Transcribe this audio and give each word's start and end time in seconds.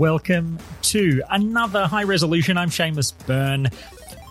Welcome 0.00 0.58
to 0.80 1.22
another 1.28 1.86
high 1.86 2.04
resolution. 2.04 2.56
I'm 2.56 2.70
Seamus 2.70 3.12
Byrne 3.26 3.68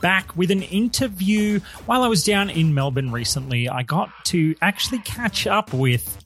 back 0.02 0.36
with 0.36 0.50
an 0.50 0.64
interview. 0.64 1.60
While 1.86 2.02
I 2.02 2.08
was 2.08 2.24
down 2.24 2.50
in 2.50 2.74
Melbourne 2.74 3.12
recently, 3.12 3.70
I 3.70 3.84
got 3.84 4.10
to 4.26 4.56
actually 4.64 4.98
catch 5.02 5.46
up 5.46 5.72
with 5.72 6.26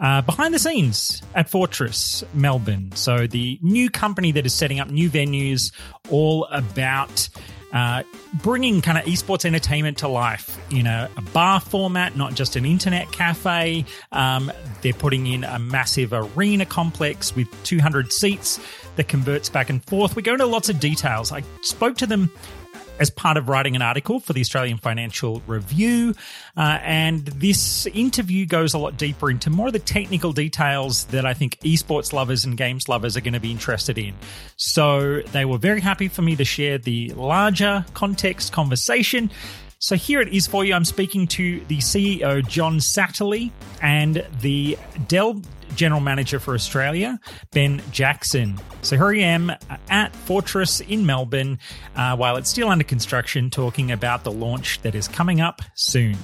uh, 0.00 0.22
behind 0.22 0.52
the 0.52 0.58
scenes 0.58 1.22
at 1.34 1.48
Fortress 1.48 2.22
Melbourne. 2.34 2.92
So, 2.94 3.26
the 3.26 3.58
new 3.62 3.90
company 3.90 4.32
that 4.32 4.46
is 4.46 4.54
setting 4.54 4.80
up 4.80 4.90
new 4.90 5.10
venues, 5.10 5.72
all 6.10 6.44
about 6.46 7.28
uh, 7.72 8.02
bringing 8.42 8.80
kind 8.80 8.96
of 8.96 9.04
esports 9.04 9.44
entertainment 9.44 9.98
to 9.98 10.08
life 10.08 10.58
in 10.70 10.86
a, 10.86 11.10
a, 11.16 11.20
bar 11.20 11.60
format, 11.60 12.16
not 12.16 12.34
just 12.34 12.56
an 12.56 12.64
internet 12.64 13.10
cafe. 13.12 13.84
Um, 14.12 14.52
they're 14.82 14.92
putting 14.92 15.26
in 15.26 15.44
a 15.44 15.58
massive 15.58 16.12
arena 16.12 16.64
complex 16.64 17.34
with 17.34 17.48
200 17.64 18.12
seats 18.12 18.60
that 18.96 19.08
converts 19.08 19.48
back 19.48 19.68
and 19.68 19.84
forth. 19.84 20.16
We 20.16 20.22
go 20.22 20.32
into 20.32 20.46
lots 20.46 20.68
of 20.68 20.80
details. 20.80 21.32
I 21.32 21.42
spoke 21.60 21.98
to 21.98 22.06
them 22.06 22.30
as 22.98 23.10
part 23.10 23.36
of 23.36 23.48
writing 23.48 23.76
an 23.76 23.82
article 23.82 24.20
for 24.20 24.32
the 24.32 24.40
Australian 24.40 24.78
Financial 24.78 25.42
Review. 25.46 26.14
Uh, 26.56 26.78
and 26.82 27.26
this 27.26 27.86
interview 27.86 28.46
goes 28.46 28.74
a 28.74 28.78
lot 28.78 28.96
deeper 28.96 29.30
into 29.30 29.50
more 29.50 29.68
of 29.68 29.72
the 29.72 29.78
technical 29.78 30.32
details 30.32 31.04
that 31.06 31.26
I 31.26 31.34
think 31.34 31.58
esports 31.60 32.12
lovers 32.12 32.44
and 32.44 32.56
games 32.56 32.88
lovers 32.88 33.16
are 33.16 33.20
going 33.20 33.34
to 33.34 33.40
be 33.40 33.50
interested 33.50 33.98
in. 33.98 34.14
So 34.56 35.20
they 35.32 35.44
were 35.44 35.58
very 35.58 35.80
happy 35.80 36.08
for 36.08 36.22
me 36.22 36.36
to 36.36 36.44
share 36.44 36.78
the 36.78 37.10
larger 37.10 37.84
context 37.94 38.52
conversation. 38.52 39.30
So 39.86 39.94
here 39.94 40.20
it 40.20 40.34
is 40.34 40.48
for 40.48 40.64
you. 40.64 40.74
I'm 40.74 40.84
speaking 40.84 41.28
to 41.28 41.60
the 41.66 41.78
CEO, 41.78 42.44
John 42.44 42.78
Satterley, 42.78 43.52
and 43.80 44.26
the 44.40 44.76
Dell 45.06 45.40
General 45.76 46.00
Manager 46.00 46.40
for 46.40 46.54
Australia, 46.54 47.20
Ben 47.52 47.80
Jackson. 47.92 48.58
So 48.82 48.96
here 48.96 49.10
I 49.10 49.18
am 49.18 49.52
at 49.88 50.16
Fortress 50.16 50.80
in 50.80 51.06
Melbourne 51.06 51.60
uh, 51.94 52.16
while 52.16 52.34
it's 52.34 52.50
still 52.50 52.68
under 52.68 52.82
construction, 52.82 53.48
talking 53.48 53.92
about 53.92 54.24
the 54.24 54.32
launch 54.32 54.82
that 54.82 54.96
is 54.96 55.06
coming 55.06 55.40
up 55.40 55.62
soon. 55.74 56.16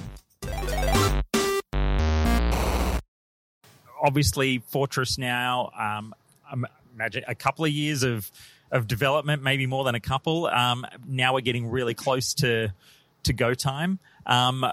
Obviously, 4.03 4.57
Fortress 4.57 5.17
now, 5.17 5.71
um, 5.79 6.13
imagine 6.93 7.23
a 7.29 7.35
couple 7.35 7.63
of 7.63 7.71
years 7.71 8.03
of 8.03 8.29
of 8.73 8.87
development, 8.87 9.41
maybe 9.41 9.67
more 9.67 9.85
than 9.85 9.95
a 9.95 10.01
couple. 10.01 10.47
Um, 10.47 10.85
now 11.07 11.33
we're 11.35 11.41
getting 11.41 11.69
really 11.69 11.93
close 11.93 12.33
to 12.33 12.73
to 13.23 13.33
go 13.33 13.53
time. 13.53 13.99
Um, 14.25 14.65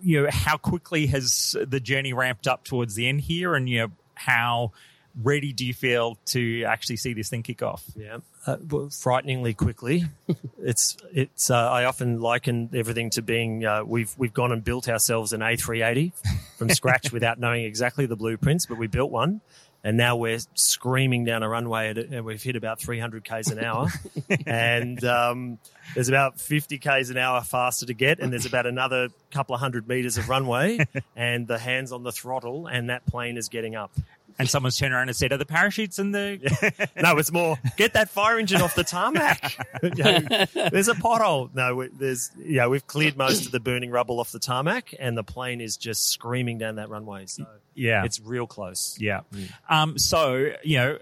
you 0.00 0.22
know, 0.22 0.28
how 0.30 0.56
quickly 0.56 1.06
has 1.06 1.56
the 1.60 1.80
journey 1.80 2.12
ramped 2.12 2.46
up 2.46 2.64
towards 2.64 2.94
the 2.94 3.08
end 3.08 3.20
here, 3.20 3.54
and 3.54 3.68
you 3.68 3.80
know, 3.80 3.90
how 4.14 4.72
ready 5.22 5.52
do 5.52 5.66
you 5.66 5.74
feel 5.74 6.16
to 6.26 6.64
actually 6.64 6.96
see 6.96 7.12
this 7.12 7.28
thing 7.28 7.42
kick 7.42 7.62
off? 7.62 7.84
Yeah, 7.96 8.18
uh, 8.46 8.56
well, 8.68 8.90
frighteningly 8.90 9.54
quickly. 9.54 10.04
it's 10.58 10.96
it's. 11.12 11.50
Uh, 11.50 11.70
I 11.70 11.84
often 11.84 12.20
liken 12.20 12.70
everything 12.74 13.10
to 13.10 13.22
being 13.22 13.64
uh, 13.64 13.84
we've 13.84 14.14
we've 14.16 14.34
gone 14.34 14.52
and 14.52 14.62
built 14.62 14.88
ourselves 14.88 15.32
an 15.32 15.40
A380 15.40 16.12
from 16.56 16.70
scratch 16.70 17.12
without 17.12 17.38
knowing 17.38 17.64
exactly 17.64 18.06
the 18.06 18.16
blueprints, 18.16 18.66
but 18.66 18.78
we 18.78 18.86
built 18.86 19.10
one, 19.10 19.40
and 19.84 19.96
now 19.96 20.16
we're 20.16 20.38
screaming 20.54 21.24
down 21.24 21.42
a 21.42 21.48
runway 21.48 21.90
and 21.90 22.24
we've 22.24 22.42
hit 22.42 22.56
about 22.56 22.80
300 22.80 23.24
k's 23.24 23.48
an 23.48 23.62
hour 23.62 23.88
and 24.46 25.02
um, 25.04 25.58
there's 25.94 26.08
about 26.08 26.40
50 26.40 26.78
k's 26.78 27.10
an 27.10 27.16
hour 27.16 27.40
faster 27.42 27.86
to 27.86 27.94
get 27.94 28.20
and 28.20 28.32
there's 28.32 28.46
about 28.46 28.66
another 28.66 29.08
couple 29.30 29.54
of 29.54 29.60
hundred 29.60 29.88
meters 29.88 30.18
of 30.18 30.28
runway 30.28 30.78
and 31.16 31.46
the 31.46 31.58
hands 31.58 31.92
on 31.92 32.02
the 32.02 32.12
throttle 32.12 32.66
and 32.66 32.90
that 32.90 33.06
plane 33.06 33.36
is 33.36 33.48
getting 33.48 33.74
up 33.76 33.92
and 34.38 34.48
someone's 34.48 34.76
turned 34.76 34.94
around 34.94 35.08
and 35.08 35.16
said, 35.16 35.32
"Are 35.32 35.36
the 35.36 35.44
parachutes 35.44 35.98
in 35.98 36.12
the?" 36.12 36.38
no, 37.02 37.18
it's 37.18 37.32
more 37.32 37.58
get 37.76 37.94
that 37.94 38.08
fire 38.08 38.38
engine 38.38 38.62
off 38.62 38.74
the 38.74 38.84
tarmac. 38.84 39.40
there's 39.82 40.88
a 40.88 40.94
pothole. 40.94 41.52
No, 41.54 41.88
there's 41.88 42.30
yeah, 42.38 42.68
we've 42.68 42.86
cleared 42.86 43.16
most 43.16 43.46
of 43.46 43.52
the 43.52 43.60
burning 43.60 43.90
rubble 43.90 44.20
off 44.20 44.30
the 44.30 44.38
tarmac, 44.38 44.94
and 44.98 45.16
the 45.16 45.24
plane 45.24 45.60
is 45.60 45.76
just 45.76 46.08
screaming 46.08 46.58
down 46.58 46.76
that 46.76 46.88
runway. 46.88 47.26
So 47.26 47.46
yeah, 47.78 48.04
it's 48.04 48.20
real 48.20 48.46
close. 48.46 48.96
Yeah. 49.00 49.20
Mm. 49.32 49.52
Um. 49.68 49.98
So 49.98 50.50
you 50.62 50.78
know, 50.78 50.98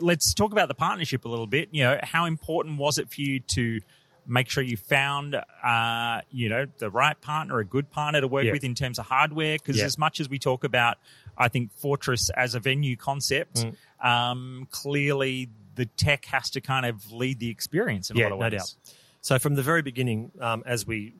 let's 0.00 0.34
talk 0.34 0.52
about 0.52 0.68
the 0.68 0.74
partnership 0.74 1.24
a 1.24 1.28
little 1.28 1.46
bit. 1.46 1.68
You 1.72 1.84
know, 1.84 1.98
how 2.02 2.24
important 2.26 2.78
was 2.78 2.98
it 2.98 3.10
for 3.10 3.20
you 3.20 3.40
to? 3.40 3.80
make 4.24 4.48
sure 4.48 4.62
you 4.62 4.76
found 4.76 5.36
uh, 5.64 6.20
you 6.30 6.48
know 6.48 6.64
the 6.78 6.88
right 6.88 7.20
partner 7.20 7.58
a 7.58 7.64
good 7.64 7.90
partner 7.90 8.20
to 8.20 8.28
work 8.28 8.44
yeah. 8.44 8.52
with 8.52 8.62
in 8.62 8.72
terms 8.72 9.00
of 9.00 9.06
hardware 9.06 9.58
because 9.58 9.78
yeah. 9.78 9.84
as 9.84 9.98
much 9.98 10.20
as 10.20 10.28
we 10.28 10.38
talk 10.38 10.62
about 10.62 10.98
I 11.36 11.48
think 11.48 11.72
Fortress 11.72 12.30
as 12.30 12.54
a 12.54 12.60
venue 12.60 12.96
concept, 12.96 13.64
mm. 13.64 13.74
um, 14.06 14.68
clearly 14.70 15.48
the 15.74 15.86
tech 15.86 16.24
has 16.26 16.50
to 16.50 16.60
kind 16.60 16.86
of 16.86 17.12
lead 17.12 17.38
the 17.38 17.50
experience 17.50 18.10
in 18.10 18.16
yeah, 18.16 18.24
a 18.24 18.28
lot 18.28 18.32
of 18.32 18.38
no 18.38 18.44
ways. 18.44 18.52
Doubt. 18.52 18.94
So 19.22 19.38
from 19.38 19.54
the 19.54 19.62
very 19.62 19.82
beginning, 19.82 20.32
um, 20.40 20.62
as 20.66 20.86
we 20.86 21.14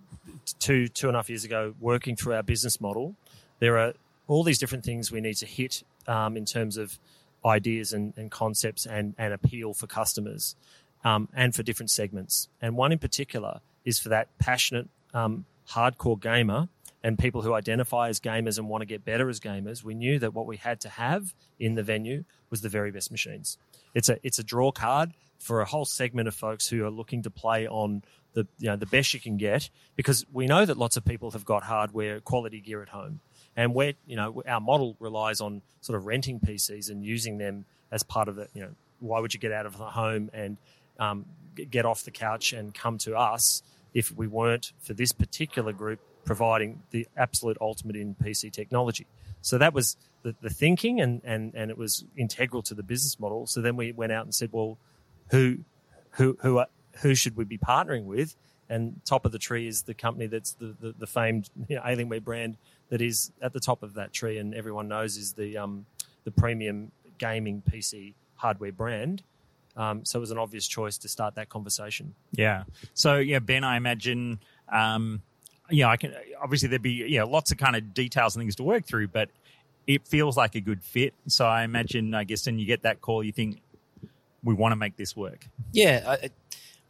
two 0.59 0.89
two 0.89 1.09
and 1.09 1.16
a 1.16 1.19
half 1.19 1.28
years 1.28 1.44
ago, 1.44 1.75
working 1.81 2.16
through 2.16 2.34
our 2.34 2.43
business 2.43 2.81
model, 2.81 3.15
there 3.59 3.78
are 3.78 3.94
all 4.28 4.44
these 4.44 4.59
different 4.59 4.84
things 4.84 5.10
we 5.10 5.21
need 5.21 5.37
to 5.37 5.47
hit 5.47 5.83
um, 6.06 6.37
in 6.37 6.44
terms 6.44 6.77
of 6.77 6.99
ideas 7.44 7.93
and, 7.93 8.15
and, 8.16 8.31
concepts 8.31 8.87
and, 8.87 9.15
and 9.19 9.34
appeal 9.34 9.75
for 9.75 9.87
customers 9.87 10.55
um, 11.05 11.28
and 11.34 11.55
for 11.55 11.62
different 11.62 11.91
segments. 11.91 12.49
And 12.60 12.77
one 12.77 12.93
in 12.93 12.99
particular 12.99 13.60
is 13.84 13.99
for 13.99 14.10
that 14.10 14.28
passionate, 14.38 14.88
um, 15.12 15.44
hardcore 15.69 16.21
gamer 16.21 16.69
and 17.03 17.19
people 17.19 17.43
who 17.43 17.53
identify 17.53 18.09
as 18.09 18.21
gamers 18.21 18.59
and 18.59 18.69
want 18.69 18.83
to 18.83 18.87
get 18.87 19.05
better 19.05 19.28
as 19.28 19.41
gamers, 19.41 19.83
we 19.83 19.94
knew 19.94 20.19
that 20.21 20.34
what 20.34 20.47
we 20.47 20.56
had 20.56 20.81
to 20.81 20.89
have 20.89 21.34
in 21.59 21.75
the 21.75 21.83
venue 21.83 22.25
was 22.50 22.60
the 22.60 22.69
very 22.69 22.91
best 22.91 23.10
machines. 23.10 23.59
It's 23.94 24.09
a 24.09 24.19
it's 24.22 24.39
a 24.39 24.44
draw 24.44 24.71
card 24.71 25.12
for 25.39 25.60
a 25.60 25.65
whole 25.65 25.84
segment 25.84 26.28
of 26.28 26.34
folks 26.34 26.68
who 26.68 26.84
are 26.84 26.91
looking 26.91 27.22
to 27.22 27.30
play 27.30 27.66
on 27.66 28.03
the 28.34 28.47
you 28.59 28.68
know 28.68 28.77
the 28.77 28.86
best 28.86 29.13
you 29.13 29.21
can 29.21 29.36
get 29.36 29.68
because 29.97 30.25
we 30.33 30.47
know 30.47 30.65
that 30.65 30.78
lots 30.78 30.97
of 30.97 31.04
people 31.04 31.33
have 31.33 31.45
got 31.45 31.65
hardware 31.65 32.21
quality 32.21 32.60
gear 32.60 32.83
at 32.83 32.91
home 32.91 33.21
and 33.57 33.75
where 33.75 33.95
you 34.07 34.16
know 34.16 34.43
our 34.47 34.60
model 34.60 34.97
relies 34.99 35.41
on 35.41 35.63
sort 35.81 35.97
of 35.97 36.07
renting 36.07 36.41
PCs 36.41 36.91
and 36.91 37.04
using 37.04 37.39
them 37.39 37.65
as 37.91 38.03
part 38.03 38.28
of 38.28 38.39
it. 38.39 38.51
You 38.54 38.63
know, 38.63 38.71
why 39.01 39.21
would 39.21 39.34
you 39.34 39.41
get 39.41 39.53
out 39.53 39.66
of 39.66 39.77
the 39.78 39.84
home 39.84 40.31
and 40.33 40.57
um, 40.99 41.27
get 41.71 41.84
off 41.84 42.04
the 42.04 42.10
couch 42.10 42.53
and 42.53 42.75
come 42.75 42.99
to 42.99 43.16
us 43.16 43.63
if 43.95 44.10
we 44.10 44.27
weren't 44.27 44.72
for 44.81 44.95
this 44.95 45.13
particular 45.13 45.72
group 45.72 46.01
providing 46.25 46.83
the 46.91 47.07
absolute 47.16 47.59
ultimate 47.60 47.97
in 47.97 48.15
PC 48.15 48.53
technology. 48.53 49.07
So 49.41 49.59
that 49.59 49.75
was 49.75 49.97
the, 50.22 50.34
the 50.41 50.51
thinking, 50.51 51.01
and, 51.01 51.21
and, 51.25 51.53
and 51.54 51.71
it 51.71 51.77
was 51.77 52.04
integral 52.16 52.63
to 52.63 52.75
the 52.75 52.83
business 52.83 53.19
model. 53.19 53.47
So 53.47 53.60
then 53.60 53.77
we 53.77 53.93
went 53.93 54.13
out 54.13 54.25
and 54.25 54.34
said, 54.34 54.51
well, 54.53 54.78
who 55.31 55.59
who 56.13 56.37
who 56.43 56.59
are, 56.59 56.69
who 57.01 57.15
should 57.15 57.37
we 57.37 57.45
be 57.45 57.59
partnering 57.59 58.04
with? 58.04 58.37
And 58.69 59.01
top 59.04 59.25
of 59.25 59.33
the 59.33 59.39
tree 59.39 59.66
is 59.66 59.83
the 59.83 59.95
company 59.95 60.27
that's 60.27 60.53
the 60.53 60.77
the, 60.78 60.95
the 60.97 61.07
famed 61.07 61.51
you 61.69 61.77
know, 61.77 61.83
Alienware 61.83 62.22
brand 62.22 62.57
that 62.92 63.00
is 63.00 63.33
at 63.41 63.54
the 63.54 63.59
top 63.59 63.83
of 63.83 63.94
that 63.94 64.12
tree, 64.12 64.36
and 64.36 64.54
everyone 64.54 64.86
knows 64.86 65.16
is 65.16 65.33
the 65.33 65.56
um, 65.56 65.86
the 66.24 66.30
premium 66.30 66.92
gaming 67.16 67.62
PC 67.68 68.12
hardware 68.34 68.71
brand. 68.71 69.22
Um, 69.78 70.04
so 70.04 70.18
it 70.18 70.21
was 70.21 70.30
an 70.30 70.36
obvious 70.36 70.68
choice 70.68 70.98
to 70.98 71.09
start 71.09 71.36
that 71.36 71.48
conversation. 71.48 72.15
Yeah. 72.33 72.65
So 72.92 73.16
yeah, 73.16 73.39
Ben, 73.39 73.65
I 73.65 73.78
imagine. 73.78 74.41
Um, 74.71 75.22
yeah, 75.71 75.89
I 75.89 75.97
can. 75.97 76.15
Obviously, 76.42 76.68
there'd 76.68 76.83
be 76.83 77.06
yeah 77.09 77.24
lots 77.24 77.50
of 77.50 77.56
kind 77.56 77.77
of 77.77 77.94
details 77.94 78.36
and 78.36 78.42
things 78.42 78.56
to 78.56 78.62
work 78.62 78.84
through, 78.84 79.09
but 79.09 79.30
it 79.86 80.06
feels 80.06 80.36
like 80.36 80.54
a 80.54 80.60
good 80.60 80.84
fit. 80.84 81.15
So 81.28 81.47
I 81.47 81.65
imagine, 81.65 82.12
I 82.12 82.24
guess, 82.24 82.44
when 82.44 82.59
you 82.59 82.66
get 82.66 82.83
that 82.83 83.00
call, 83.00 83.24
you 83.24 83.33
think 83.33 83.62
we 84.44 84.53
want 84.53 84.72
to 84.72 84.77
make 84.77 84.97
this 84.97 85.16
work. 85.16 85.48
Yeah, 85.72 86.04
I, 86.06 86.30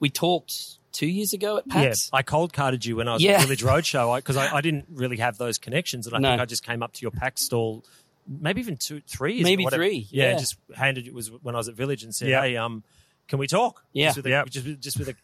we 0.02 0.10
talked 0.10 0.78
two 0.92 1.06
years 1.06 1.32
ago 1.32 1.56
at 1.58 1.68
PAX. 1.68 2.10
Yeah, 2.12 2.18
I 2.18 2.22
cold 2.22 2.52
carded 2.52 2.84
you 2.84 2.96
when 2.96 3.06
I 3.08 3.14
was 3.14 3.22
Yeah. 3.22 3.34
at 3.34 3.42
Village 3.42 3.62
Roadshow 3.62 4.16
because 4.16 4.36
I, 4.36 4.56
I, 4.56 4.60
didn't 4.60 4.86
really 4.90 5.16
have 5.18 5.38
those 5.38 5.56
connections, 5.56 6.06
and 6.08 6.14
I 6.16 6.18
No. 6.18 6.30
think 6.32 6.40
I 6.42 6.44
just 6.44 6.66
came 6.66 6.82
up 6.82 6.92
to 6.94 7.02
your 7.02 7.12
PAX 7.12 7.42
stall, 7.42 7.84
maybe 8.26 8.60
even 8.60 8.76
two, 8.76 9.00
three 9.06 9.34
years, 9.36 9.44
Maybe 9.44 9.64
three, 9.64 10.08
Yeah, 10.10 10.32
yeah. 10.32 10.38
just 10.38 10.56
handed 10.74 11.06
it 11.06 11.14
was 11.14 11.30
when 11.30 11.54
I 11.54 11.58
was 11.58 11.68
at 11.68 11.76
Village 11.76 12.02
and 12.02 12.12
said, 12.14 12.28
Yeah. 12.28 12.42
"Hey, 12.42 12.56
um, 12.56 12.82
can 13.28 13.38
we 13.38 13.46
talk?" 13.46 13.84
Yeah. 13.92 14.08
just 14.08 14.16
with 14.16 14.26
a, 14.26 14.30
Yeah. 14.30 14.44
just, 14.44 14.66
with- 14.66 14.80
just 14.82 14.98
with 14.98 15.08
a 15.08 15.14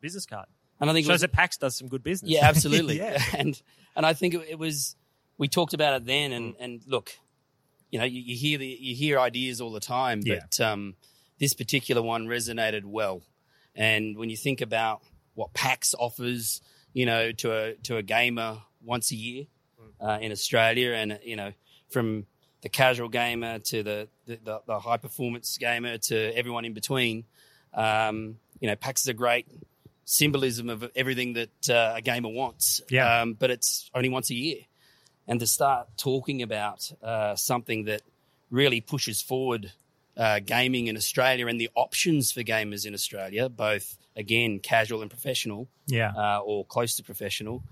business 0.00 0.26
card. 0.26 0.46
and 0.80 0.90
I 0.90 0.92
think 0.92 1.04
it 1.04 1.06
Shows 1.06 1.14
was, 1.14 1.20
that 1.22 1.32
PAX 1.32 1.56
does 1.56 1.76
some 1.78 1.86
good 1.88 2.02
business. 2.02 2.30
Yeah, 2.32 2.46
absolutely. 2.48 2.96
Yeah. 3.04 3.22
And 3.38 3.62
and 3.96 4.04
I 4.04 4.12
think 4.12 4.34
it, 4.34 4.46
it 4.50 4.58
was 4.58 4.96
we 5.38 5.46
talked 5.48 5.72
about 5.74 5.94
it 5.94 6.06
then 6.06 6.32
and 6.32 6.54
and 6.58 6.82
look, 6.88 7.12
you 7.92 8.00
know, 8.00 8.04
you, 8.04 8.20
you 8.20 8.36
hear 8.36 8.58
the 8.58 8.66
you 8.66 8.96
hear 8.96 9.20
ideas 9.20 9.60
all 9.60 9.70
the 9.70 9.80
time, 9.80 10.20
Yeah. 10.24 10.40
but 10.40 10.60
um, 10.60 10.96
this 11.38 11.54
particular 11.54 12.02
one 12.02 12.26
resonated 12.26 12.84
well. 12.84 13.22
And 13.74 14.16
when 14.16 14.30
you 14.30 14.36
think 14.36 14.60
about 14.60 15.02
what 15.34 15.52
PAX 15.52 15.94
offers, 15.98 16.60
you 16.92 17.06
know, 17.06 17.32
to 17.32 17.52
a 17.52 17.74
to 17.84 17.96
a 17.96 18.02
gamer 18.02 18.58
once 18.82 19.10
a 19.12 19.16
year 19.16 19.46
uh, 20.00 20.18
in 20.20 20.32
Australia, 20.32 20.92
and 20.92 21.18
you 21.22 21.36
know, 21.36 21.52
from 21.90 22.26
the 22.62 22.68
casual 22.68 23.08
gamer 23.08 23.58
to 23.58 23.82
the 23.82 24.08
the, 24.26 24.38
the, 24.42 24.60
the 24.66 24.78
high 24.78 24.96
performance 24.96 25.58
gamer 25.58 25.98
to 25.98 26.36
everyone 26.36 26.64
in 26.64 26.72
between, 26.72 27.24
um, 27.74 28.38
you 28.60 28.68
know, 28.68 28.76
PAX 28.76 29.02
is 29.02 29.08
a 29.08 29.14
great 29.14 29.46
symbolism 30.04 30.68
of 30.68 30.90
everything 30.94 31.34
that 31.34 31.70
uh, 31.70 31.94
a 31.96 32.02
gamer 32.02 32.28
wants. 32.28 32.80
Yeah. 32.90 33.20
Um, 33.20 33.34
but 33.34 33.50
it's 33.50 33.90
only 33.94 34.08
once 34.08 34.30
a 34.30 34.34
year. 34.34 34.58
And 35.26 35.40
to 35.40 35.46
start 35.46 35.88
talking 35.96 36.42
about 36.42 36.90
uh, 37.02 37.34
something 37.36 37.84
that 37.84 38.02
really 38.50 38.80
pushes 38.80 39.22
forward 39.22 39.72
uh, 40.16 40.38
gaming 40.40 40.86
in 40.86 40.96
Australia 40.96 41.46
and 41.46 41.60
the 41.60 41.70
options 41.74 42.32
for 42.32 42.42
gamers 42.42 42.86
in 42.86 42.94
Australia, 42.94 43.48
both 43.48 43.98
again 44.16 44.58
casual 44.60 45.02
and 45.02 45.10
professional, 45.10 45.68
Yeah. 45.86 46.12
uh, 46.16 46.38
or 46.40 46.64
close 46.64 46.94
to 46.96 47.02
professional, 47.02 47.62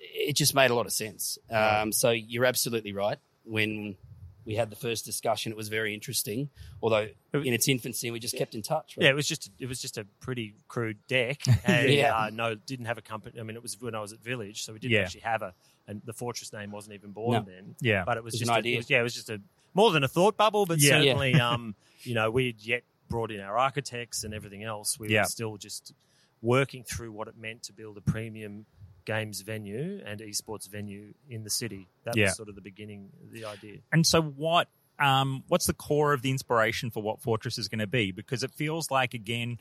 it 0.00 0.34
just 0.36 0.54
made 0.54 0.70
a 0.70 0.74
lot 0.74 0.86
of 0.86 0.92
sense. 0.92 1.38
Um, 1.50 1.92
so 1.92 2.10
you're 2.10 2.44
absolutely 2.44 2.92
right. 2.92 3.18
When 3.44 3.96
we 4.44 4.54
had 4.56 4.70
the 4.70 4.76
first 4.76 5.04
discussion, 5.04 5.52
it 5.52 5.56
was 5.56 5.68
very 5.68 5.94
interesting. 5.94 6.50
Although 6.82 7.08
in 7.32 7.52
its 7.52 7.68
infancy, 7.68 8.10
we 8.10 8.18
just 8.18 8.36
kept 8.36 8.54
in 8.54 8.62
touch. 8.62 8.96
right? 8.96 9.04
Yeah, 9.04 9.10
it 9.10 9.14
was 9.14 9.26
just 9.28 9.50
it 9.58 9.66
was 9.66 9.80
just 9.80 9.98
a 9.98 10.04
pretty 10.20 10.54
crude 10.68 10.98
deck, 11.08 11.40
and 11.64 11.90
Yeah. 11.90 12.16
uh, 12.16 12.30
no, 12.32 12.54
didn't 12.54 12.86
have 12.86 12.98
a 12.98 13.02
company. 13.02 13.38
I 13.40 13.42
mean, 13.42 13.56
it 13.56 13.62
was 13.62 13.80
when 13.80 13.94
I 13.94 14.00
was 14.00 14.12
at 14.12 14.20
Village, 14.20 14.64
so 14.64 14.72
we 14.72 14.78
didn't 14.78 14.92
Yeah. 14.94 15.02
actually 15.02 15.20
have 15.20 15.42
a, 15.42 15.54
and 15.86 16.02
the 16.04 16.12
Fortress 16.12 16.52
name 16.52 16.70
wasn't 16.72 16.94
even 16.94 17.12
born 17.12 17.32
No. 17.32 17.42
then. 17.52 17.76
Yeah. 17.80 18.04
but 18.04 18.16
it 18.16 18.24
was 18.24 18.34
It 18.34 18.36
was 18.36 18.40
just 18.40 18.50
an 18.50 18.54
a, 18.56 18.58
idea. 18.58 18.74
It 18.74 18.78
was, 18.78 18.90
yeah, 18.90 19.00
it 19.00 19.02
was 19.02 19.14
just 19.14 19.30
a 19.30 19.40
more 19.74 19.90
than 19.92 20.04
a 20.04 20.08
thought 20.08 20.36
bubble, 20.36 20.66
but 20.66 20.80
Yeah. 20.80 20.90
certainly, 21.00 21.38
um, 21.38 21.74
you 22.04 22.14
know, 22.14 22.30
we 22.30 22.46
had 22.46 22.60
yet 22.60 22.82
brought 23.08 23.30
in 23.30 23.40
our 23.40 23.58
architects 23.58 24.24
and 24.24 24.32
everything 24.34 24.62
else. 24.64 24.98
We 24.98 25.08
Yeah. 25.08 25.20
were 25.22 25.26
still 25.26 25.56
just 25.56 25.92
working 26.40 26.82
through 26.84 27.12
what 27.12 27.28
it 27.28 27.36
meant 27.36 27.62
to 27.64 27.72
build 27.72 27.96
a 27.96 28.00
premium 28.00 28.66
games 29.04 29.40
venue 29.42 30.00
and 30.04 30.20
esports 30.20 30.68
venue 30.68 31.14
in 31.28 31.44
the 31.44 31.50
city. 31.50 31.88
That 32.04 32.16
Yeah. 32.16 32.26
was 32.26 32.36
sort 32.36 32.48
of 32.48 32.54
the 32.54 32.60
beginning, 32.60 33.10
the 33.32 33.44
idea. 33.44 33.78
And 33.92 34.06
so, 34.06 34.20
what 34.22 34.68
um, 34.98 35.42
what's 35.48 35.66
the 35.66 35.72
core 35.74 36.12
of 36.12 36.22
the 36.22 36.30
inspiration 36.30 36.90
for 36.90 37.02
what 37.02 37.20
Fortress 37.20 37.58
is 37.58 37.66
going 37.66 37.80
to 37.80 37.86
be? 37.88 38.12
Because 38.12 38.44
it 38.44 38.52
feels 38.52 38.90
like 38.90 39.14
again, 39.14 39.58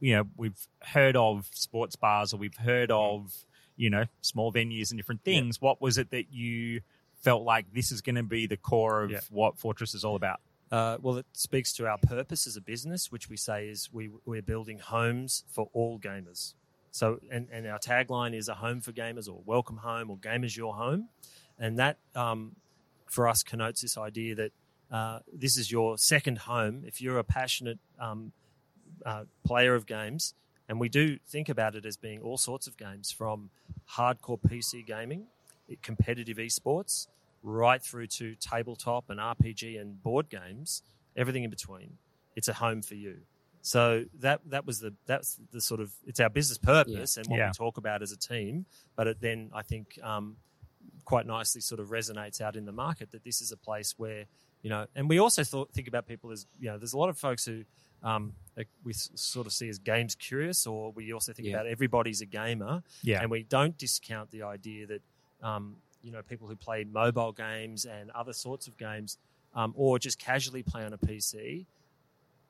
you 0.00 0.14
know, 0.16 0.24
we've 0.36 0.66
heard 0.82 1.16
of 1.16 1.48
sports 1.52 1.96
bars 1.96 2.34
or 2.34 2.36
we've 2.36 2.56
heard 2.56 2.90
of 2.90 3.32
you 3.76 3.88
know 3.88 4.04
small 4.20 4.52
venues 4.52 4.90
and 4.90 4.98
different 4.98 5.22
things. 5.24 5.60
What 5.60 5.80
was 5.80 5.96
it 5.98 6.10
that 6.10 6.30
you 6.32 6.82
felt 7.22 7.42
like 7.44 7.72
this 7.72 7.90
is 7.92 8.00
going 8.00 8.16
to 8.16 8.22
be 8.22 8.46
the 8.46 8.56
core 8.56 9.02
of 9.04 9.10
Yeah. 9.10 9.20
what 9.30 9.58
Fortress 9.58 9.94
is 9.94 10.04
all 10.04 10.16
about? 10.16 10.40
Uh, 10.70 10.96
well, 11.00 11.16
it 11.18 11.26
speaks 11.32 11.72
to 11.74 11.86
our 11.86 11.98
purpose 11.98 12.46
as 12.46 12.56
a 12.56 12.60
business, 12.60 13.12
which 13.12 13.28
we 13.28 13.36
say 13.36 13.68
is 13.68 13.90
we, 13.92 14.10
we're 14.24 14.42
building 14.42 14.78
homes 14.78 15.44
for 15.48 15.68
all 15.72 15.98
gamers. 15.98 16.54
So, 16.90 17.20
and, 17.30 17.48
and 17.52 17.66
our 17.66 17.78
tagline 17.78 18.34
is 18.34 18.48
a 18.48 18.54
home 18.54 18.80
for 18.80 18.92
gamers 18.92 19.28
or 19.28 19.40
welcome 19.44 19.78
home 19.78 20.10
or 20.10 20.16
gamers 20.16 20.56
your 20.56 20.74
home. 20.74 21.08
And 21.58 21.78
that, 21.78 21.98
um, 22.14 22.56
for 23.06 23.28
us, 23.28 23.42
connotes 23.42 23.82
this 23.82 23.96
idea 23.98 24.34
that 24.34 24.52
uh, 24.90 25.18
this 25.32 25.56
is 25.56 25.70
your 25.70 25.96
second 25.98 26.38
home. 26.38 26.82
If 26.86 27.00
you're 27.00 27.18
a 27.18 27.24
passionate 27.24 27.78
um, 27.98 28.32
uh, 29.04 29.24
player 29.44 29.74
of 29.74 29.86
games, 29.86 30.34
and 30.68 30.80
we 30.80 30.88
do 30.88 31.18
think 31.26 31.48
about 31.50 31.74
it 31.74 31.84
as 31.84 31.96
being 31.98 32.20
all 32.20 32.38
sorts 32.38 32.66
of 32.66 32.76
games 32.78 33.10
from 33.10 33.50
hardcore 33.96 34.40
PC 34.40 34.86
gaming, 34.86 35.26
competitive 35.82 36.36
esports, 36.38 37.06
right 37.42 37.82
through 37.82 38.06
to 38.06 38.34
tabletop 38.36 39.10
and 39.10 39.18
RPG 39.18 39.80
and 39.80 40.02
board 40.02 40.28
games, 40.28 40.82
everything 41.16 41.44
in 41.44 41.50
between. 41.50 41.98
It's 42.36 42.48
a 42.48 42.54
home 42.54 42.82
for 42.82 42.94
you. 42.94 43.18
So 43.62 44.04
that 44.20 44.40
that 44.46 44.66
was 44.66 44.80
the 44.80 44.94
that's 45.06 45.38
the 45.52 45.60
sort 45.60 45.80
of 45.80 45.92
it's 46.06 46.18
our 46.20 46.30
business 46.30 46.58
purpose 46.58 47.16
and 47.16 47.26
what 47.28 47.38
Yeah. 47.38 47.48
we 47.48 47.52
talk 47.52 47.76
about 47.78 48.02
as 48.02 48.10
a 48.12 48.16
team. 48.16 48.66
But 48.96 49.06
it 49.06 49.20
then 49.20 49.50
I 49.54 49.62
think 49.62 49.98
um, 50.02 50.36
quite 51.04 51.26
nicely 51.26 51.60
sort 51.60 51.80
of 51.80 51.88
resonates 51.90 52.40
out 52.40 52.56
in 52.56 52.64
the 52.64 52.72
market 52.72 53.12
that 53.12 53.22
this 53.24 53.40
is 53.40 53.52
a 53.52 53.56
place 53.56 53.94
where 53.98 54.26
you 54.62 54.70
know, 54.70 54.86
and 54.94 55.08
we 55.08 55.18
also 55.18 55.42
thought, 55.42 55.72
think 55.72 55.88
about 55.88 56.06
people 56.06 56.30
as 56.30 56.46
you 56.60 56.68
know, 56.70 56.78
there's 56.78 56.92
a 56.92 56.98
lot 56.98 57.08
of 57.08 57.18
folks 57.18 57.44
who 57.44 57.64
um, 58.04 58.32
we 58.84 58.92
sort 58.92 59.46
of 59.46 59.52
see 59.52 59.68
as 59.68 59.78
games 59.78 60.14
curious, 60.14 60.66
or 60.68 60.92
we 60.92 61.12
also 61.12 61.32
think 61.32 61.48
Yeah. 61.48 61.54
about 61.54 61.66
everybody's 61.66 62.20
a 62.20 62.26
gamer, 62.26 62.82
Yeah. 63.02 63.20
and 63.22 63.30
we 63.30 63.42
don't 63.44 63.76
discount 63.76 64.30
the 64.30 64.42
idea 64.42 64.86
that 64.86 65.02
um, 65.42 65.76
you 66.02 66.12
know 66.12 66.22
people 66.22 66.48
who 66.48 66.56
play 66.56 66.84
mobile 66.84 67.32
games 67.32 67.84
and 67.84 68.10
other 68.10 68.32
sorts 68.32 68.66
of 68.66 68.76
games, 68.76 69.18
um, 69.54 69.72
or 69.76 69.98
just 69.98 70.18
casually 70.18 70.62
play 70.62 70.84
on 70.84 70.92
a 70.92 70.98
PC, 70.98 71.66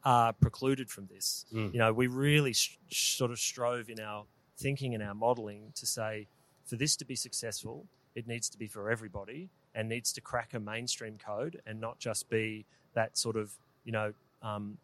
are 0.05 0.33
precluded 0.33 0.91
from 0.91 1.06
this. 1.06 1.44
Mm. 1.53 1.73
You 1.73 1.79
know, 1.79 1.93
we 1.93 2.06
really 2.06 2.53
sh- 2.53 2.79
sort 2.91 3.31
of 3.31 3.39
strove 3.39 3.89
in 3.89 4.00
our 4.00 4.25
thinking 4.59 4.94
and 4.94 5.03
our 5.03 5.15
modelling 5.15 5.73
to 5.77 5.87
say, 5.87 6.27
for 6.65 6.77
this 6.77 6.97
to 6.97 7.05
be 7.05 7.17
successful, 7.17 7.87
it 8.15 8.27
needs 8.27 8.49
to 8.50 8.59
be 8.59 8.67
for 8.67 8.91
everybody 8.91 9.50
and 9.75 9.88
needs 9.88 10.12
to 10.12 10.21
crack 10.21 10.55
a 10.55 10.61
mainstream 10.61 11.19
code 11.25 11.61
and 11.67 11.81
not 11.81 11.99
just 11.99 12.29
be 12.29 12.65
that 12.95 13.17
sort 13.17 13.37
of 13.37 13.53
you 13.85 13.93
know 13.93 14.12
um, 14.43 14.77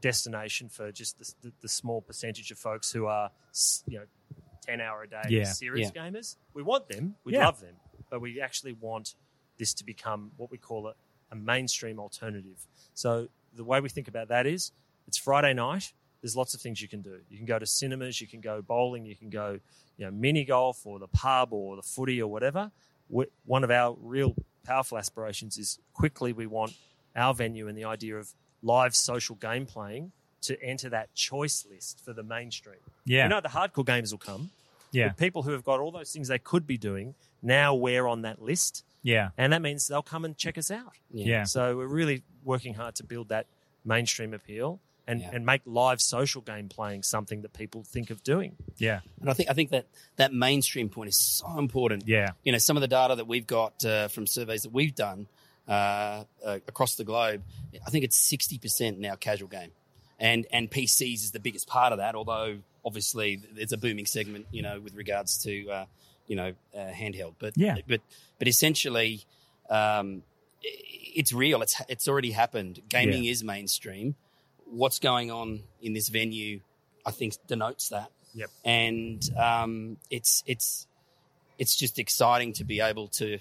destination 0.00 0.68
for 0.68 0.90
just 0.92 1.18
the, 1.18 1.32
the, 1.42 1.52
the 1.62 1.68
small 1.68 2.00
percentage 2.00 2.50
of 2.50 2.58
folks 2.58 2.92
who 2.92 3.06
are 3.06 3.30
you 3.86 3.98
know 3.98 4.04
ten 4.64 4.80
hour 4.80 5.02
a 5.02 5.08
day 5.08 5.22
Yeah. 5.28 5.44
serious 5.44 5.90
Yeah. 5.94 6.02
gamers. 6.10 6.36
We 6.54 6.62
want 6.62 6.88
them, 6.88 7.16
we 7.24 7.32
Yeah. 7.32 7.44
love 7.46 7.60
them, 7.60 7.76
but 8.10 8.20
we 8.20 8.40
actually 8.40 8.72
want 8.72 9.14
this 9.58 9.74
to 9.74 9.84
become 9.84 10.32
what 10.36 10.50
we 10.50 10.58
call 10.58 10.88
it 10.88 10.96
a 11.30 11.36
mainstream 11.36 11.98
alternative. 11.98 12.66
So 12.94 13.28
the 13.52 13.64
way 13.64 13.80
we 13.80 13.88
think 13.88 14.08
about 14.08 14.28
that 14.28 14.46
is 14.46 14.72
it's 15.06 15.18
Friday 15.18 15.52
night. 15.54 15.92
There's 16.20 16.36
lots 16.36 16.54
of 16.54 16.60
things 16.60 16.80
you 16.80 16.88
can 16.88 17.02
do. 17.02 17.20
You 17.28 17.36
can 17.36 17.44
go 17.46 17.58
to 17.58 17.66
cinemas, 17.66 18.20
you 18.20 18.26
can 18.26 18.40
go 18.40 18.62
bowling, 18.62 19.04
you 19.04 19.14
can 19.14 19.28
go, 19.30 19.60
you 19.98 20.04
know, 20.06 20.10
mini 20.10 20.44
golf 20.44 20.86
or 20.86 20.98
the 20.98 21.08
pub 21.08 21.52
or 21.52 21.76
the 21.76 21.82
footy 21.82 22.20
or 22.22 22.28
whatever. 22.30 22.72
we 23.10 23.26
one 23.44 23.62
of 23.64 23.70
our 23.70 23.94
real 24.00 24.34
powerful 24.64 24.96
aspirations 24.96 25.58
is 25.58 25.78
quickly 25.92 26.32
we 26.32 26.46
want 26.46 26.72
our 27.14 27.34
venue 27.34 27.68
and 27.68 27.76
the 27.76 27.84
idea 27.84 28.16
of 28.16 28.32
live 28.62 28.96
social 28.96 29.36
game 29.36 29.66
playing 29.66 30.10
to 30.44 30.62
enter 30.62 30.88
that 30.90 31.14
choice 31.14 31.66
list 31.70 32.00
for 32.04 32.12
the 32.12 32.22
mainstream. 32.22 32.78
Yeah. 33.04 33.24
You 33.24 33.28
know, 33.30 33.40
the 33.40 33.48
hardcore 33.48 33.84
gamers 33.84 34.10
will 34.12 34.18
come. 34.18 34.50
Yeah. 34.92 35.08
But 35.08 35.16
people 35.18 35.42
who 35.42 35.52
have 35.52 35.64
got 35.64 35.80
all 35.80 35.90
those 35.90 36.12
things 36.12 36.28
they 36.28 36.38
could 36.38 36.66
be 36.66 36.78
doing 36.78 37.14
now 37.42 37.74
we're 37.74 38.06
on 38.06 38.22
that 38.22 38.40
list. 38.40 38.84
Yeah. 39.02 39.30
And 39.36 39.52
that 39.52 39.60
means 39.60 39.86
they'll 39.88 40.02
come 40.02 40.24
and 40.24 40.36
check 40.36 40.56
us 40.56 40.70
out. 40.70 40.92
Yeah. 41.10 41.44
So 41.44 41.76
we're 41.76 41.86
really 41.86 42.22
working 42.44 42.74
hard 42.74 42.94
to 42.96 43.04
build 43.04 43.28
that 43.28 43.46
mainstream 43.84 44.32
appeal 44.32 44.80
and, 45.06 45.20
Yeah. 45.20 45.30
and 45.34 45.44
make 45.44 45.60
live 45.66 46.00
social 46.00 46.40
game 46.40 46.68
playing 46.70 47.02
something 47.02 47.42
that 47.42 47.52
people 47.52 47.82
think 47.84 48.08
of 48.10 48.22
doing. 48.22 48.56
Yeah. 48.78 49.00
And 49.20 49.28
I 49.28 49.34
think 49.34 49.50
I 49.50 49.52
think 49.52 49.70
that 49.70 49.86
that 50.16 50.32
mainstream 50.32 50.88
point 50.88 51.08
is 51.08 51.18
so 51.18 51.58
important. 51.58 52.04
Yeah. 52.06 52.30
You 52.44 52.52
know, 52.52 52.58
some 52.58 52.76
of 52.76 52.80
the 52.80 52.88
data 52.88 53.16
that 53.16 53.26
we've 53.26 53.46
got 53.46 53.84
uh, 53.84 54.08
from 54.08 54.26
surveys 54.26 54.62
that 54.62 54.72
we've 54.72 54.94
done 54.94 55.26
uh, 55.68 56.24
uh, 56.44 56.58
across 56.68 56.94
the 56.94 57.04
globe, 57.04 57.42
I 57.86 57.90
think 57.90 58.04
it's 58.04 58.16
sixty 58.18 58.58
percent 58.58 58.98
now 58.98 59.16
casual 59.16 59.48
game, 59.48 59.70
and 60.20 60.46
and 60.52 60.70
PCs 60.70 61.14
is 61.24 61.30
the 61.32 61.40
biggest 61.40 61.66
part 61.66 61.92
of 61.92 61.98
that. 61.98 62.14
Although 62.14 62.58
obviously 62.84 63.40
it's 63.56 63.72
a 63.72 63.76
booming 63.78 64.06
segment, 64.06 64.46
you 64.52 64.62
know, 64.62 64.80
with 64.80 64.94
regards 64.94 65.42
to 65.44 65.68
uh, 65.70 65.84
you 66.26 66.36
know 66.36 66.52
uh, 66.74 66.78
handheld. 66.92 67.34
But 67.38 67.54
Yeah. 67.56 67.76
but 67.86 68.00
but 68.38 68.48
essentially, 68.48 69.22
um, 69.70 70.22
it's 70.62 71.32
real. 71.32 71.62
It's 71.62 71.80
it's 71.88 72.08
already 72.08 72.30
happened. 72.32 72.80
Gaming 72.88 73.24
is 73.24 73.42
mainstream. 73.44 74.14
What's 74.66 74.98
going 74.98 75.30
on 75.30 75.60
in 75.82 75.92
this 75.92 76.08
venue, 76.08 76.60
I 77.06 77.10
think, 77.10 77.34
denotes 77.46 77.88
that 77.90 78.10
Yep. 78.34 78.50
and 78.64 79.30
um, 79.38 79.96
it's 80.10 80.42
it's 80.46 80.86
it's 81.58 81.76
just 81.76 81.98
exciting 82.00 82.52
to 82.54 82.64
be 82.64 82.80
able 82.80 83.06
to 83.08 83.38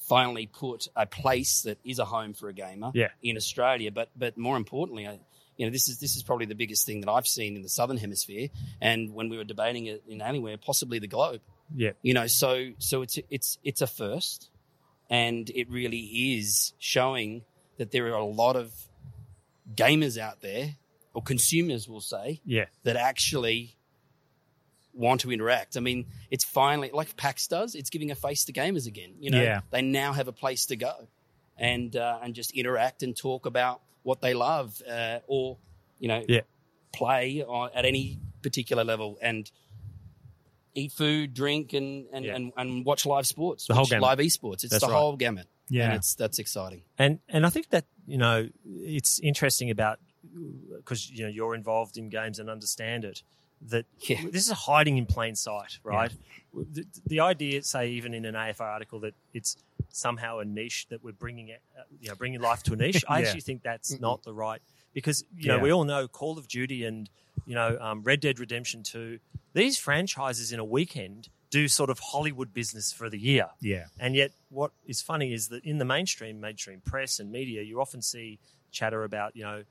finally 0.00 0.46
put 0.46 0.88
a 0.94 1.06
place 1.06 1.62
that 1.62 1.78
is 1.84 1.98
a 1.98 2.04
home 2.04 2.34
for 2.34 2.48
a 2.48 2.52
gamer 2.52 2.90
Yeah. 2.94 3.08
in 3.22 3.36
Australia. 3.36 3.90
But 3.90 4.10
but 4.16 4.36
more 4.36 4.56
importantly, 4.56 5.06
I- 5.06 5.20
you 5.56 5.66
know, 5.66 5.72
this 5.72 5.88
is 5.88 5.98
this 5.98 6.16
is 6.16 6.22
probably 6.22 6.46
the 6.46 6.54
biggest 6.54 6.84
thing 6.86 7.00
that 7.00 7.10
I've 7.10 7.26
seen 7.26 7.56
in 7.56 7.62
the 7.62 7.68
southern 7.68 7.96
hemisphere. 7.96 8.48
And 8.80 9.14
when 9.14 9.28
we 9.28 9.36
were 9.36 9.44
debating 9.44 9.86
it 9.86 10.02
in 10.08 10.20
anywhere, 10.22 10.56
possibly 10.58 10.98
the 10.98 11.06
globe. 11.06 11.40
Yeah. 11.74 11.92
You 12.02 12.14
know, 12.14 12.26
so 12.26 12.72
so 12.78 13.02
it's 13.02 13.18
it's 13.30 13.58
it's 13.64 13.80
a 13.80 13.86
first, 13.86 14.50
and 15.10 15.48
it 15.50 15.68
really 15.70 15.98
is 16.38 16.72
showing 16.78 17.42
that 17.78 17.90
there 17.90 18.06
are 18.06 18.18
a 18.18 18.24
lot 18.24 18.56
of 18.56 18.72
gamers 19.74 20.16
out 20.18 20.40
there, 20.42 20.76
or 21.14 21.22
consumers, 21.22 21.88
will 21.88 22.00
say, 22.00 22.40
Yeah. 22.44 22.66
that 22.84 22.96
actually 22.96 23.76
want 24.94 25.20
to 25.22 25.32
interact. 25.32 25.76
I 25.76 25.80
mean, 25.80 26.06
it's 26.30 26.44
finally 26.44 26.90
like 26.92 27.16
PAX 27.16 27.48
does. 27.48 27.74
It's 27.74 27.90
giving 27.90 28.10
a 28.10 28.14
face 28.14 28.44
to 28.46 28.52
gamers 28.52 28.86
again. 28.86 29.14
You 29.20 29.30
know, 29.30 29.42
Yeah. 29.42 29.60
they 29.70 29.82
now 29.82 30.12
have 30.12 30.28
a 30.28 30.32
place 30.32 30.66
to 30.66 30.76
go 30.76 31.08
and 31.58 31.94
uh, 31.96 32.18
and 32.22 32.34
just 32.34 32.52
interact 32.52 33.02
and 33.02 33.14
talk 33.16 33.44
about 33.46 33.80
what 34.06 34.20
they 34.20 34.34
love, 34.34 34.80
uh, 34.88 35.18
or 35.26 35.58
you 35.98 36.08
know, 36.08 36.22
Yeah. 36.28 36.42
play 36.92 37.42
on, 37.42 37.70
at 37.74 37.84
any 37.84 38.18
particular 38.42 38.84
level 38.84 39.18
and 39.20 39.50
eat 40.74 40.92
food, 40.92 41.34
drink, 41.34 41.72
and 41.72 42.06
and, 42.12 42.24
Yeah. 42.24 42.36
and, 42.36 42.52
and 42.56 42.84
watch 42.84 43.04
live 43.06 43.26
sports, 43.26 43.66
The 43.66 43.74
whole 43.74 43.86
gamut. 43.86 44.02
live 44.02 44.18
esports. 44.18 44.62
It's 44.64 44.70
That's 44.70 44.84
the 44.84 44.90
right. 44.92 44.96
whole 44.98 45.16
gamut. 45.16 45.48
Yeah. 45.68 45.86
and 45.86 45.94
it's 45.96 46.14
that's 46.14 46.38
exciting. 46.38 46.82
And 46.96 47.18
and 47.28 47.44
I 47.44 47.50
think 47.50 47.70
that 47.70 47.86
you 48.06 48.18
know 48.18 48.48
it's 48.64 49.18
interesting 49.20 49.70
about 49.70 49.98
because 50.76 51.10
you 51.10 51.24
know 51.24 51.28
you're 51.30 51.54
involved 51.56 51.96
in 51.96 52.08
games 52.08 52.38
and 52.38 52.48
understand 52.48 53.04
it 53.04 53.22
that 53.70 53.86
Yeah. 54.00 54.22
this 54.30 54.46
is 54.46 54.52
hiding 54.52 54.96
in 54.96 55.06
plain 55.06 55.34
sight, 55.34 55.78
right? 55.82 56.12
The, 56.54 56.84
the 57.06 57.20
idea, 57.20 57.62
say, 57.62 57.90
even 57.90 58.14
in 58.14 58.24
an 58.24 58.34
AFR 58.34 58.60
article, 58.62 59.00
that 59.00 59.14
it's 59.34 59.56
somehow 59.90 60.38
a 60.38 60.44
niche 60.44 60.86
that 60.90 61.02
we're 61.02 61.12
bringing 61.12 61.48
it, 61.48 61.60
uh, 61.78 61.82
you 62.00 62.08
know, 62.08 62.14
bringing 62.14 62.40
life 62.40 62.62
to 62.64 62.72
a 62.72 62.76
niche. 62.76 63.04
I 63.08 63.20
Yeah. 63.20 63.26
actually 63.26 63.40
think 63.42 63.62
that's 63.62 63.98
not 64.00 64.22
the 64.22 64.32
right 64.32 64.60
because 64.94 65.24
you 65.36 65.48
know 65.48 65.56
Yeah. 65.56 65.62
we 65.62 65.72
all 65.72 65.84
know 65.84 66.08
Call 66.08 66.38
of 66.38 66.48
Duty 66.48 66.84
and 66.84 67.08
you 67.46 67.54
know 67.54 67.76
um, 67.80 68.02
Red 68.02 68.20
Dead 68.20 68.38
Redemption 68.38 68.82
Two. 68.82 69.18
These 69.52 69.78
franchises 69.78 70.52
in 70.52 70.58
a 70.58 70.64
weekend 70.64 71.28
do 71.50 71.68
sort 71.68 71.90
of 71.90 71.98
Hollywood 72.00 72.52
business 72.52 72.92
for 72.92 73.08
the 73.08 73.18
year. 73.18 73.48
Yeah. 73.60 73.86
And 74.00 74.14
yet, 74.16 74.32
what 74.48 74.72
is 74.86 75.00
funny 75.00 75.32
is 75.32 75.48
that 75.48 75.64
in 75.64 75.78
the 75.78 75.84
mainstream, 75.84 76.40
mainstream 76.40 76.80
press 76.80 77.18
and 77.20 77.30
media, 77.30 77.62
you 77.62 77.80
often 77.80 78.02
see 78.02 78.38
chatter 78.72 79.04
about, 79.04 79.36
you 79.36 79.44
know, 79.44 79.62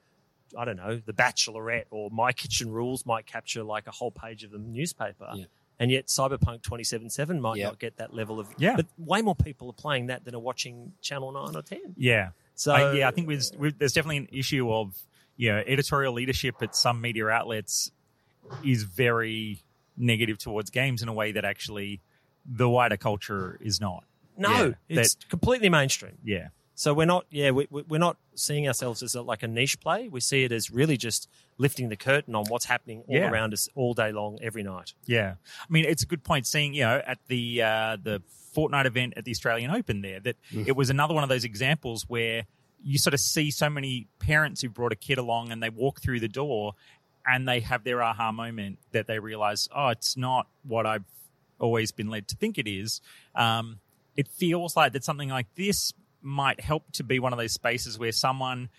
I 0.57 0.65
don't 0.65 0.77
know, 0.77 1.01
The 1.05 1.13
Bachelorette 1.13 1.85
or 1.91 2.09
My 2.11 2.31
Kitchen 2.31 2.71
Rules 2.71 3.05
might 3.05 3.25
capture 3.25 3.63
like 3.63 3.87
a 3.87 3.91
whole 3.91 4.11
page 4.11 4.43
of 4.43 4.51
the 4.51 4.57
newspaper. 4.57 5.29
Yeah. 5.35 5.45
And 5.79 5.91
yet, 5.91 6.05
Cyberpunk 6.07 6.61
2077 6.63 7.41
might 7.41 7.57
Yeah. 7.57 7.65
not 7.65 7.79
get 7.79 7.97
that 7.97 8.13
level 8.13 8.39
of. 8.39 8.47
Yeah. 8.57 8.77
But 8.77 8.85
way 8.97 9.21
more 9.21 9.35
people 9.35 9.69
are 9.69 9.73
playing 9.73 10.07
that 10.07 10.23
than 10.23 10.33
are 10.33 10.39
watching 10.39 10.93
Channel 11.01 11.31
9 11.33 11.55
or 11.55 11.61
10. 11.61 11.95
Yeah. 11.97 12.29
So, 12.55 12.71
I, 12.71 12.93
yeah, 12.93 13.07
I 13.09 13.11
think 13.11 13.27
there's, 13.27 13.51
there's 13.51 13.91
definitely 13.91 14.17
an 14.17 14.29
issue 14.31 14.71
of, 14.71 14.97
you 15.35 15.51
know, 15.51 15.61
editorial 15.67 16.13
leadership 16.13 16.55
at 16.61 16.75
some 16.75 17.01
media 17.01 17.27
outlets 17.27 17.91
is 18.63 18.83
very 18.83 19.59
negative 19.97 20.37
towards 20.37 20.69
games 20.69 21.01
in 21.01 21.09
a 21.09 21.13
way 21.13 21.33
that 21.33 21.43
actually 21.43 21.99
the 22.45 22.69
wider 22.69 22.95
culture 22.95 23.57
is 23.59 23.81
not. 23.81 24.05
No, 24.37 24.75
Yeah, 24.87 25.01
it's 25.01 25.15
completely 25.29 25.67
mainstream. 25.69 26.17
Yeah. 26.23 26.49
So 26.77 26.93
we're 26.93 27.05
not, 27.05 27.25
yeah, 27.31 27.51
we, 27.51 27.67
we- 27.69 27.83
we're 27.83 27.97
not 27.99 28.17
seeing 28.35 28.67
ourselves 28.67 29.01
as 29.01 29.15
a, 29.15 29.21
like 29.21 29.43
a 29.43 29.47
niche 29.47 29.79
play. 29.79 30.09
We 30.09 30.19
see 30.19 30.43
it 30.43 30.51
as 30.51 30.69
really 30.69 30.97
just 30.97 31.29
lifting 31.57 31.87
the 31.89 31.95
curtain 31.95 32.35
on 32.35 32.45
what's 32.49 32.65
happening 32.65 33.03
all 33.07 33.15
Yeah. 33.15 33.29
around 33.31 33.53
us 33.53 33.69
all 33.75 33.93
day 33.93 34.11
long, 34.11 34.37
every 34.41 34.61
night. 34.61 34.93
Yeah, 35.05 35.35
I 35.61 35.65
mean 35.69 35.85
it's 35.85 36.03
a 36.03 36.05
good 36.05 36.23
point. 36.23 36.45
Seeing 36.45 36.73
you 36.73 36.81
know 36.83 37.01
at 37.05 37.17
the 37.27 37.61
uh, 37.61 37.97
the 38.01 38.21
Fortnite 38.55 38.85
event 38.85 39.13
at 39.17 39.23
the 39.25 39.31
Australian 39.31 39.71
Open 39.71 40.01
there 40.01 40.19
that 40.21 40.35
it 40.51 40.75
was 40.75 40.89
another 40.89 41.13
one 41.13 41.23
of 41.23 41.29
those 41.29 41.43
examples 41.45 42.05
where 42.09 42.45
you 42.83 42.97
sort 42.97 43.13
of 43.13 43.19
see 43.19 43.51
so 43.51 43.69
many 43.69 44.07
parents 44.19 44.61
who 44.61 44.69
brought 44.69 44.91
a 44.91 44.95
kid 44.95 45.17
along 45.17 45.51
and 45.51 45.61
they 45.63 45.69
walk 45.69 46.01
through 46.01 46.19
the 46.19 46.27
door 46.27 46.73
and 47.25 47.47
they 47.47 47.59
have 47.61 47.83
their 47.83 48.01
aha 48.03 48.31
moment 48.31 48.77
that 48.91 49.07
they 49.07 49.17
realize 49.19 49.67
oh 49.75 49.87
it's 49.89 50.15
not 50.17 50.47
what 50.63 50.85
I've 50.85 51.03
always 51.59 51.91
been 51.93 52.09
led 52.09 52.27
to 52.29 52.35
think 52.35 52.57
it 52.57 52.67
is. 52.67 52.99
Um, 53.33 53.79
it 54.17 54.27
feels 54.27 54.75
like 54.75 54.93
that 54.93 55.03
something 55.05 55.29
like 55.29 55.47
this 55.55 55.93
might 56.25 56.59
help 56.59 56.91
to 56.93 57.03
be 57.03 57.19
one 57.19 57.33
of 57.33 57.39
those 57.39 57.53
spaces 57.53 57.97
where 57.99 58.11
someone 58.11 58.69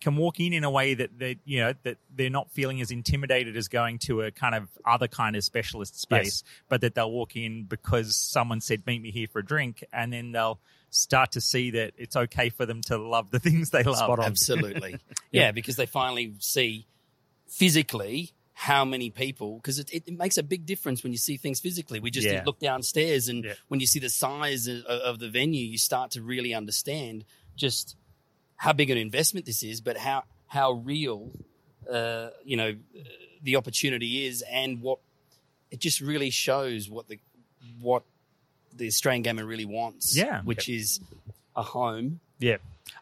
can 0.00 0.16
walk 0.16 0.38
in 0.38 0.52
in 0.52 0.62
a 0.62 0.70
way 0.70 0.94
that 0.94 1.18
they 1.18 1.38
you 1.44 1.60
know 1.60 1.74
that 1.82 1.98
they're 2.14 2.30
not 2.30 2.50
feeling 2.52 2.80
as 2.80 2.90
intimidated 2.90 3.56
as 3.56 3.66
going 3.68 3.98
to 3.98 4.22
a 4.22 4.30
kind 4.30 4.54
of 4.54 4.68
other 4.84 5.08
kind 5.08 5.34
of 5.34 5.42
specialist 5.42 6.00
space 6.00 6.44
but 6.68 6.80
that 6.80 6.94
they'll 6.94 7.10
walk 7.10 7.34
in 7.34 7.64
because 7.64 8.16
someone 8.16 8.60
said 8.60 8.86
meet 8.86 9.02
me 9.02 9.10
here 9.10 9.26
for 9.26 9.40
a 9.40 9.44
drink 9.44 9.84
and 9.92 10.12
then 10.12 10.30
they'll 10.30 10.60
start 10.90 11.32
to 11.32 11.40
see 11.40 11.70
that 11.72 11.92
it's 11.96 12.16
okay 12.16 12.48
for 12.48 12.66
them 12.66 12.80
to 12.82 12.96
love 12.96 13.30
the 13.30 13.38
things 13.40 13.70
they 13.70 13.82
love 13.82 13.96
Spot 13.96 14.18
on. 14.18 14.24
Absolutely. 14.24 14.98
yeah. 15.32 15.52
because 15.52 15.76
they 15.76 15.86
finally 15.86 16.34
see 16.38 16.86
physically 17.46 18.32
how 18.60 18.84
many 18.84 19.08
people, 19.08 19.54
because 19.54 19.78
it, 19.78 19.88
it, 19.92 20.18
makes 20.18 20.36
a 20.36 20.42
big 20.42 20.66
difference 20.66 21.04
when 21.04 21.12
you 21.12 21.18
see 21.18 21.36
things 21.36 21.60
physically. 21.60 22.00
We 22.00 22.10
just 22.10 22.26
Yeah. 22.26 22.42
look 22.44 22.58
downstairs, 22.58 23.28
and 23.28 23.44
Yeah. 23.44 23.54
when 23.68 23.78
you 23.78 23.86
see 23.86 24.00
the 24.00 24.10
size 24.10 24.66
of, 24.66 24.84
of 24.84 25.20
the 25.20 25.28
venue, 25.30 25.64
you 25.64 25.78
start 25.78 26.10
to 26.12 26.22
really 26.22 26.52
understand 26.54 27.24
just 27.54 27.94
how 28.56 28.72
big 28.72 28.90
an 28.90 28.98
investment 28.98 29.46
this 29.46 29.62
is, 29.62 29.80
but 29.80 29.96
how, 29.96 30.24
how 30.48 30.72
real, 30.72 31.30
uh, 31.88 32.30
you 32.44 32.56
know, 32.56 32.74
the 33.44 33.54
opportunity 33.54 34.26
is, 34.26 34.42
and 34.50 34.82
what 34.82 34.98
it 35.70 35.78
just 35.78 36.00
really 36.00 36.30
shows 36.30 36.90
what 36.90 37.06
the, 37.06 37.20
what 37.80 38.02
the 38.74 38.88
Australian 38.88 39.22
gamer 39.22 39.44
really 39.46 39.66
wants. 39.66 40.16
Yeah. 40.16 40.42
Which 40.42 40.68
is 40.68 40.98
a 41.54 41.62
home 41.62 42.18
Yeah. 42.40 42.56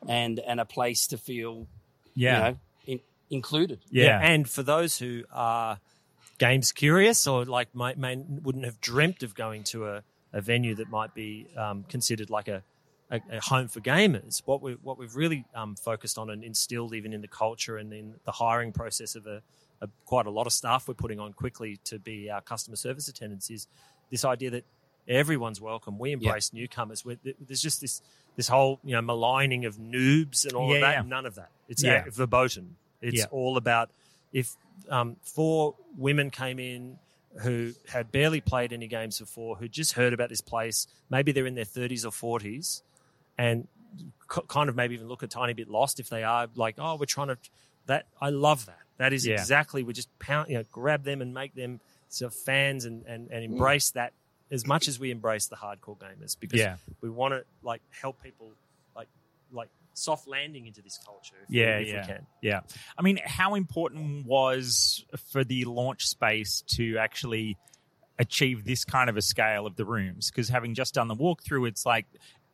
and 0.07 0.39
and 0.39 0.61
a 0.61 0.67
place 0.67 1.07
to 1.09 1.17
feel 1.19 1.67
yeah 2.15 2.37
you 2.49 2.53
know 2.53 2.59
included 3.31 3.81
yeah 3.91 4.19
And 4.23 4.49
for 4.49 4.63
those 4.63 4.99
who 4.99 5.25
are 5.33 5.79
games 6.39 6.73
curious 6.73 7.27
or 7.27 7.45
like 7.45 7.75
might, 7.75 7.99
may, 7.99 8.17
wouldn't 8.17 8.65
have 8.65 8.81
dreamt 8.81 9.23
of 9.23 9.35
going 9.35 9.65
to 9.65 9.87
a, 9.87 10.03
a 10.33 10.41
venue 10.41 10.75
that 10.77 10.89
might 10.91 11.15
be 11.15 11.49
um, 11.57 11.85
considered 11.89 12.29
like 12.31 12.47
a, 12.49 12.63
a, 13.11 13.21
a 13.33 13.41
home 13.41 13.69
for 13.69 13.81
gamers, 13.81 14.43
what 14.45 14.61
we 14.63 14.73
what 14.83 14.99
we've 14.99 15.17
really 15.17 15.45
um, 15.55 15.75
focused 15.77 16.19
on 16.19 16.29
and 16.31 16.45
instilled 16.45 16.93
even 16.95 17.13
in 17.13 17.21
the 17.21 17.29
culture 17.29 17.77
and 17.79 17.93
in 17.93 18.15
the 18.25 18.33
hiring 18.33 18.73
process 18.73 19.15
of 19.15 19.27
a, 19.27 19.43
a 19.81 19.89
quite 20.05 20.27
a 20.27 20.31
lot 20.31 20.47
of 20.47 20.53
staff 20.53 20.87
we're 20.89 20.95
putting 20.95 21.19
on 21.21 21.33
quickly 21.33 21.79
to 21.85 21.99
be 21.99 22.29
our 22.31 22.41
customer 22.41 22.77
service 22.77 23.09
attendants 23.09 23.49
is 23.51 23.67
this 24.11 24.25
idea 24.25 24.51
that 24.51 24.65
everyone's 25.09 25.61
welcome. 25.61 25.99
We 25.99 26.13
embrace 26.13 26.53
newcomers. 26.53 27.05
We're, 27.05 27.19
there's 27.41 27.63
just 27.63 27.81
this 27.81 28.03
this 28.37 28.49
whole 28.49 28.79
you 28.85 28.93
know 28.95 29.03
maligning 29.03 29.65
of 29.65 29.77
noobs 29.79 30.45
and 30.45 30.53
all 30.55 30.69
Yeah, 30.71 30.75
of 30.75 30.81
that. 30.83 30.93
yeah. 30.97 31.03
None 31.09 31.27
of 31.27 31.35
that. 31.37 31.51
It's 31.69 31.83
Yeah. 31.83 32.05
verboten. 32.11 32.77
It's 33.07 33.19
Yeah. 33.19 33.27
all 33.31 33.57
about 33.57 33.91
if 34.33 34.55
um, 34.91 35.17
four 35.23 35.75
women 35.97 36.31
came 36.31 36.59
in 36.59 36.99
who 37.41 37.73
had 37.89 38.11
barely 38.11 38.41
played 38.41 38.73
any 38.73 38.87
games 38.87 39.19
before, 39.19 39.57
who 39.57 39.69
just 39.69 39.93
heard 39.93 40.13
about 40.13 40.29
this 40.29 40.41
place, 40.41 40.87
maybe 41.11 41.33
they're 41.33 41.47
in 41.47 41.55
their 41.55 41.65
30s 41.65 42.05
or 42.05 42.11
40s, 42.39 42.83
and 43.39 43.69
kind 44.49 44.69
of 44.69 44.77
maybe 44.77 44.95
even 44.95 45.09
look 45.09 45.23
a 45.23 45.27
tiny 45.27 45.53
bit 45.53 45.69
lost 45.69 46.01
if 46.01 46.09
they 46.09 46.25
are 46.25 46.49
like, 46.55 46.77
oh, 46.79 46.97
we're 46.97 47.07
trying 47.07 47.29
to. 47.29 47.39
That 47.87 48.07
I 48.21 48.31
love 48.31 48.67
that. 48.67 48.81
That 48.99 49.13
is 49.13 49.27
Yeah. 49.27 49.35
exactly 49.41 49.83
we 49.85 49.93
just 49.93 50.09
pound, 50.19 50.49
you 50.49 50.57
know, 50.57 50.65
grab 50.73 51.05
them 51.05 51.23
and 51.23 51.33
make 51.33 51.55
them 51.55 51.81
sort 52.09 52.33
of 52.33 52.39
fans 52.39 52.85
and 52.85 53.05
and, 53.07 53.31
and 53.31 53.45
embrace 53.45 53.91
that 53.93 54.13
as 54.51 54.67
much 54.67 54.89
as 54.89 54.99
we 54.99 55.11
embrace 55.11 55.47
the 55.47 55.57
hardcore 55.57 55.97
gamers 55.99 56.37
because 56.39 56.61
Yeah. 56.61 56.77
we 57.01 57.11
want 57.11 57.35
to 57.35 57.45
like 57.63 57.83
help 57.91 58.23
people 58.23 58.53
like 58.97 59.09
like 59.53 59.69
soft 59.97 60.29
landing 60.29 60.67
into 60.67 60.83
this 60.83 60.99
culture. 61.05 61.37
If 61.45 61.55
yeah, 61.55 61.79
we, 61.79 61.83
if 61.83 61.89
yeah, 61.89 62.01
we 62.01 62.07
can. 62.07 62.27
yeah. 62.43 62.61
I 62.99 63.03
mean, 63.03 63.19
how 63.25 63.55
important 63.55 64.27
was 64.27 65.05
for 65.33 65.43
the 65.43 65.65
launch 65.65 66.07
space 66.07 66.63
to 66.77 66.99
actually 66.99 67.57
achieve 68.19 68.65
this 68.65 68.85
kind 68.85 69.11
of 69.11 69.17
a 69.17 69.23
scale 69.23 69.67
of 69.67 69.77
the 69.77 69.85
rooms? 69.85 70.31
Because 70.31 70.49
having 70.49 70.75
just 70.75 70.95
done 70.95 71.09
the 71.09 71.17
walkthrough, 71.17 71.69
it's 71.69 71.87
like 71.87 72.07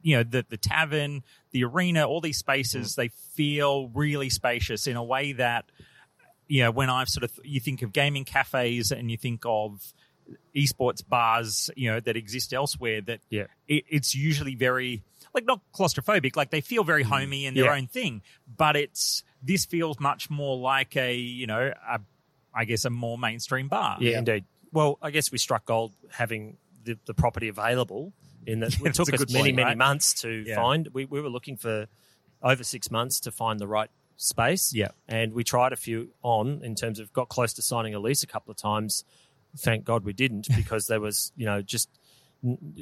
you 0.03 0.17
know 0.17 0.23
the 0.23 0.45
the 0.49 0.57
tavern, 0.57 1.23
the 1.51 1.65
arena, 1.65 2.07
all 2.07 2.21
these 2.21 2.39
spaces, 2.39 2.93
mm. 2.93 2.97
they 2.97 3.09
feel 3.35 3.89
really 3.89 4.31
spacious 4.31 4.87
in 4.87 4.97
a 4.97 5.05
way 5.05 5.33
that 5.33 5.65
you 6.49 6.63
know 6.63 6.71
when 6.71 6.91
I've 6.91 7.09
sort 7.09 7.25
of 7.25 7.33
you 7.45 7.61
think 7.61 7.83
of 7.83 7.93
gaming 7.93 8.25
cafes 8.25 8.93
and 8.93 9.11
you 9.11 9.17
think 9.17 9.43
of 9.45 9.93
esports 10.57 11.07
bars, 11.07 11.71
you 11.77 11.91
know, 11.91 12.01
that 12.01 12.17
exist 12.17 12.53
elsewhere. 12.55 13.01
That 13.01 13.21
Yeah. 13.31 13.47
it, 13.67 13.85
it's 13.89 14.15
usually 14.15 14.55
very 14.55 15.03
like 15.35 15.45
not 15.45 15.61
claustrophobic, 15.75 16.37
like 16.37 16.51
they 16.51 16.61
feel 16.61 16.85
very 16.85 17.05
mm. 17.05 17.09
homey 17.09 17.47
and 17.47 17.57
their 17.57 17.65
Yeah. 17.67 17.75
own 17.75 17.87
thing. 17.87 18.23
But 18.57 18.77
it's 18.77 19.23
this 19.43 19.65
feels 19.65 19.99
much 20.01 20.31
more 20.31 20.57
like 20.57 20.97
a 20.97 21.15
you 21.15 21.47
know 21.47 21.73
a 21.89 22.01
I 22.55 22.65
guess 22.65 22.85
a 22.85 22.91
more 22.91 23.17
mainstream 23.19 23.69
bar. 23.69 23.97
Yeah, 24.01 24.19
indeed. 24.19 24.45
Well, 24.73 24.99
I 25.03 25.11
guess 25.11 25.31
we 25.33 25.39
struck 25.39 25.65
gold 25.67 25.95
having 26.11 26.57
the, 26.85 26.99
the 27.07 27.15
property 27.15 27.49
available 27.49 28.13
in 28.47 28.61
that 28.61 28.79
Yeah, 28.81 28.89
it 28.89 28.95
took 28.95 29.13
us 29.13 29.19
good 29.19 29.33
many, 29.33 29.53
many 29.53 29.65
right? 29.69 29.77
months 29.77 30.21
to 30.23 30.31
Yeah. 30.47 30.57
find. 30.57 30.89
We, 30.93 31.05
we 31.05 31.21
were 31.21 31.29
looking 31.29 31.57
for 31.57 31.87
over 32.43 32.65
six 32.65 32.91
months 32.91 33.21
to 33.21 33.31
find 33.31 33.61
the 33.61 33.67
right 33.69 33.91
space. 34.17 34.73
Yeah. 34.75 34.89
And 35.09 35.33
we 35.33 35.45
tried 35.45 35.73
a 35.73 35.77
few 35.77 36.11
on 36.23 36.61
in 36.63 36.75
terms 36.75 36.99
of 36.99 37.13
got 37.13 37.29
close 37.29 37.53
to 37.55 37.63
signing 37.63 37.95
a 37.95 37.99
lease 38.01 38.23
a 38.23 38.27
couple 38.27 38.51
of 38.51 38.57
times. 38.57 39.05
Thank 39.59 39.85
God 39.85 40.05
we 40.05 40.13
didn't 40.13 40.49
because 40.57 40.87
there 40.87 41.01
was, 41.01 41.33
you 41.37 41.45
know, 41.47 41.61
just 41.63 41.89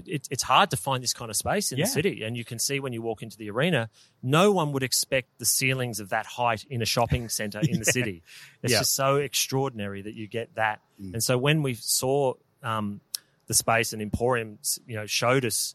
it, 0.06 0.26
it's 0.30 0.42
hard 0.42 0.70
to 0.70 0.76
find 0.76 1.02
this 1.02 1.12
kind 1.12 1.30
of 1.30 1.36
space 1.36 1.70
in 1.72 1.78
Yeah. 1.78 1.84
the 1.84 1.90
city. 1.90 2.22
And 2.22 2.36
you 2.36 2.44
can 2.44 2.58
see 2.58 2.80
when 2.80 2.92
you 2.92 3.02
walk 3.02 3.22
into 3.22 3.36
the 3.36 3.50
arena, 3.50 3.90
no 4.22 4.52
one 4.52 4.72
would 4.72 4.82
expect 4.82 5.38
the 5.38 5.44
ceilings 5.44 6.00
of 6.00 6.08
that 6.10 6.24
height 6.26 6.64
in 6.70 6.80
a 6.80 6.86
shopping 6.86 7.28
center 7.28 7.60
in 7.60 7.78
the 7.78 7.84
city. 7.98 8.22
It's 8.62 8.72
Yeah. 8.72 8.78
just 8.78 8.94
so 8.94 9.16
extraordinary 9.16 10.02
that 10.02 10.14
you 10.14 10.26
get 10.28 10.54
that. 10.54 10.80
And 10.98 11.22
so 11.22 11.36
when 11.38 11.62
we 11.62 11.74
saw 11.74 12.34
um, 12.62 13.00
the 13.46 13.54
space 13.54 13.92
and 13.92 14.00
Emporium, 14.02 14.58
you 14.86 14.96
know, 14.96 15.06
showed 15.06 15.44
us 15.44 15.74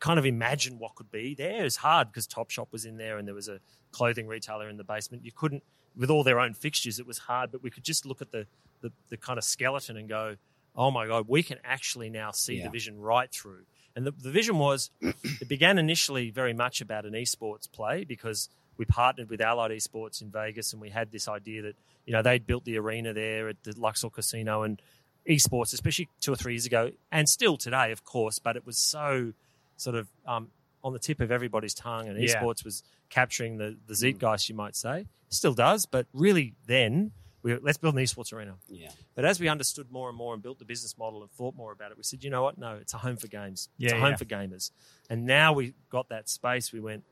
kind 0.00 0.18
of 0.18 0.24
imagine 0.24 0.78
what 0.78 0.94
could 0.94 1.10
be 1.10 1.34
there. 1.34 1.64
It's 1.64 1.76
hard 1.76 2.08
because 2.08 2.26
Topshop 2.26 2.68
was 2.72 2.84
in 2.86 2.96
there 2.96 3.18
and 3.18 3.26
there 3.28 3.34
was 3.34 3.48
a 3.48 3.60
clothing 3.90 4.26
retailer 4.26 4.68
in 4.68 4.76
the 4.78 4.84
basement. 4.84 5.24
You 5.24 5.32
couldn't, 5.32 5.62
with 5.94 6.08
all 6.10 6.24
their 6.24 6.40
own 6.40 6.54
fixtures, 6.54 6.98
it 6.98 7.06
was 7.06 7.18
hard, 7.18 7.52
but 7.52 7.62
we 7.62 7.68
could 7.70 7.84
just 7.84 8.06
look 8.06 8.22
at 8.22 8.30
the, 8.32 8.46
the, 8.80 8.90
the 9.10 9.16
kind 9.18 9.36
of 9.38 9.44
skeleton 9.44 9.98
and 9.98 10.08
go, 10.08 10.36
oh 10.74 10.90
my 10.90 11.06
God, 11.06 11.26
we 11.28 11.42
can 11.42 11.58
actually 11.64 12.08
now 12.10 12.30
see 12.30 12.56
Yeah. 12.56 12.64
the 12.64 12.70
vision 12.70 13.00
right 13.00 13.30
through. 13.30 13.64
And 13.94 14.06
the, 14.06 14.10
the 14.12 14.30
vision 14.30 14.58
was, 14.58 14.90
it 15.02 15.48
began 15.48 15.78
initially 15.78 16.30
very 16.30 16.54
much 16.54 16.80
about 16.80 17.04
an 17.04 17.12
esports 17.12 17.70
play 17.70 18.04
because 18.04 18.48
we 18.78 18.86
partnered 18.86 19.28
with 19.28 19.40
Allied 19.42 19.70
Esports 19.70 20.22
in 20.22 20.30
Vegas 20.30 20.72
and 20.72 20.80
we 20.80 20.88
had 20.88 21.12
this 21.12 21.28
idea 21.28 21.60
that, 21.62 21.76
you 22.06 22.12
know, 22.14 22.22
they'd 22.22 22.46
built 22.46 22.64
the 22.64 22.78
arena 22.78 23.12
there 23.12 23.48
at 23.48 23.62
the 23.64 23.74
Luxor 23.78 24.08
Casino 24.08 24.62
and 24.62 24.80
esports, 25.28 25.72
especially 25.74 26.08
two 26.20 26.32
or 26.32 26.36
three 26.36 26.54
years 26.54 26.66
ago, 26.66 26.90
and 27.12 27.28
still 27.28 27.56
today, 27.56 27.92
of 27.92 28.02
course, 28.04 28.38
but 28.38 28.56
it 28.56 28.64
was 28.66 28.78
so 28.78 29.32
sort 29.76 29.94
of 29.94 30.08
um, 30.26 30.48
on 30.82 30.92
the 30.94 30.98
tip 30.98 31.20
of 31.20 31.30
everybody's 31.30 31.74
tongue, 31.74 32.08
and 32.08 32.18
Yeah. 32.20 32.42
esports 32.42 32.64
was 32.64 32.82
capturing 33.10 33.58
the, 33.58 33.76
the 33.86 33.94
zeitgeist, 33.94 34.48
you 34.48 34.54
might 34.54 34.74
say. 34.74 35.06
Still 35.28 35.54
does, 35.54 35.86
but 35.86 36.06
really 36.12 36.54
then, 36.66 37.12
we, 37.42 37.56
let's 37.58 37.78
build 37.78 37.94
an 37.94 38.02
esports 38.02 38.32
arena. 38.32 38.54
Yeah. 38.68 38.90
But 39.14 39.24
as 39.24 39.40
we 39.40 39.48
understood 39.48 39.90
more 39.90 40.08
and 40.08 40.16
more 40.16 40.34
and 40.34 40.42
built 40.42 40.58
the 40.58 40.64
business 40.64 40.96
model 40.96 41.22
and 41.22 41.30
thought 41.30 41.56
more 41.56 41.72
about 41.72 41.90
it, 41.90 41.96
we 41.96 42.04
said, 42.04 42.22
you 42.22 42.30
know 42.30 42.42
what? 42.42 42.56
No, 42.58 42.76
it's 42.76 42.94
a 42.94 42.98
home 42.98 43.16
for 43.16 43.26
games. 43.26 43.68
it's 43.78 43.92
Yeah, 43.92 43.98
a 43.98 44.00
home 44.00 44.10
yeah. 44.10 44.16
for 44.16 44.24
gamers. 44.24 44.70
And 45.10 45.26
now 45.26 45.52
we 45.52 45.74
got 45.90 46.08
that 46.10 46.28
space. 46.28 46.72
We 46.72 46.80
went, 46.80 47.04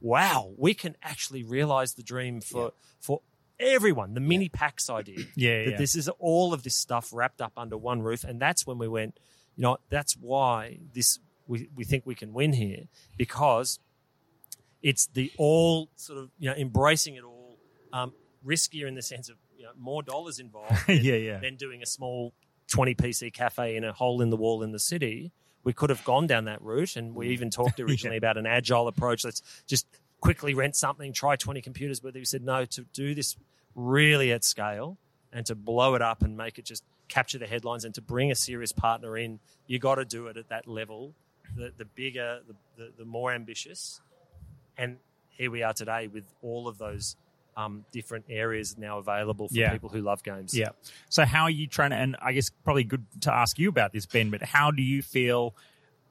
wow, 0.00 0.52
we 0.56 0.74
can 0.74 0.96
actually 1.02 1.42
realize 1.42 1.94
the 1.94 2.02
dream 2.02 2.40
for 2.40 2.72
for 3.00 3.20
everyone. 3.58 4.14
The 4.14 4.20
mini 4.20 4.48
PAX 4.48 4.90
idea. 4.90 5.18
Yeah, 5.34 5.64
that 5.64 5.70
yeah. 5.72 5.76
this 5.78 5.96
is 5.96 6.08
all 6.18 6.52
of 6.52 6.62
this 6.62 6.76
stuff 6.76 7.10
wrapped 7.12 7.40
up 7.40 7.52
under 7.56 7.76
one 7.76 8.02
roof, 8.02 8.24
and 8.24 8.40
that's 8.40 8.66
when 8.66 8.78
we 8.78 8.88
went. 8.88 9.18
You 9.56 9.62
know, 9.62 9.78
that's 9.88 10.14
why 10.16 10.78
this 10.92 11.18
we 11.46 11.68
we 11.74 11.84
think 11.84 12.04
we 12.06 12.14
can 12.14 12.32
win 12.32 12.52
here 12.52 12.84
because 13.16 13.78
it's 14.82 15.06
the 15.06 15.32
all 15.38 15.88
sort 15.96 16.18
of 16.18 16.30
you 16.38 16.50
know 16.50 16.56
embracing 16.56 17.14
it 17.14 17.24
all, 17.24 17.58
um, 17.92 18.12
riskier 18.44 18.86
in 18.86 18.94
the 18.94 19.02
sense 19.02 19.28
of 19.28 19.36
you 19.64 19.70
know 19.70 19.72
more 19.78 20.02
dollars 20.02 20.38
involved. 20.38 20.70
than- 20.86 20.98
Yeah, 21.02 21.14
yeah. 21.14 21.38
Than 21.38 21.56
doing 21.56 21.82
a 21.82 21.86
small 21.86 22.34
twenty 22.68 22.94
PC 22.94 23.32
cafe 23.32 23.76
in 23.76 23.84
a 23.84 23.92
hole 23.92 24.20
in 24.20 24.30
the 24.30 24.36
wall 24.36 24.62
in 24.62 24.72
the 24.72 24.78
city. 24.78 25.32
We 25.62 25.72
could 25.72 25.88
have 25.88 26.04
gone 26.04 26.26
down 26.26 26.44
that 26.44 26.60
route, 26.60 26.96
and 26.96 27.14
we 27.14 27.28
even 27.30 27.48
talked 27.48 27.80
originally 27.86 28.18
about 28.18 28.36
an 28.36 28.46
agile 28.46 28.86
approach. 28.88 29.24
Let's 29.24 29.40
just 29.66 29.86
quickly 30.20 30.52
rent 30.54 30.76
something, 30.76 31.12
try 31.14 31.36
twenty 31.36 31.62
computers. 31.62 32.00
But 32.00 32.14
we 32.14 32.24
said 32.26 32.42
no 32.44 32.66
to 32.66 32.82
do 32.92 33.14
this 33.14 33.36
really 33.74 34.30
at 34.32 34.44
scale 34.44 34.98
and 35.32 35.46
to 35.46 35.54
blow 35.54 35.94
it 35.94 36.02
up 36.02 36.22
and 36.22 36.36
make 36.36 36.58
it 36.58 36.64
just 36.66 36.84
capture 37.08 37.38
the 37.38 37.46
headlines 37.46 37.84
and 37.84 37.94
to 37.94 38.00
bring 38.02 38.30
a 38.30 38.34
serious 38.34 38.72
partner 38.72 39.16
in. 39.16 39.40
You 39.66 39.78
got 39.78 39.94
to 39.96 40.04
do 40.04 40.26
it 40.28 40.36
at 40.36 40.48
that 40.50 40.68
level. 40.68 41.14
The, 41.56 41.72
the 41.76 41.84
bigger, 41.84 42.40
the, 42.46 42.54
the, 42.76 42.92
the 42.98 43.04
more 43.04 43.32
ambitious, 43.32 44.00
and 44.78 44.96
here 45.28 45.50
we 45.50 45.62
are 45.62 45.72
today 45.72 46.06
with 46.08 46.24
all 46.42 46.68
of 46.68 46.78
those 46.78 47.16
um, 47.56 47.84
different 47.92 48.24
areas 48.28 48.76
now 48.78 48.98
available 48.98 49.48
for 49.48 49.54
Yeah. 49.54 49.72
people 49.72 49.88
who 49.88 50.00
love 50.00 50.22
games. 50.22 50.56
Yeah. 50.56 50.70
So 51.08 51.24
how 51.24 51.44
are 51.44 51.50
you 51.50 51.66
trying 51.66 51.90
to? 51.90 51.96
And 51.96 52.16
I 52.20 52.32
guess 52.32 52.50
probably 52.64 52.84
good 52.84 53.04
to 53.22 53.32
ask 53.32 53.58
you 53.58 53.68
about 53.68 53.92
this, 53.92 54.06
Ben. 54.06 54.30
But 54.30 54.42
how 54.42 54.70
do 54.70 54.82
you 54.82 55.02
feel? 55.02 55.54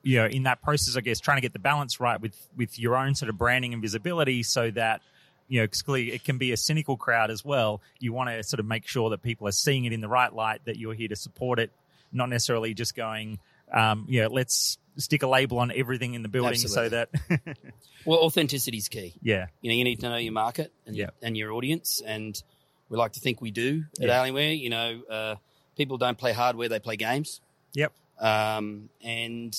You 0.05 0.17
know, 0.19 0.25
in 0.25 0.43
that 0.43 0.61
process, 0.61 0.97
I 0.97 1.01
guess 1.01 1.19
trying 1.21 1.37
to 1.37 1.41
get 1.41 1.53
the 1.53 1.59
balance 1.59 1.99
right 1.99 2.19
with 2.19 2.35
with 2.57 2.77
your 2.77 2.97
own 2.97 3.15
sort 3.15 3.29
of 3.29 3.37
branding 3.37 3.73
and 3.73 3.81
visibility, 3.81 4.43
so 4.43 4.69
that 4.71 5.01
you 5.49 5.59
know, 5.61 5.67
'cause 5.67 5.81
clearly 5.81 6.11
it 6.13 6.23
can 6.23 6.37
be 6.37 6.51
a 6.53 6.57
cynical 6.57 6.95
crowd 6.97 7.29
as 7.29 7.43
well. 7.45 7.81
You 7.99 8.13
want 8.13 8.29
to 8.29 8.41
sort 8.43 8.59
of 8.61 8.65
make 8.65 8.87
sure 8.87 9.09
that 9.11 9.21
people 9.21 9.47
are 9.47 9.51
seeing 9.53 9.85
it 9.85 9.91
in 9.93 9.99
the 10.01 10.07
right 10.07 10.33
light, 10.33 10.63
that 10.65 10.77
you're 10.77 10.93
here 10.93 11.09
to 11.09 11.15
support 11.17 11.59
it, 11.59 11.71
not 12.13 12.29
necessarily 12.29 12.73
just 12.73 12.95
going, 12.95 13.39
um, 13.73 14.05
know, 14.21 14.27
let's 14.27 14.77
stick 14.97 15.23
a 15.23 15.27
label 15.27 15.59
on 15.59 15.71
everything 15.75 16.13
in 16.13 16.21
the 16.21 16.29
building 16.29 16.57
so 16.57 16.87
that, 16.89 17.09
Well, 18.05 18.19
authenticity 18.19 18.77
is 18.77 18.89
key. 18.89 19.13
yeah, 19.21 19.47
You 19.61 19.71
know, 19.71 19.75
you 19.75 19.83
need 19.83 19.99
to 20.01 20.09
know 20.09 20.17
your 20.17 20.33
market 20.33 20.71
and, 20.85 20.95
Yeah. 20.95 21.09
and 21.21 21.37
your 21.37 21.51
audience, 21.53 22.01
and 22.05 22.41
we 22.89 22.97
like 22.97 23.13
to 23.13 23.19
think 23.19 23.41
we 23.41 23.49
do 23.51 23.85
at 23.99 24.07
Yeah. 24.07 24.17
Alienware. 24.23 24.59
You 24.59 24.69
know, 24.69 25.01
uh, 25.09 25.35
people 25.77 25.97
don't 25.97 26.17
play 26.17 26.33
hardware; 26.33 26.69
they 26.69 26.79
play 26.79 26.97
games. 26.97 27.41
yep, 27.73 27.93
Um, 28.19 28.89
and 29.01 29.57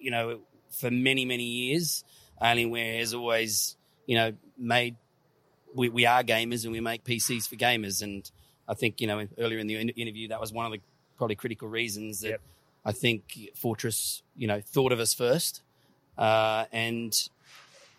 you 0.00 0.10
know, 0.10 0.40
for 0.70 0.90
many 0.90 1.24
many 1.24 1.44
years, 1.44 2.04
Alienware 2.40 2.98
has 2.98 3.12
always 3.14 3.76
you 4.06 4.16
know 4.16 4.34
made 4.58 4.96
we, 5.74 5.88
we 5.88 6.04
are 6.06 6.22
gamers 6.22 6.64
and 6.64 6.72
we 6.72 6.80
make 6.80 7.02
PCs 7.04 7.48
for 7.48 7.56
gamers. 7.56 8.02
And 8.02 8.30
I 8.68 8.74
think 8.74 9.00
you 9.00 9.06
know 9.06 9.26
earlier 9.38 9.58
in 9.58 9.66
the 9.66 9.76
interview 9.76 10.28
that 10.28 10.40
was 10.40 10.52
one 10.52 10.66
of 10.66 10.72
the 10.72 10.80
probably 11.16 11.36
critical 11.36 11.66
reasons 11.68 12.20
that 12.20 12.28
Yep. 12.28 12.40
I 12.84 12.92
think 12.92 13.50
Fortress 13.54 14.22
you 14.36 14.46
know 14.46 14.60
thought 14.60 14.92
of 14.92 15.00
us 15.00 15.14
first. 15.14 15.62
Uh, 16.16 16.66
and 16.72 17.28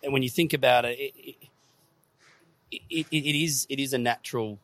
and 0.02 0.12
when 0.12 0.22
you 0.22 0.30
think 0.30 0.52
about 0.52 0.84
it, 0.84 0.98
it, 0.98 1.36
it, 2.70 2.82
it, 2.90 3.06
it 3.10 3.44
is 3.44 3.66
it 3.68 3.78
is 3.78 3.92
a 3.92 3.98
natural 3.98 4.58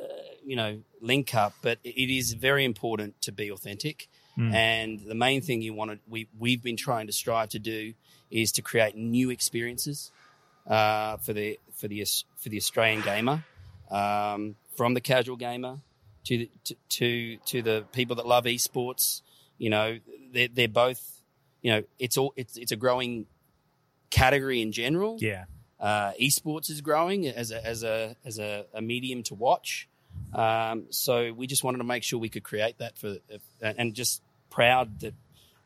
uh, 0.00 0.06
you 0.44 0.56
know 0.56 0.80
link 1.00 1.34
up, 1.34 1.54
but 1.62 1.78
it 1.84 2.10
is 2.10 2.34
very 2.34 2.64
important 2.64 3.20
to 3.22 3.32
be 3.32 3.50
authentic. 3.50 4.08
And 4.36 4.98
the 4.98 5.14
main 5.14 5.42
thing 5.42 5.62
you 5.62 5.74
want 5.74 5.92
to 5.92 5.98
we 6.08 6.26
we've 6.38 6.62
been 6.62 6.76
trying 6.76 7.06
to 7.06 7.12
strive 7.12 7.50
to 7.50 7.58
do 7.58 7.94
is 8.30 8.50
to 8.52 8.62
create 8.62 8.96
new 8.96 9.30
experiences 9.30 10.10
uh, 10.66 11.18
for 11.18 11.32
the 11.32 11.58
for 11.76 11.88
the 11.88 12.04
for 12.36 12.48
the 12.48 12.56
Australian 12.56 13.02
gamer, 13.02 13.44
um, 13.90 14.56
from 14.76 14.94
the 14.94 15.00
casual 15.00 15.36
gamer 15.36 15.78
to 16.24 16.38
the, 16.38 16.50
to, 16.64 16.74
to 16.88 17.36
to 17.46 17.62
the 17.62 17.84
people 17.92 18.16
that 18.16 18.26
love 18.26 18.44
esports. 18.44 19.22
You 19.64 19.70
know, 19.70 19.98
they're, 20.32 20.48
they're 20.52 20.68
both. 20.68 21.02
You 21.62 21.72
know, 21.72 21.82
it's 21.98 22.18
all 22.18 22.34
it's 22.36 22.58
it's 22.58 22.72
a 22.72 22.76
growing 22.76 23.24
category 24.10 24.60
in 24.60 24.72
general. 24.72 25.16
yeah, 25.20 25.44
Uh, 25.80 26.12
esports 26.20 26.68
is 26.70 26.82
growing 26.82 27.26
as 27.26 27.50
a 27.50 27.64
as 27.64 27.82
a 27.82 28.14
as 28.26 28.38
a, 28.38 28.66
a 28.74 28.82
medium 28.82 29.22
to 29.24 29.34
watch. 29.34 29.88
Um, 30.34 30.84
so 30.90 31.32
we 31.32 31.46
just 31.46 31.64
wanted 31.64 31.78
to 31.78 31.84
make 31.84 32.02
sure 32.02 32.18
we 32.18 32.28
could 32.28 32.44
create 32.44 32.76
that 32.78 32.98
for, 32.98 33.16
uh, 33.32 33.38
and 33.78 33.94
just 33.94 34.20
proud 34.50 35.00
that 35.00 35.14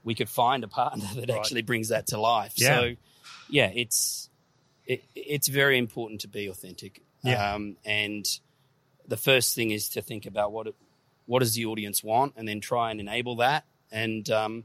we 0.05 0.15
could 0.15 0.29
find 0.29 0.63
a 0.63 0.69
partner 0.69 1.07
that 1.17 1.31
actually 1.31 1.63
brings 1.63 1.89
that 1.89 2.07
to 2.09 2.21
life. 2.21 2.53
Yeah. 2.57 2.69
So, 2.69 2.95
yeah, 3.51 3.71
it's 3.75 4.31
it, 4.87 5.03
it's 5.17 5.49
very 5.49 5.77
important 5.77 6.21
to 6.21 6.29
be 6.29 6.47
authentic. 6.47 7.03
Yeah. 7.25 7.55
Um, 7.55 7.77
and 7.85 8.25
the 9.09 9.17
first 9.17 9.57
thing 9.57 9.73
is 9.73 9.89
to 9.91 10.03
think 10.03 10.25
about 10.25 10.53
what 10.53 10.69
it, 10.69 10.77
what 11.27 11.41
does 11.41 11.55
the 11.55 11.67
audience 11.67 12.05
want, 12.05 12.35
and 12.37 12.47
then 12.47 12.61
try 12.61 12.93
and 12.93 13.01
enable 13.01 13.37
that. 13.37 13.65
And 13.91 14.29
um, 14.31 14.65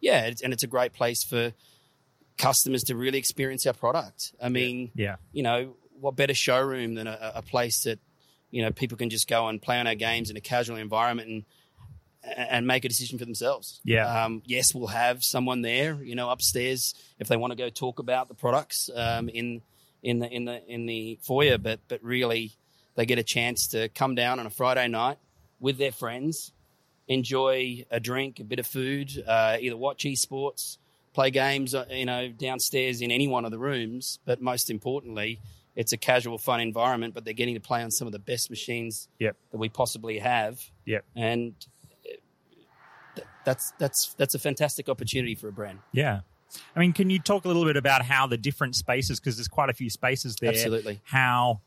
yeah, 0.00 0.26
it's, 0.26 0.42
and 0.42 0.52
it's 0.52 0.62
a 0.62 0.68
great 0.68 0.92
place 0.92 1.22
for 1.22 1.52
customers 2.38 2.82
to 2.84 2.96
really 2.96 3.18
experience 3.18 3.66
our 3.66 3.74
product. 3.74 4.32
I 4.42 4.48
mean, 4.48 4.90
yeah, 4.94 5.16
you 5.32 5.42
know, 5.42 5.76
what 6.00 6.16
better 6.16 6.34
showroom 6.34 6.94
than 6.94 7.06
a, 7.06 7.32
a 7.36 7.42
place 7.42 7.84
that, 7.84 7.98
you 8.50 8.62
know, 8.62 8.70
people 8.70 8.96
can 8.96 9.10
just 9.10 9.28
go 9.28 9.48
and 9.48 9.60
play 9.60 9.78
on 9.78 9.86
our 9.86 9.94
games 9.94 10.30
in 10.30 10.36
a 10.36 10.40
casual 10.40 10.76
environment 10.76 11.28
and 11.28 11.44
and 12.22 12.66
make 12.66 12.84
a 12.84 12.88
decision 12.88 13.18
for 13.18 13.24
themselves. 13.24 13.80
Yeah. 13.84 14.24
Um, 14.24 14.42
yes, 14.44 14.74
we'll 14.74 14.88
have 14.88 15.22
someone 15.22 15.62
there, 15.62 16.02
you 16.02 16.14
know, 16.14 16.30
upstairs 16.30 16.94
if 17.18 17.28
they 17.28 17.36
want 17.36 17.52
to 17.52 17.56
go 17.56 17.70
talk 17.70 17.98
about 17.98 18.28
the 18.28 18.34
products 18.34 18.90
um, 18.94 19.28
in 19.28 19.62
in 20.02 20.18
the 20.18 20.28
in 20.28 20.44
the 20.44 20.62
in 20.66 20.86
the 20.86 21.18
foyer, 21.22 21.58
but 21.58 21.80
but 21.88 22.02
really 22.02 22.52
they 22.94 23.06
get 23.06 23.18
a 23.18 23.22
chance 23.22 23.68
to 23.68 23.88
come 23.88 24.14
down 24.14 24.38
on 24.38 24.46
a 24.46 24.50
Friday 24.50 24.88
night 24.88 25.18
with 25.60 25.78
their 25.78 25.92
friends, 25.92 26.52
enjoy 27.10 27.84
a 27.90 28.00
drink, 28.00 28.40
a 28.40 28.44
bit 28.44 28.58
of 28.58 28.66
food, 28.66 29.10
uh, 29.26 29.56
either 29.60 29.76
watch 29.76 30.04
esports, 30.04 30.78
play 31.12 31.30
games, 31.30 31.74
uh, 31.74 31.84
you 31.90 32.06
know, 32.06 32.28
downstairs 32.28 33.00
in 33.02 33.10
any 33.10 33.26
one 33.28 33.44
of 33.44 33.50
the 33.50 33.58
rooms. 33.58 34.20
But 34.24 34.40
most 34.40 34.70
importantly, 34.70 35.40
it's 35.76 35.92
a 35.92 35.96
casual, 35.96 36.38
fun 36.38 36.60
environment. 36.60 37.12
But 37.14 37.24
they're 37.24 37.34
getting 37.34 37.54
to 37.54 37.60
play 37.60 37.82
on 37.82 37.90
some 37.90 38.06
of 38.06 38.12
the 38.12 38.18
best 38.20 38.48
machines 38.48 39.08
Yep. 39.18 39.36
that 39.50 39.58
we 39.58 39.68
possibly 39.68 40.18
have, 40.20 40.60
yep, 40.86 41.04
and 41.16 41.52
uh, 42.06 42.16
th- 43.16 43.26
that's 43.44 43.72
that's 43.78 44.14
that's 44.16 44.34
a 44.34 44.38
fantastic 44.38 44.88
opportunity 44.88 45.34
for 45.34 45.48
a 45.48 45.52
brand. 45.52 45.80
yeah. 45.92 46.20
I 46.74 46.80
mean, 46.80 46.92
can 46.92 47.10
you 47.10 47.20
talk 47.20 47.44
a 47.44 47.48
little 47.48 47.64
bit 47.64 47.76
about 47.76 48.02
how 48.02 48.26
the 48.26 48.36
different 48.36 48.74
spaces, 48.74 49.20
because 49.20 49.36
there's 49.36 49.46
quite 49.46 49.70
a 49.70 49.72
few 49.72 49.88
spaces 49.88 50.34
there, 50.40 50.50
Absolutely. 50.50 51.00
how 51.04 51.60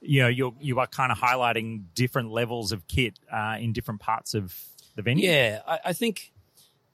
you 0.00 0.22
know 0.22 0.28
you're 0.28 0.54
you 0.60 0.78
are 0.78 0.86
kind 0.86 1.10
of 1.10 1.18
highlighting 1.18 1.82
different 1.94 2.30
levels 2.30 2.70
of 2.70 2.86
kit 2.86 3.18
uh, 3.32 3.56
in 3.58 3.72
different 3.72 3.98
parts 4.00 4.34
of 4.34 4.54
the 4.98 5.02
venue. 5.02 5.28
Yeah, 5.30 5.60
I, 5.66 5.78
I 5.86 5.92
think 5.92 6.32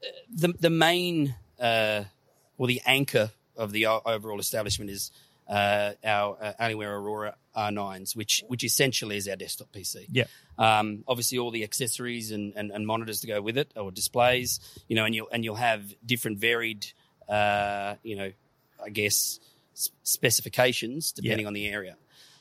uh, 0.02 0.06
the 0.30 0.48
the 0.60 0.70
main 0.70 1.34
uh, 1.58 2.04
or 2.58 2.66
the 2.68 2.80
anchor 2.86 3.30
of 3.56 3.72
the 3.72 3.86
overall 3.86 4.38
establishment 4.40 4.90
is 4.90 5.10
uh, 5.48 5.92
our 6.04 6.36
uh, 6.40 6.52
Alienware 6.60 6.96
Aurora 6.98 7.34
R9s, 7.56 8.14
which 8.14 8.44
which 8.48 8.62
essentially 8.64 9.16
is 9.16 9.26
our 9.28 9.36
desktop 9.36 9.68
PC. 9.72 10.06
Yeah. 10.12 10.24
Um, 10.58 11.02
obviously, 11.08 11.38
all 11.38 11.50
the 11.50 11.64
accessories 11.64 12.30
and, 12.30 12.52
and, 12.56 12.70
and 12.70 12.86
monitors 12.86 13.20
to 13.22 13.26
go 13.26 13.40
with 13.42 13.56
it, 13.58 13.72
or 13.76 13.90
displays, 13.90 14.60
you 14.88 14.96
know, 14.96 15.04
and 15.04 15.14
you'll 15.14 15.28
and 15.32 15.44
you'll 15.44 15.56
have 15.56 15.82
different 16.04 16.38
varied, 16.38 16.86
uh, 17.28 17.94
you 18.02 18.16
know, 18.16 18.30
I 18.84 18.90
guess 18.90 19.40
specifications 20.04 21.12
depending 21.12 21.40
Yeah. 21.44 21.48
on 21.48 21.54
the 21.54 21.66
area. 21.68 21.96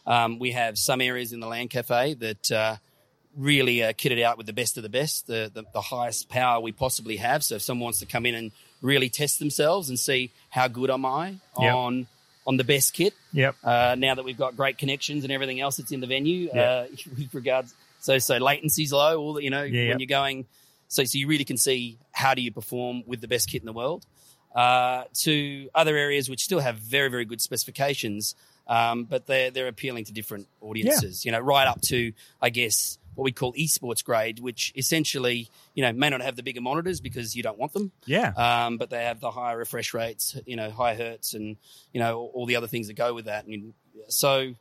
Um, 0.06 0.38
we 0.40 0.52
have 0.52 0.78
some 0.78 1.02
areas 1.02 1.32
in 1.34 1.40
the 1.40 1.48
LAN 1.48 1.68
cafe 1.70 2.14
that 2.16 2.52
uh, 2.52 2.76
really 3.36 3.82
are 3.84 3.94
kitted 3.94 4.22
out 4.22 4.38
with 4.38 4.46
the 4.48 4.54
best 4.54 4.78
of 4.78 4.84
the 4.84 4.90
best, 4.90 5.28
the, 5.28 5.50
the 5.54 5.64
the 5.74 5.82
highest 5.82 6.30
power 6.30 6.60
we 6.60 6.72
possibly 6.72 7.18
have. 7.18 7.44
So 7.44 7.56
if 7.56 7.62
someone 7.62 7.86
wants 7.86 8.00
to 8.00 8.06
come 8.06 8.26
in 8.26 8.36
and 8.36 8.52
really 8.82 9.10
test 9.10 9.40
themselves 9.40 9.90
and 9.90 9.98
see 9.98 10.32
how 10.50 10.68
good 10.68 10.90
am 10.92 11.06
I 11.06 11.36
Yep. 11.60 11.74
on 11.76 12.08
on 12.46 12.58
the 12.58 12.64
best 12.64 12.94
kit, 12.94 13.14
Yep. 13.32 13.56
uh, 13.64 13.96
now 13.98 14.16
that 14.16 14.26
we've 14.26 14.38
got 14.38 14.56
great 14.58 14.78
connections 14.78 15.24
and 15.24 15.32
everything 15.32 15.62
else 15.62 15.78
that's 15.78 15.92
in 15.94 16.02
the 16.02 16.08
venue, 16.08 16.50
Yeah. 16.54 16.62
uh, 16.62 16.88
with 17.18 17.34
regards, 17.34 17.74
so 18.02 18.18
so 18.20 18.38
latency's 18.40 18.92
low. 18.92 19.18
All 19.20 19.34
the, 19.34 19.44
you 19.44 19.50
know 19.50 19.64
Yeah, 19.64 19.82
when 19.82 19.88
yeah. 19.90 19.96
you're 20.00 20.08
going, 20.08 20.46
so 20.90 21.04
so 21.06 21.18
you 21.18 21.28
really 21.28 21.46
can 21.46 21.58
see 21.58 21.98
how 22.12 22.34
do 22.34 22.42
you 22.42 22.52
perform 22.52 23.04
with 23.08 23.22
the 23.22 23.28
best 23.28 23.50
kit 23.50 23.62
in 23.62 23.66
the 23.66 23.74
world. 23.74 24.06
Uh, 24.54 25.06
to 25.22 25.68
other 25.74 25.98
areas 25.98 26.30
which 26.30 26.42
still 26.42 26.60
have 26.60 26.76
very 26.78 27.10
very 27.10 27.26
good 27.26 27.42
specifications, 27.42 28.36
um, 28.68 29.06
but 29.06 29.26
they're 29.26 29.50
they're 29.50 29.68
appealing 29.68 30.06
to 30.06 30.14
different 30.14 30.48
audiences. 30.62 31.26
You 31.26 31.32
know, 31.32 31.40
right 31.40 31.68
up 31.68 31.82
to 31.90 32.14
I 32.42 32.50
guess 32.52 33.00
what 33.16 33.24
we 33.24 33.32
call 33.32 33.54
esports 33.54 34.04
grade, 34.04 34.40
which 34.40 34.72
essentially 34.76 35.50
you 35.76 35.84
know 35.84 35.92
may 35.94 36.10
not 36.10 36.22
have 36.22 36.36
the 36.36 36.44
bigger 36.44 36.62
monitors 36.62 37.00
because 37.02 37.36
you 37.36 37.44
don't 37.44 37.58
want 37.58 37.74
them 37.74 37.92
Yeah. 38.06 38.34
um, 38.36 38.78
but 38.78 38.90
they 38.90 39.04
have 39.04 39.20
the 39.20 39.32
higher 39.32 39.58
refresh 39.58 39.94
rates, 39.94 40.36
you 40.46 40.56
know, 40.56 40.70
high 40.72 40.96
hertz, 40.96 41.34
and 41.34 41.58
you 41.94 42.00
know 42.00 42.30
all, 42.34 42.46
the 42.46 42.56
other 42.56 42.68
things 42.68 42.88
that 42.88 42.94
go 42.96 43.14
with 43.14 43.26
that. 43.26 43.46
And 43.46 43.74
so, 44.08 44.54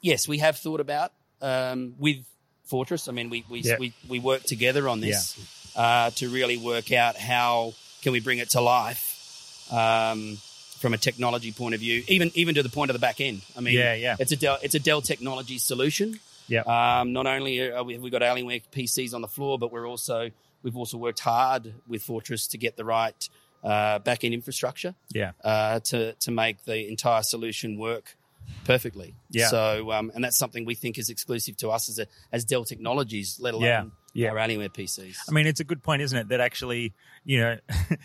yes, 0.00 0.26
we 0.28 0.38
have 0.38 0.56
thought 0.56 0.80
about 0.80 1.12
um, 1.40 1.94
with 1.98 2.18
Fortress. 2.64 3.08
I 3.08 3.12
mean, 3.12 3.30
we 3.30 3.44
we 3.50 3.60
Yeah. 3.60 3.76
we, 3.78 3.92
we 4.08 4.18
work 4.20 4.42
together 4.44 4.88
on 4.88 5.00
this 5.00 5.36
uh, 5.76 6.10
to 6.10 6.28
really 6.28 6.56
work 6.56 6.92
out 6.92 7.16
how 7.16 7.74
can 8.02 8.12
we 8.12 8.20
bring 8.20 8.38
it 8.38 8.50
to 8.50 8.60
life 8.60 9.66
um, 9.72 10.38
from 10.78 10.94
a 10.94 10.98
technology 10.98 11.52
point 11.52 11.74
of 11.74 11.80
view, 11.80 12.02
even 12.08 12.30
even 12.34 12.54
to 12.54 12.62
the 12.62 12.68
point 12.68 12.90
of 12.90 12.94
the 12.94 13.00
back 13.00 13.20
end. 13.20 13.42
I 13.56 13.60
mean, 13.60 13.74
Yeah, 13.74 13.94
yeah. 13.94 14.16
it's 14.18 14.32
a 14.32 14.36
Dell, 14.36 14.58
it's 14.62 14.74
a 14.74 14.78
Dell 14.78 15.02
technology 15.02 15.58
solution. 15.58 16.20
Yeah. 16.50 16.62
Um, 17.00 17.12
not 17.14 17.26
only 17.26 17.70
are 17.70 17.82
we, 17.84 17.94
have 17.94 18.02
we 18.02 18.10
got 18.10 18.20
Alienware 18.22 18.62
PCs 18.70 19.14
on 19.14 19.22
the 19.22 19.28
floor, 19.28 19.58
but 19.58 19.72
we're 19.72 19.88
also 19.88 20.30
we've 20.62 20.76
also 20.76 20.98
worked 20.98 21.20
hard 21.20 21.72
with 21.88 22.02
Fortress 22.02 22.48
to 22.48 22.58
get 22.58 22.76
the 22.76 22.84
right 22.84 23.28
uh, 23.64 23.98
back 24.00 24.24
end 24.24 24.34
infrastructure 24.34 24.94
Yeah. 25.14 25.32
uh, 25.44 25.80
to 25.80 26.14
to 26.14 26.30
make 26.30 26.64
the 26.64 26.88
entire 26.88 27.22
solution 27.22 27.78
work 27.78 28.16
perfectly. 28.64 29.14
Yeah. 29.30 29.48
So 29.48 29.92
um, 29.92 30.10
and 30.14 30.24
that's 30.24 30.36
something 30.38 30.64
we 30.64 30.74
think 30.74 30.98
is 30.98 31.08
exclusive 31.08 31.56
to 31.58 31.70
us 31.70 31.88
as 31.88 31.98
a 31.98 32.06
as 32.32 32.44
Dell 32.44 32.64
Technologies, 32.64 33.38
let 33.40 33.54
alone 33.54 33.64
Yeah. 33.64 33.84
Yeah. 34.12 34.30
our 34.30 34.36
Alienware 34.36 34.70
PCs. 34.74 35.16
I 35.28 35.32
mean, 35.32 35.46
it's 35.46 35.60
a 35.60 35.64
good 35.64 35.82
point, 35.82 36.02
isn't 36.02 36.18
it? 36.18 36.28
That 36.28 36.40
actually, 36.40 36.92
you 37.24 37.38
know, 37.40 37.58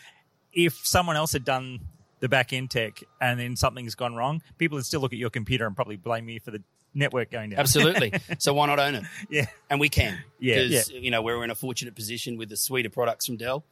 if 0.54 0.74
someone 0.86 1.16
else 1.16 1.34
had 1.34 1.44
done 1.46 1.80
the 2.20 2.30
back 2.30 2.54
end 2.54 2.72
tech 2.72 3.04
and 3.20 3.40
then 3.40 3.56
something's 3.56 3.96
gone 3.96 4.16
wrong, 4.16 4.42
people 4.58 4.78
would 4.78 4.86
still 4.86 5.02
look 5.02 5.14
at 5.14 5.20
your 5.20 5.30
computer 5.30 5.66
and 5.66 5.76
probably 5.76 5.98
blame 5.98 6.30
you 6.30 6.40
for 6.40 6.52
the 6.52 6.62
network 6.96 7.30
going 7.30 7.52
down. 7.52 7.60
Absolutely. 7.60 8.14
so 8.40 8.54
why 8.54 8.66
not 8.66 8.80
own 8.80 8.96
it? 8.96 9.04
Yeah. 9.30 9.46
and 9.70 9.80
we 9.80 9.90
can. 9.90 10.18
Yeah. 10.40 10.64
because 10.64 10.90
you 10.90 11.12
know 11.12 11.22
we're 11.22 11.44
in 11.44 11.52
a 11.52 11.56
fortunate 11.56 11.94
position 11.96 12.38
with 12.38 12.50
the 12.50 12.58
suite 12.58 12.86
of 12.88 12.92
products 12.94 13.26
from 13.28 13.38
Dell 13.38 13.64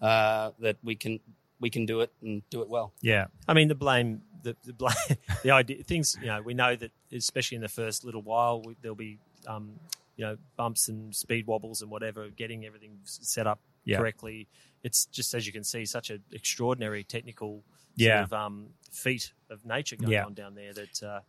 uh, 0.00 0.50
that 0.58 0.76
we 0.82 0.96
can 0.96 1.20
we 1.60 1.70
can 1.70 1.86
do 1.86 2.00
it 2.00 2.10
and 2.20 2.42
do 2.50 2.60
it 2.62 2.68
well. 2.68 2.92
Yeah. 3.00 3.26
I 3.46 3.54
mean, 3.54 3.68
the 3.68 3.76
blame, 3.76 4.22
the, 4.42 4.56
the 4.64 4.72
blame, 4.72 4.94
the 5.44 5.52
idea, 5.52 5.84
things. 5.84 6.16
You 6.20 6.26
know, 6.26 6.42
we 6.42 6.54
know 6.54 6.74
that 6.74 6.90
especially 7.12 7.54
in 7.54 7.62
the 7.62 7.68
first 7.68 8.04
little 8.04 8.20
while, 8.22 8.60
we, 8.62 8.74
there'll 8.82 8.96
be, 8.96 9.18
um, 9.46 9.74
you 10.16 10.24
know, 10.24 10.36
bumps 10.56 10.88
and 10.88 11.14
speed 11.14 11.46
wobbles 11.46 11.80
and 11.80 11.88
whatever. 11.88 12.28
Getting 12.30 12.66
everything 12.66 12.98
set 13.04 13.46
up 13.46 13.60
Yeah. 13.84 13.98
correctly. 13.98 14.48
It's 14.82 15.06
just 15.06 15.34
as 15.34 15.46
you 15.46 15.52
can 15.52 15.62
see, 15.62 15.84
such 15.84 16.10
an 16.10 16.24
extraordinary 16.32 17.04
technical 17.04 17.62
Yeah. 17.94 18.16
sort 18.16 18.24
of 18.24 18.32
um, 18.32 18.66
feat 18.90 19.32
of 19.48 19.64
nature 19.64 19.94
going 19.94 20.10
Yeah. 20.10 20.24
on 20.24 20.34
down 20.34 20.56
there. 20.56 20.72
That 20.72 21.00
uh, 21.00 21.20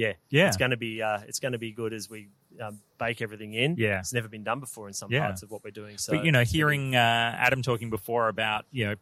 yeah, 0.00 0.12
Yeah. 0.30 0.48
it's 0.48 0.56
going 0.56 0.70
to 0.70 0.76
be 0.76 1.02
uh, 1.02 1.20
it's 1.28 1.40
going 1.40 1.52
to 1.52 1.58
be 1.58 1.72
good 1.72 1.92
as 1.92 2.08
we 2.08 2.28
um, 2.60 2.80
bake 2.98 3.20
everything 3.22 3.52
in. 3.54 3.76
Yeah. 3.76 3.98
it's 4.00 4.12
never 4.12 4.28
been 4.28 4.44
done 4.44 4.60
before 4.60 4.88
in 4.88 4.94
some 4.94 5.10
Yeah. 5.12 5.26
parts 5.26 5.42
of 5.42 5.50
what 5.50 5.62
we're 5.64 5.70
doing. 5.70 5.98
So, 5.98 6.14
but 6.14 6.24
you 6.24 6.32
know, 6.32 6.42
hearing 6.44 6.94
uh, 6.96 6.98
Adam 6.98 7.62
talking 7.62 7.90
before 7.90 8.28
about 8.28 8.64
you 8.72 8.86
know 8.86 8.94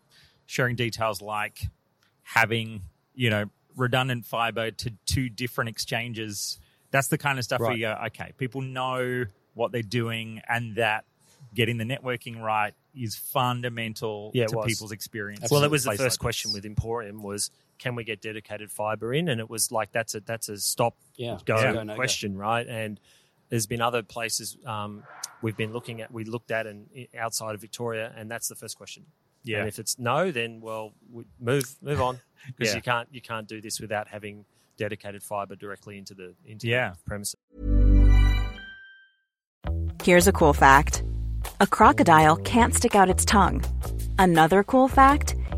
sharing 0.46 0.76
details 0.76 1.22
like 1.22 1.60
having 2.22 2.82
you 3.14 3.30
know 3.30 3.44
redundant 3.76 4.26
fiber 4.26 4.70
to 4.72 4.92
two 5.06 5.28
different 5.28 5.70
exchanges, 5.70 6.58
that's 6.90 7.08
the 7.08 7.18
kind 7.18 7.38
of 7.38 7.44
stuff 7.44 7.60
where 7.60 7.72
you 7.72 7.82
go, 7.86 7.96
okay, 8.06 8.32
people 8.38 8.60
know 8.60 9.24
what 9.54 9.70
they're 9.72 9.82
doing, 9.82 10.40
and 10.48 10.76
that 10.76 11.04
getting 11.54 11.78
the 11.78 11.84
networking 11.84 12.40
right 12.40 12.74
is 12.94 13.14
fundamental 13.16 14.30
Yeah, 14.34 14.46
to 14.46 14.56
was. 14.56 14.66
people's 14.66 14.92
experience. 14.92 15.50
Well, 15.50 15.60
that 15.60 15.70
was 15.70 15.84
the 15.84 15.92
first 15.92 16.18
like 16.18 16.18
question 16.18 16.52
with 16.52 16.64
Emporium 16.64 17.22
was 17.22 17.50
can 17.78 17.94
we 17.94 18.04
get 18.04 18.20
dedicated 18.20 18.70
fiber 18.70 19.12
in, 19.14 19.28
and 19.28 19.40
it 19.40 19.48
was 19.48 19.70
like 19.72 19.92
that's 19.92 20.14
a 20.14 20.20
that's 20.20 20.48
a 20.48 20.56
stop 20.58 20.96
Yeah, 21.16 21.38
go 21.44 21.56
Yeah. 21.60 21.72
Go, 21.72 21.82
no, 21.84 21.92
go. 21.92 21.96
question, 21.96 22.36
right? 22.36 22.66
And 22.66 22.98
there's 23.50 23.66
been 23.66 23.80
other 23.80 24.02
places 24.02 24.56
um, 24.66 25.02
we've 25.40 25.56
been 25.56 25.72
looking 25.72 26.00
at, 26.02 26.12
we 26.12 26.24
looked 26.24 26.50
at, 26.50 26.66
and 26.66 26.86
outside 27.18 27.54
of 27.54 27.60
Victoria, 27.60 28.12
and 28.16 28.30
that's 28.30 28.48
the 28.48 28.54
first 28.54 28.76
question. 28.76 29.06
Yeah. 29.44 29.60
And 29.60 29.68
if 29.68 29.78
it's 29.78 29.98
no, 29.98 30.30
then 30.30 30.60
well, 30.60 30.92
we 31.10 31.24
move 31.40 31.76
move 31.80 32.00
on 32.02 32.20
because 32.56 32.72
Yeah. 32.72 32.76
you 32.76 32.82
can't 32.82 33.08
you 33.12 33.20
can't 33.22 33.46
do 33.48 33.60
this 33.60 33.80
without 33.80 34.08
having 34.08 34.44
dedicated 34.76 35.22
fiber 35.22 35.56
directly 35.56 35.96
into 35.98 36.14
the 36.14 36.34
into 36.44 36.66
Yeah. 36.66 36.90
the 36.90 37.04
premises. 37.06 37.36
Here's 40.02 40.26
a 40.28 40.32
cool 40.32 40.52
fact 40.52 41.02
a 41.60 41.66
crocodile 41.66 42.36
can't 42.36 42.74
stick 42.74 42.94
out 42.94 43.08
its 43.08 43.24
tongue. 43.24 43.64
Another 44.18 44.62
cool 44.64 44.88
fact 44.88 45.34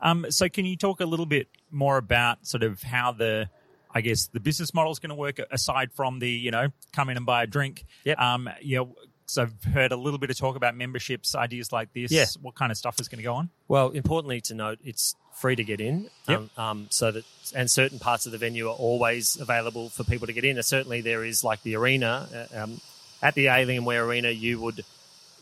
Um, 0.00 0.26
so, 0.30 0.48
can 0.48 0.64
you 0.64 0.76
talk 0.76 1.00
a 1.00 1.06
little 1.06 1.26
bit 1.26 1.48
more 1.70 1.96
about 1.96 2.46
sort 2.46 2.62
of 2.62 2.82
how 2.82 3.12
the, 3.12 3.48
I 3.90 4.00
guess, 4.00 4.26
the 4.28 4.40
business 4.40 4.74
model 4.74 4.92
is 4.92 4.98
going 4.98 5.10
to 5.10 5.16
work 5.16 5.38
aside 5.50 5.92
from 5.92 6.18
the, 6.18 6.30
you 6.30 6.50
know, 6.50 6.68
come 6.92 7.08
in 7.08 7.16
and 7.16 7.26
buy 7.26 7.42
a 7.42 7.46
drink? 7.46 7.84
Yep. 8.04 8.18
Um, 8.18 8.50
you 8.60 8.76
know, 8.76 8.96
so 9.26 9.42
I've 9.42 9.64
heard 9.72 9.92
a 9.92 9.96
little 9.96 10.18
bit 10.18 10.30
of 10.30 10.38
talk 10.38 10.56
about 10.56 10.76
memberships, 10.76 11.34
ideas 11.34 11.72
like 11.72 11.92
this. 11.92 12.10
Yeah. 12.10 12.26
What 12.40 12.54
kind 12.54 12.70
of 12.70 12.78
stuff 12.78 13.00
is 13.00 13.08
going 13.08 13.18
to 13.18 13.24
go 13.24 13.34
on? 13.34 13.50
Well, 13.68 13.90
importantly 13.90 14.40
to 14.42 14.54
note, 14.54 14.78
it's 14.84 15.16
free 15.34 15.56
to 15.56 15.64
get 15.64 15.80
in. 15.80 16.10
Yep. 16.28 16.38
Um, 16.38 16.50
um, 16.56 16.86
so 16.90 17.10
that 17.10 17.24
and 17.54 17.70
certain 17.70 17.98
parts 17.98 18.26
of 18.26 18.32
the 18.32 18.38
venue 18.38 18.68
are 18.68 18.74
always 18.74 19.36
available 19.38 19.88
for 19.88 20.04
people 20.04 20.26
to 20.26 20.32
get 20.32 20.44
in. 20.44 20.56
And 20.56 20.64
certainly, 20.64 21.00
there 21.00 21.24
is 21.24 21.44
like 21.44 21.62
the 21.62 21.76
arena 21.76 22.28
uh, 22.52 22.62
um, 22.62 22.80
at 23.22 23.34
the 23.34 23.46
Alienware 23.46 24.06
Arena. 24.06 24.30
You 24.30 24.60
would 24.60 24.84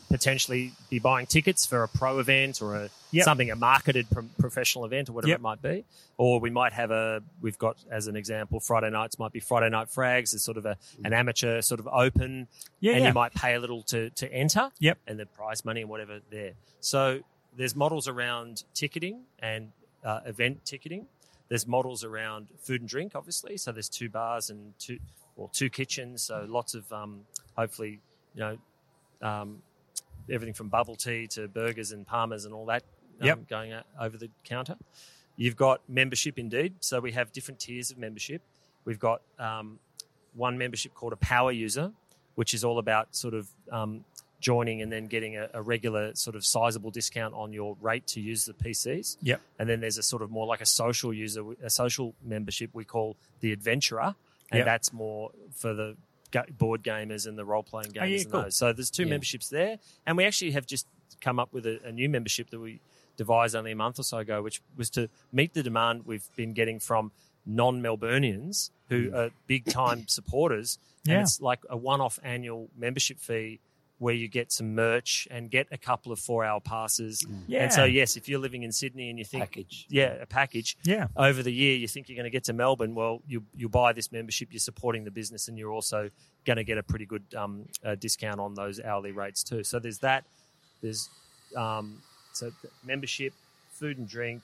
potentially 0.09 0.71
be 0.89 0.99
buying 0.99 1.25
tickets 1.25 1.65
for 1.65 1.83
a 1.83 1.87
pro 1.87 2.19
event 2.19 2.61
or 2.61 2.75
a 2.75 2.89
Yep. 3.11 3.23
something 3.25 3.49
a 3.51 3.55
marketed 3.55 4.07
pro- 4.11 4.27
professional 4.37 4.83
event 4.85 5.07
or 5.09 5.13
whatever 5.13 5.29
Yep. 5.29 5.39
it 5.39 5.41
might 5.41 5.61
be. 5.61 5.85
Or 6.17 6.39
we 6.39 6.49
might 6.49 6.73
have 6.73 6.91
a 6.91 7.21
we've 7.41 7.57
got 7.57 7.77
as 7.89 8.07
an 8.07 8.15
example 8.15 8.59
Friday 8.59 8.89
nights 8.89 9.17
might 9.19 9.31
be 9.31 9.39
Friday 9.39 9.69
night 9.69 9.87
frags. 9.87 10.33
It's 10.33 10.43
sort 10.43 10.57
of 10.57 10.65
a 10.65 10.77
an 11.03 11.13
amateur 11.13 11.61
sort 11.61 11.79
of 11.79 11.87
open, 11.87 12.47
Yeah, 12.79 12.93
and 12.93 13.01
yeah. 13.01 13.07
you 13.09 13.13
might 13.13 13.33
pay 13.33 13.55
a 13.55 13.59
little 13.59 13.83
to 13.83 14.09
to 14.11 14.31
enter 14.33 14.71
Yep. 14.79 14.97
and 15.07 15.19
the 15.19 15.25
prize 15.25 15.63
money 15.63 15.81
and 15.81 15.89
whatever 15.89 16.19
there. 16.29 16.53
So 16.81 17.21
there's 17.55 17.75
models 17.75 18.07
around 18.07 18.63
ticketing 18.73 19.23
and 19.39 19.71
uh, 20.03 20.19
event 20.25 20.65
ticketing. 20.65 21.07
There's 21.47 21.65
models 21.67 22.03
around 22.03 22.47
food 22.59 22.81
and 22.81 22.89
drink, 22.89 23.13
obviously. 23.15 23.55
So 23.57 23.71
there's 23.71 23.87
two 23.89 24.09
bars 24.09 24.49
and 24.49 24.73
two, 24.79 24.99
well, 25.35 25.47
two 25.53 25.69
kitchens. 25.69 26.21
So 26.23 26.45
lots 26.49 26.73
of 26.73 26.91
um, 26.91 27.21
hopefully 27.55 27.99
you 28.33 28.39
know, 28.41 28.57
um, 29.21 29.61
everything 30.29 30.53
from 30.53 30.69
bubble 30.69 30.95
tea 30.95 31.27
to 31.27 31.47
burgers 31.47 31.91
and 31.91 32.05
parmas 32.07 32.45
and 32.45 32.53
all 32.53 32.65
that 32.67 32.83
um, 33.21 33.27
Yep. 33.27 33.47
going 33.47 33.71
out 33.73 33.85
over 33.99 34.17
the 34.17 34.29
counter. 34.43 34.75
You've 35.37 35.55
got 35.55 35.81
membership 35.89 36.39
indeed. 36.39 36.75
So 36.79 36.99
we 36.99 37.11
have 37.11 37.31
different 37.31 37.59
tiers 37.59 37.91
of 37.91 37.97
membership. 37.97 38.41
We've 38.85 38.99
got 38.99 39.21
um, 39.39 39.79
one 40.33 40.57
membership 40.57 40.93
called 40.93 41.13
a 41.13 41.17
power 41.17 41.51
user, 41.51 41.91
which 42.35 42.53
is 42.53 42.63
all 42.63 42.79
about 42.79 43.15
sort 43.15 43.33
of 43.33 43.49
um, 43.71 44.05
joining 44.39 44.81
and 44.81 44.91
then 44.91 45.07
getting 45.07 45.37
a, 45.37 45.49
a 45.53 45.61
regular 45.61 46.13
sort 46.15 46.35
of 46.35 46.45
sizable 46.45 46.91
discount 46.91 47.33
on 47.33 47.51
your 47.51 47.75
rate 47.81 48.05
to 48.07 48.21
use 48.21 48.45
the 48.45 48.53
PCs. 48.53 49.17
Yep. 49.21 49.41
And 49.59 49.69
then 49.69 49.79
there's 49.81 49.97
a 49.97 50.03
sort 50.03 50.21
of 50.21 50.29
more 50.31 50.45
like 50.45 50.61
a 50.61 50.65
social 50.65 51.13
user, 51.13 51.43
a 51.63 51.69
social 51.69 52.13
membership 52.23 52.69
we 52.73 52.85
call 52.85 53.15
the 53.41 53.51
adventurer, 53.51 54.15
and 54.51 54.59
Yep. 54.59 54.65
that's 54.65 54.93
more 54.93 55.31
for 55.53 55.73
the 55.73 55.97
board 56.57 56.83
gamers 56.83 57.27
and 57.27 57.37
the 57.37 57.45
role 57.45 57.63
playing 57.63 57.91
gamers. 57.91 58.01
Oh, 58.01 58.05
yeah, 58.05 58.21
and 58.21 58.31
cool. 58.31 58.41
those. 58.43 58.57
So 58.57 58.73
there's 58.73 58.91
two 58.91 59.03
Yeah. 59.03 59.09
memberships 59.09 59.49
there, 59.49 59.79
and 60.05 60.17
we 60.17 60.25
actually 60.25 60.51
have 60.51 60.65
just 60.65 60.87
come 61.21 61.39
up 61.39 61.53
with 61.53 61.65
a, 61.65 61.79
a 61.85 61.91
new 61.91 62.09
membership 62.09 62.49
that 62.49 62.59
we 62.59 62.81
devised 63.17 63.55
only 63.55 63.71
a 63.71 63.75
month 63.75 63.99
or 63.99 64.03
so 64.03 64.17
ago, 64.17 64.41
which 64.41 64.61
was 64.75 64.89
to 64.91 65.09
meet 65.31 65.53
the 65.53 65.63
demand 65.63 66.05
we've 66.05 66.29
been 66.35 66.53
getting 66.53 66.79
from 66.79 67.11
non-Melburnians 67.45 68.71
who 68.89 69.09
hmm. 69.09 69.15
are 69.15 69.29
big-time 69.47 70.07
supporters. 70.07 70.79
And 71.05 71.13
Yeah. 71.13 71.21
it's 71.21 71.41
like 71.41 71.59
a 71.69 71.77
one-off 71.77 72.19
annual 72.23 72.69
membership 72.77 73.19
fee 73.19 73.59
where 73.97 74.13
you 74.13 74.27
get 74.27 74.51
some 74.51 74.75
merch 74.75 75.27
and 75.31 75.49
get 75.49 75.67
a 75.71 75.77
couple 75.77 76.11
of 76.11 76.19
four-hour 76.19 76.59
passes. 76.59 77.25
Yeah. 77.47 77.63
And 77.63 77.73
so, 77.73 77.85
yes, 77.85 78.17
if 78.17 78.27
you're 78.27 78.39
living 78.39 78.63
in 78.63 78.71
Sydney 78.71 79.09
and 79.09 79.17
you 79.17 79.23
think, 79.23 79.43
Package. 79.43 79.85
yeah, 79.89 80.15
a 80.21 80.25
package. 80.25 80.77
Yeah. 80.83 81.07
Over 81.15 81.41
the 81.41 81.51
year, 81.51 81.75
you 81.77 81.87
think 81.87 82.09
you're 82.09 82.17
going 82.17 82.25
to 82.25 82.29
get 82.29 82.43
to 82.45 82.53
Melbourne. 82.53 82.93
Well, 82.93 83.21
you 83.27 83.43
you 83.55 83.69
buy 83.69 83.93
this 83.93 84.11
membership, 84.11 84.49
you're 84.51 84.59
supporting 84.59 85.05
the 85.05 85.11
business, 85.11 85.47
and 85.47 85.57
you're 85.57 85.71
also 85.71 86.09
going 86.45 86.57
to 86.57 86.63
get 86.63 86.77
a 86.77 86.83
pretty 86.83 87.05
good 87.05 87.23
um, 87.35 87.67
uh, 87.83 87.95
discount 87.95 88.39
on 88.39 88.53
those 88.53 88.81
hourly 88.81 89.11
rates 89.11 89.43
too. 89.43 89.63
So 89.63 89.79
there's 89.79 89.99
that. 89.99 90.25
There's 90.81 91.09
um, 91.55 92.01
so 92.33 92.51
membership, 92.83 93.33
food 93.71 93.97
and 93.97 94.07
drink, 94.07 94.43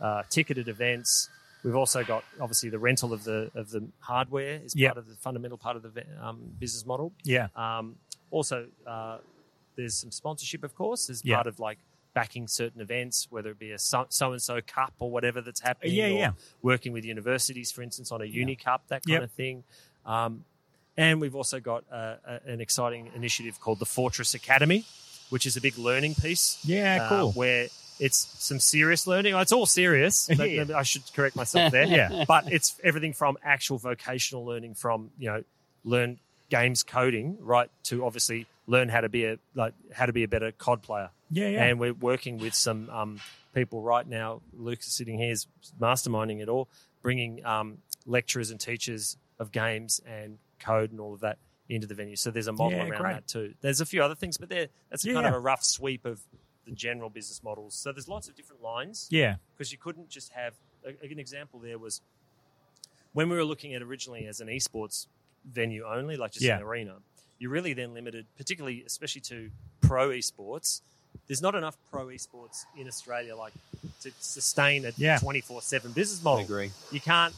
uh, 0.00 0.22
ticketed 0.28 0.68
events. 0.68 1.30
We've 1.62 1.76
also 1.76 2.02
got 2.04 2.24
obviously 2.40 2.70
the 2.70 2.78
rental 2.78 3.12
of 3.12 3.24
the 3.24 3.50
of 3.54 3.70
the 3.70 3.86
hardware 3.98 4.60
is 4.64 4.74
Yep. 4.74 4.94
part 4.94 4.98
of 4.98 5.08
the 5.08 5.14
fundamental 5.16 5.58
part 5.58 5.76
of 5.76 5.82
the 5.82 6.04
um, 6.20 6.38
business 6.58 6.86
model. 6.86 7.12
Yeah. 7.24 7.48
Um, 7.54 7.96
also, 8.30 8.68
uh, 8.86 9.18
there's 9.76 9.94
some 9.94 10.10
sponsorship, 10.10 10.64
of 10.64 10.74
course, 10.74 11.10
as 11.10 11.22
Yeah. 11.24 11.36
part 11.36 11.46
of 11.46 11.60
like 11.60 11.78
backing 12.12 12.48
certain 12.48 12.80
events, 12.80 13.28
whether 13.30 13.50
it 13.50 13.58
be 13.58 13.70
a 13.72 13.78
so 13.78 14.06
and 14.32 14.42
so 14.42 14.60
cup 14.66 14.92
or 14.98 15.10
whatever 15.10 15.40
that's 15.40 15.60
happening. 15.60 15.94
Yeah, 15.94 16.06
or 16.06 16.08
yeah. 16.10 16.32
Working 16.62 16.92
with 16.92 17.04
universities, 17.04 17.70
for 17.70 17.82
instance, 17.82 18.10
on 18.10 18.20
a 18.20 18.24
uni 18.24 18.56
cup, 18.56 18.82
that 18.88 19.02
kind 19.04 19.14
Yep. 19.14 19.22
of 19.22 19.30
thing. 19.32 19.64
Um, 20.06 20.44
and 20.96 21.20
we've 21.20 21.36
also 21.36 21.60
got 21.60 21.84
uh, 21.90 22.16
a, 22.26 22.40
an 22.46 22.60
exciting 22.60 23.10
initiative 23.14 23.60
called 23.60 23.78
the 23.78 23.86
Fortress 23.86 24.34
Academy, 24.34 24.84
which 25.28 25.46
is 25.46 25.56
a 25.56 25.60
big 25.60 25.78
learning 25.78 26.14
piece. 26.16 26.58
Yeah, 26.64 27.04
uh, 27.04 27.08
cool. 27.08 27.32
where 27.32 27.68
it's 28.00 28.34
some 28.38 28.58
serious 28.58 29.06
learning. 29.06 29.34
It's 29.36 29.52
all 29.52 29.66
serious. 29.66 30.28
Yeah. 30.38 30.64
I 30.74 30.82
should 30.82 31.02
correct 31.14 31.36
myself 31.36 31.70
there. 31.70 31.84
Yeah. 32.00 32.24
But 32.26 32.52
it's 32.52 32.78
everything 32.82 33.12
from 33.12 33.36
actual 33.44 33.78
vocational 33.78 34.44
learning 34.44 34.74
from, 34.74 35.10
you 35.18 35.28
know, 35.30 35.44
learn 35.84 36.18
games 36.48 36.82
coding, 36.82 37.36
right, 37.40 37.70
to 37.84 38.04
obviously 38.04 38.46
learn 38.66 38.88
how 38.88 39.00
to 39.02 39.08
be 39.08 39.24
a 39.26 39.38
like 39.54 39.74
how 39.92 40.06
to 40.06 40.12
be 40.12 40.24
a 40.24 40.28
better 40.28 40.50
COD 40.52 40.82
player. 40.82 41.10
Yeah, 41.30 41.48
yeah. 41.48 41.64
And 41.64 41.78
we're 41.78 41.92
working 41.94 42.38
with 42.38 42.54
some 42.54 42.90
um, 42.90 43.20
people 43.54 43.82
right 43.82 44.06
now. 44.06 44.40
Luke 44.56 44.80
is 44.80 44.86
sitting 44.92 45.18
here, 45.18 45.30
is 45.30 45.46
masterminding 45.80 46.40
it 46.40 46.48
all, 46.48 46.68
bringing 47.02 47.44
um, 47.44 47.78
lecturers 48.06 48.50
and 48.50 48.58
teachers 48.58 49.16
of 49.38 49.52
games 49.52 50.00
and 50.06 50.38
code 50.58 50.90
and 50.90 51.00
all 51.00 51.14
of 51.14 51.20
that 51.20 51.38
into 51.68 51.86
the 51.86 51.94
venue. 51.94 52.16
So 52.16 52.30
there's 52.32 52.48
a 52.48 52.52
model 52.52 52.78
Yeah, 52.78 52.88
around 52.88 53.00
great. 53.02 53.12
that 53.14 53.26
too. 53.28 53.54
There's 53.60 53.80
a 53.80 53.86
few 53.86 54.02
other 54.02 54.16
things, 54.16 54.36
but 54.38 54.48
there 54.48 54.66
that's 54.90 55.04
Yeah, 55.04 55.14
kind 55.14 55.24
yeah. 55.24 55.28
of 55.30 55.34
a 55.36 55.40
rough 55.40 55.62
sweep 55.62 56.04
of 56.04 56.20
the 56.70 56.76
general 56.76 57.10
business 57.10 57.42
models. 57.42 57.74
So 57.74 57.92
there's 57.92 58.08
lots 58.08 58.28
of 58.28 58.34
different 58.36 58.62
lines 58.62 59.08
yeah. 59.10 59.36
because 59.56 59.72
you 59.72 59.78
couldn't 59.78 60.08
just 60.08 60.32
have 60.32 60.54
a, 60.86 60.90
an 61.04 61.18
example 61.18 61.60
there 61.60 61.78
was 61.78 62.00
when 63.12 63.28
we 63.28 63.36
were 63.36 63.44
looking 63.44 63.74
at 63.74 63.82
originally 63.82 64.26
as 64.26 64.40
an 64.40 64.48
esports 64.48 65.06
venue 65.44 65.84
only 65.84 66.16
like 66.16 66.32
just 66.32 66.44
Yeah. 66.44 66.56
an 66.56 66.62
arena 66.62 66.94
you're 67.38 67.50
really 67.50 67.72
then 67.74 67.92
limited 67.94 68.24
particularly 68.36 68.82
especially 68.86 69.20
to 69.22 69.50
pro 69.80 70.10
esports 70.10 70.80
there's 71.26 71.42
not 71.42 71.54
enough 71.54 71.76
pro 71.90 72.06
esports 72.06 72.64
in 72.78 72.86
australia 72.86 73.34
like 73.36 73.52
to 74.02 74.10
sustain 74.20 74.84
a 74.86 74.92
Yeah. 74.96 75.18
24-7 75.18 75.92
business 75.94 76.22
model 76.22 76.40
I 76.40 76.42
agree. 76.44 76.70
you 76.92 77.00
can't 77.00 77.34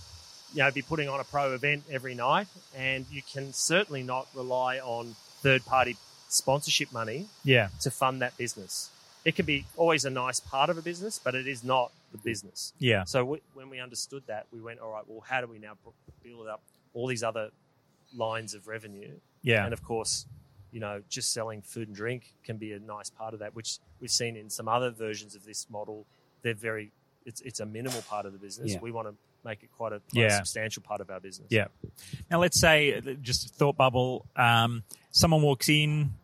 you 0.52 0.62
know 0.62 0.70
be 0.70 0.82
putting 0.82 1.08
on 1.08 1.20
a 1.20 1.24
pro 1.24 1.54
event 1.54 1.84
every 1.90 2.14
night 2.14 2.46
and 2.76 3.06
you 3.10 3.22
can 3.32 3.52
certainly 3.52 4.02
not 4.02 4.26
rely 4.34 4.78
on 4.78 5.14
third 5.42 5.64
party 5.64 5.96
sponsorship 6.28 6.92
money 6.92 7.26
Yeah. 7.44 7.68
to 7.80 7.90
fund 7.90 8.22
that 8.22 8.36
business. 8.36 8.90
It 9.24 9.36
can 9.36 9.46
be 9.46 9.64
always 9.76 10.04
a 10.04 10.10
nice 10.10 10.40
part 10.40 10.68
of 10.70 10.78
a 10.78 10.82
business, 10.82 11.20
but 11.22 11.34
it 11.34 11.46
is 11.46 11.62
not 11.62 11.92
the 12.10 12.18
business. 12.18 12.72
Yeah. 12.78 13.04
So 13.04 13.24
we, 13.24 13.42
when 13.54 13.70
we 13.70 13.78
understood 13.80 14.24
that, 14.26 14.46
we 14.52 14.60
went, 14.60 14.80
all 14.80 14.90
right, 14.90 15.04
well, 15.06 15.20
how 15.26 15.40
do 15.40 15.46
we 15.46 15.58
now 15.58 15.74
build 16.24 16.48
up 16.48 16.60
all 16.94 17.06
these 17.06 17.22
other 17.22 17.50
lines 18.16 18.54
of 18.54 18.66
revenue? 18.66 19.12
Yeah. 19.42 19.64
And 19.64 19.72
of 19.72 19.82
course, 19.84 20.26
you 20.72 20.80
know, 20.80 21.02
just 21.08 21.32
selling 21.32 21.62
food 21.62 21.88
and 21.88 21.96
drink 21.96 22.34
can 22.44 22.56
be 22.56 22.72
a 22.72 22.78
nice 22.80 23.10
part 23.10 23.32
of 23.34 23.40
that, 23.40 23.54
which 23.54 23.78
we've 24.00 24.10
seen 24.10 24.36
in 24.36 24.50
some 24.50 24.68
other 24.68 24.90
versions 24.90 25.34
of 25.34 25.44
this 25.44 25.66
model. 25.70 26.04
They're 26.42 26.54
very, 26.54 26.90
it's, 27.24 27.40
it's 27.42 27.60
a 27.60 27.66
minimal 27.66 28.02
part 28.02 28.26
of 28.26 28.32
the 28.32 28.38
business. 28.38 28.72
Yeah. 28.72 28.80
We 28.80 28.90
want 28.90 29.08
to 29.08 29.14
make 29.44 29.62
it 29.62 29.70
quite 29.76 29.92
a, 29.92 30.00
quite 30.00 30.22
Yeah. 30.22 30.26
a 30.26 30.36
substantial 30.38 30.82
part 30.82 31.00
of 31.00 31.10
our 31.10 31.20
business. 31.20 31.48
Yeah. 31.50 31.66
Now, 32.30 32.40
let's 32.40 32.58
say, 32.58 33.00
just 33.22 33.46
a 33.46 33.48
thought 33.50 33.76
bubble, 33.76 34.26
um, 34.36 34.82
someone 35.10 35.42
walks 35.42 35.68
in. 35.68 36.14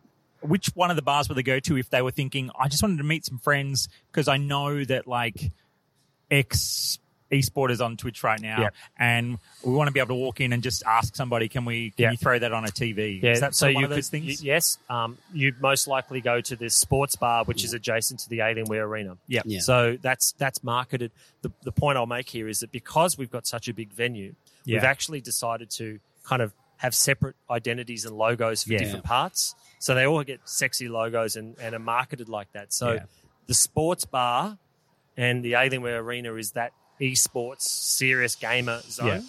Which 0.41 0.67
one 0.75 0.89
of 0.89 0.95
the 0.95 1.01
bars 1.01 1.27
would 1.29 1.37
they 1.37 1.43
go 1.43 1.59
to 1.59 1.77
if 1.77 1.89
they 1.89 2.01
were 2.01 2.11
thinking, 2.11 2.49
I 2.57 2.67
just 2.69 2.81
wanted 2.81 2.97
to 2.99 3.03
meet 3.03 3.25
some 3.25 3.37
friends 3.39 3.89
because 4.11 4.27
I 4.27 4.37
know 4.37 4.83
that 4.85 5.07
like 5.07 5.51
ex 6.31 6.99
esporters 7.31 7.79
on 7.83 7.95
Twitch 7.95 8.23
right 8.23 8.41
now, 8.41 8.59
Yeah. 8.61 8.69
and 8.97 9.37
we 9.63 9.71
want 9.73 9.87
to 9.87 9.91
be 9.91 9.99
able 9.99 10.07
to 10.09 10.15
walk 10.15 10.41
in 10.41 10.51
and 10.51 10.63
just 10.63 10.81
ask 10.83 11.15
somebody, 11.15 11.47
can 11.47 11.63
we 11.63 11.91
can 11.91 12.03
Yeah. 12.05 12.11
you 12.11 12.17
throw 12.17 12.39
that 12.39 12.51
on 12.51 12.65
a 12.65 12.69
TV? 12.69 13.19
Yeah, 13.21 13.31
Is 13.33 13.39
that 13.41 13.53
so 13.53 13.67
one 13.67 13.75
you 13.75 13.83
of 13.83 13.89
those 13.91 14.09
could, 14.09 14.23
things? 14.23 14.41
you- 14.43 14.47
yes, 14.47 14.79
um, 14.89 15.15
you'd 15.31 15.61
most 15.61 15.87
likely 15.87 16.21
go 16.21 16.41
to 16.41 16.55
this 16.55 16.75
sports 16.75 17.15
bar, 17.15 17.43
which 17.45 17.63
is 17.63 17.73
adjacent 17.73 18.21
to 18.21 18.29
the 18.29 18.39
Alienware 18.39 18.81
Arena. 18.81 19.17
Yep. 19.27 19.43
Yeah. 19.45 19.59
So 19.59 19.97
that's 20.01 20.31
that's 20.39 20.63
marketed. 20.63 21.11
The, 21.43 21.51
the 21.61 21.71
point 21.71 21.99
I'll 21.99 22.07
make 22.07 22.27
here 22.29 22.47
is 22.47 22.61
that 22.61 22.71
because 22.71 23.15
we've 23.15 23.29
got 23.29 23.45
such 23.45 23.67
a 23.67 23.73
big 23.75 23.91
venue, 23.93 24.33
we've 24.65 24.83
actually 24.83 25.21
decided 25.21 25.69
to 25.71 25.99
kind 26.23 26.41
of 26.41 26.51
have 26.79 26.93
separate 26.95 27.35
identities 27.49 28.05
and 28.05 28.17
logos 28.17 28.63
for 28.63 28.73
Yeah. 28.73 28.79
different 28.79 29.05
parts. 29.05 29.53
So 29.79 29.95
they 29.95 30.05
all 30.05 30.23
get 30.23 30.39
sexy 30.45 30.87
logos 30.89 31.35
and, 31.35 31.55
and 31.59 31.75
are 31.75 31.79
marketed 31.79 32.27
like 32.29 32.51
that. 32.53 32.73
So 32.73 32.93
Yeah. 32.93 33.05
the 33.47 33.53
sports 33.53 34.05
bar 34.05 34.57
and 35.17 35.43
the 35.43 35.53
Alienware 35.53 35.99
Arena 35.99 36.33
is 36.35 36.51
that 36.51 36.71
esports 37.01 37.61
serious 37.63 38.35
gamer 38.35 38.81
zone. 38.89 39.07
Yeah. 39.07 39.21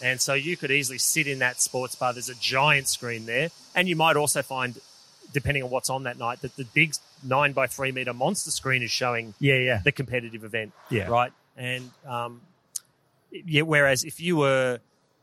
And 0.00 0.20
so 0.20 0.34
you 0.34 0.56
could 0.56 0.70
easily 0.70 0.98
sit 0.98 1.26
in 1.26 1.38
that 1.40 1.60
sports 1.60 1.94
bar. 1.96 2.12
There's 2.12 2.28
a 2.28 2.34
giant 2.36 2.88
screen 2.88 3.26
there. 3.26 3.50
And 3.74 3.88
you 3.88 3.96
might 3.96 4.16
also 4.16 4.42
find, 4.42 4.78
depending 5.32 5.62
on 5.64 5.70
what's 5.70 5.90
on 5.90 6.04
that 6.04 6.18
night, 6.18 6.40
that 6.42 6.54
the 6.56 6.64
big 6.64 6.94
nine 7.24 7.52
by 7.52 7.66
three 7.66 7.90
meter 7.92 8.12
monster 8.12 8.50
screen 8.52 8.82
is 8.82 8.90
showing 8.92 9.34
Yeah, 9.40 9.56
yeah. 9.56 9.80
the 9.84 9.90
competitive 9.92 10.44
event. 10.44 10.72
Yeah. 10.90 11.08
Right. 11.08 11.32
And 11.56 11.90
um, 12.06 12.42
yeah, 13.32 13.62
whereas 13.62 14.04
if 14.04 14.20
you 14.20 14.36
were 14.36 14.78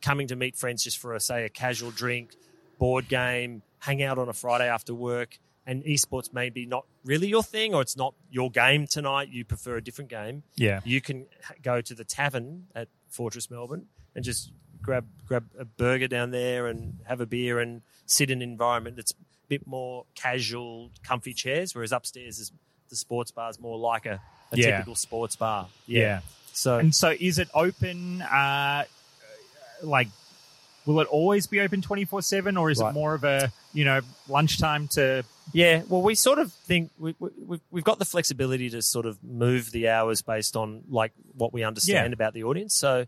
coming 0.06 0.28
to 0.28 0.36
meet 0.36 0.56
friends 0.56 0.84
just 0.84 0.98
for 1.00 1.14
a 1.16 1.20
say 1.20 1.46
a 1.46 1.50
casual 1.50 1.92
drink, 1.92 2.36
board 2.80 3.08
game, 3.10 3.62
hang 3.80 4.04
out 4.04 4.18
on 4.20 4.30
a 4.30 4.34
Friday 4.34 4.68
after 4.70 4.94
work, 4.94 5.40
and 5.66 5.84
esports 5.84 6.32
may 6.34 6.50
be 6.50 6.66
not 6.66 6.86
really 7.04 7.28
your 7.28 7.42
thing, 7.44 7.74
or 7.74 7.82
it's 7.82 7.98
not 7.98 8.14
your 8.30 8.52
game 8.52 8.86
tonight. 8.88 9.30
You 9.30 9.44
prefer 9.44 9.78
a 9.78 9.84
different 9.84 10.10
game. 10.12 10.44
Yeah. 10.56 10.80
You 10.86 11.02
can 11.02 11.26
go 11.64 11.82
to 11.82 11.94
the 11.96 12.04
tavern 12.04 12.68
at 12.76 12.88
Fortress 13.10 13.50
Melbourne 13.50 13.88
and 14.16 14.24
just 14.24 14.52
grab 14.82 15.06
grab 15.26 15.46
a 15.58 15.66
burger 15.66 16.08
down 16.08 16.30
there 16.32 16.68
and 16.68 17.00
have 17.06 17.20
a 17.20 17.26
beer 17.26 17.60
and 17.60 17.82
sit 18.06 18.30
in 18.30 18.42
an 18.44 18.50
environment 18.50 18.96
that's 18.96 19.12
a 19.12 19.16
bit 19.48 19.66
more 19.66 20.06
casual, 20.14 20.92
comfy 21.04 21.34
chairs. 21.34 21.74
Whereas 21.74 21.92
upstairs 21.92 22.40
is 22.40 22.52
the 22.90 22.96
sports 22.96 23.32
bar 23.32 23.50
is 23.50 23.60
more 23.60 23.78
like 23.80 24.06
a, 24.06 24.22
a 24.52 24.58
Yeah. 24.58 24.72
typical 24.72 24.94
sports 24.96 25.36
bar. 25.36 25.68
Yeah. 25.88 26.20
So 26.54 26.78
And 26.78 26.94
so, 26.94 27.16
is 27.20 27.40
it 27.40 27.50
open? 27.56 28.22
Uh, 28.22 28.84
like, 29.84 30.08
will 30.86 31.00
it 31.00 31.08
always 31.08 31.48
be 31.48 31.60
open 31.62 31.82
twenty 31.82 32.06
four 32.06 32.22
seven, 32.22 32.58
or 32.58 32.70
is 32.70 32.80
it 32.80 32.92
more 32.94 33.14
of 33.14 33.24
a 33.24 33.52
you 33.74 33.86
know 33.86 34.02
lunchtime 34.30 34.88
to? 34.90 35.24
Yeah, 35.54 35.84
well, 35.88 36.02
we 36.02 36.16
sort 36.16 36.40
of 36.40 36.52
think 36.52 36.90
we, 36.98 37.14
we, 37.20 37.30
we've- 37.46 37.64
we've 37.70 37.84
got 37.84 38.00
the 38.00 38.06
flexibility 38.06 38.70
to 38.72 38.82
sort 38.82 39.06
of 39.06 39.24
move 39.24 39.72
the 39.72 39.90
hours 39.90 40.22
based 40.24 40.56
on 40.56 40.84
like 40.90 41.12
what 41.34 41.54
we 41.54 41.64
understand 41.64 42.10
Yeah. 42.10 42.14
about 42.14 42.34
the 42.34 42.44
audience. 42.46 42.76
So 42.76 43.06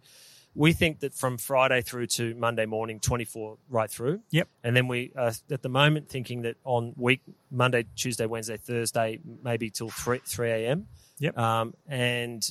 we 0.54 0.72
think 0.74 1.00
that 1.00 1.16
from 1.16 1.38
Friday 1.40 1.82
through 1.82 2.08
to 2.08 2.36
Monday 2.36 2.66
morning, 2.68 3.00
24 3.00 3.58
right 3.70 3.90
through. 3.90 4.22
Yep. 4.30 4.48
And 4.64 4.76
then 4.76 4.88
we 4.88 5.12
are 5.16 5.32
at 5.50 5.62
the 5.64 5.70
moment 5.70 6.10
thinking 6.10 6.44
that 6.44 6.58
on 6.64 6.94
week 6.96 7.22
Monday, 7.52 7.86
Tuesday, 7.96 8.28
Wednesday, 8.28 8.58
Thursday, 8.58 9.20
maybe 9.44 9.72
till 9.72 9.90
3, 9.90 10.20
3 10.26 10.52
a.m. 10.52 10.88
Yep. 11.20 11.38
Um, 11.38 11.74
and 11.88 12.48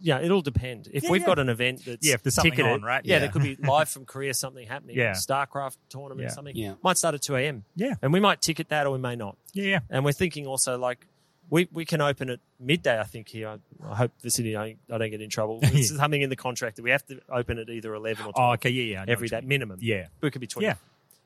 yeah, 0.00 0.20
it'll 0.20 0.42
depend. 0.42 0.88
If 0.92 1.04
Yeah, 1.04 1.10
we've 1.10 1.20
yeah. 1.22 1.26
got 1.26 1.38
an 1.38 1.48
event 1.48 1.84
that's 1.84 2.06
Yeah, 2.06 2.14
if 2.14 2.22
there's 2.22 2.34
something 2.34 2.52
ticketed, 2.52 2.72
on, 2.72 2.82
right? 2.82 3.04
Yeah, 3.04 3.14
Yeah. 3.14 3.18
there 3.20 3.28
could 3.30 3.42
be 3.42 3.56
live 3.62 3.88
from 3.88 4.04
Korea 4.04 4.34
something 4.34 4.66
happening. 4.66 4.96
Yeah. 4.96 5.12
StarCraft 5.12 5.76
tournament, 5.88 6.28
Yeah. 6.28 6.34
something. 6.34 6.56
Yeah. 6.56 6.74
Might 6.82 6.98
start 6.98 7.14
at 7.14 7.22
two 7.22 7.36
a.m. 7.36 7.64
Yeah. 7.76 7.94
and 8.02 8.12
we 8.12 8.20
might 8.20 8.40
ticket 8.40 8.68
that, 8.70 8.86
or 8.86 8.90
we 8.92 8.98
may 8.98 9.16
not. 9.16 9.36
Yeah, 9.52 9.64
yeah. 9.64 9.78
And 9.90 10.04
we're 10.04 10.12
thinking 10.12 10.46
also 10.46 10.78
like 10.78 11.06
we 11.50 11.68
we 11.72 11.84
can 11.84 12.00
open 12.00 12.30
at 12.30 12.40
midday. 12.58 12.98
I 12.98 13.04
think 13.04 13.28
here. 13.28 13.48
I, 13.48 13.58
I 13.86 13.94
hope 13.96 14.12
the 14.22 14.30
city 14.30 14.52
don't, 14.52 14.78
I 14.90 14.98
don't 14.98 15.10
get 15.10 15.20
in 15.20 15.28
trouble. 15.28 15.58
This 15.62 15.90
is 15.90 15.96
something 15.98 16.22
in 16.22 16.30
the 16.30 16.36
contract 16.36 16.76
that 16.76 16.82
we 16.82 16.90
have 16.90 17.04
to 17.06 17.20
open 17.30 17.58
at 17.58 17.68
either 17.68 17.94
eleven 17.94 18.26
or 18.26 18.32
12 18.32 18.34
Oh, 18.48 18.52
okay, 18.54 18.70
yeah, 18.70 18.82
yeah. 18.84 19.02
I 19.02 19.04
know 19.04 19.12
every 19.12 19.26
what 19.26 19.32
you 19.32 19.36
day 19.36 19.40
mean. 19.42 19.48
minimum. 19.48 19.78
Yeah. 19.82 20.06
but 20.20 20.28
it 20.28 20.30
could 20.30 20.40
be 20.40 20.46
twenty. 20.46 20.66
Yeah. 20.68 20.74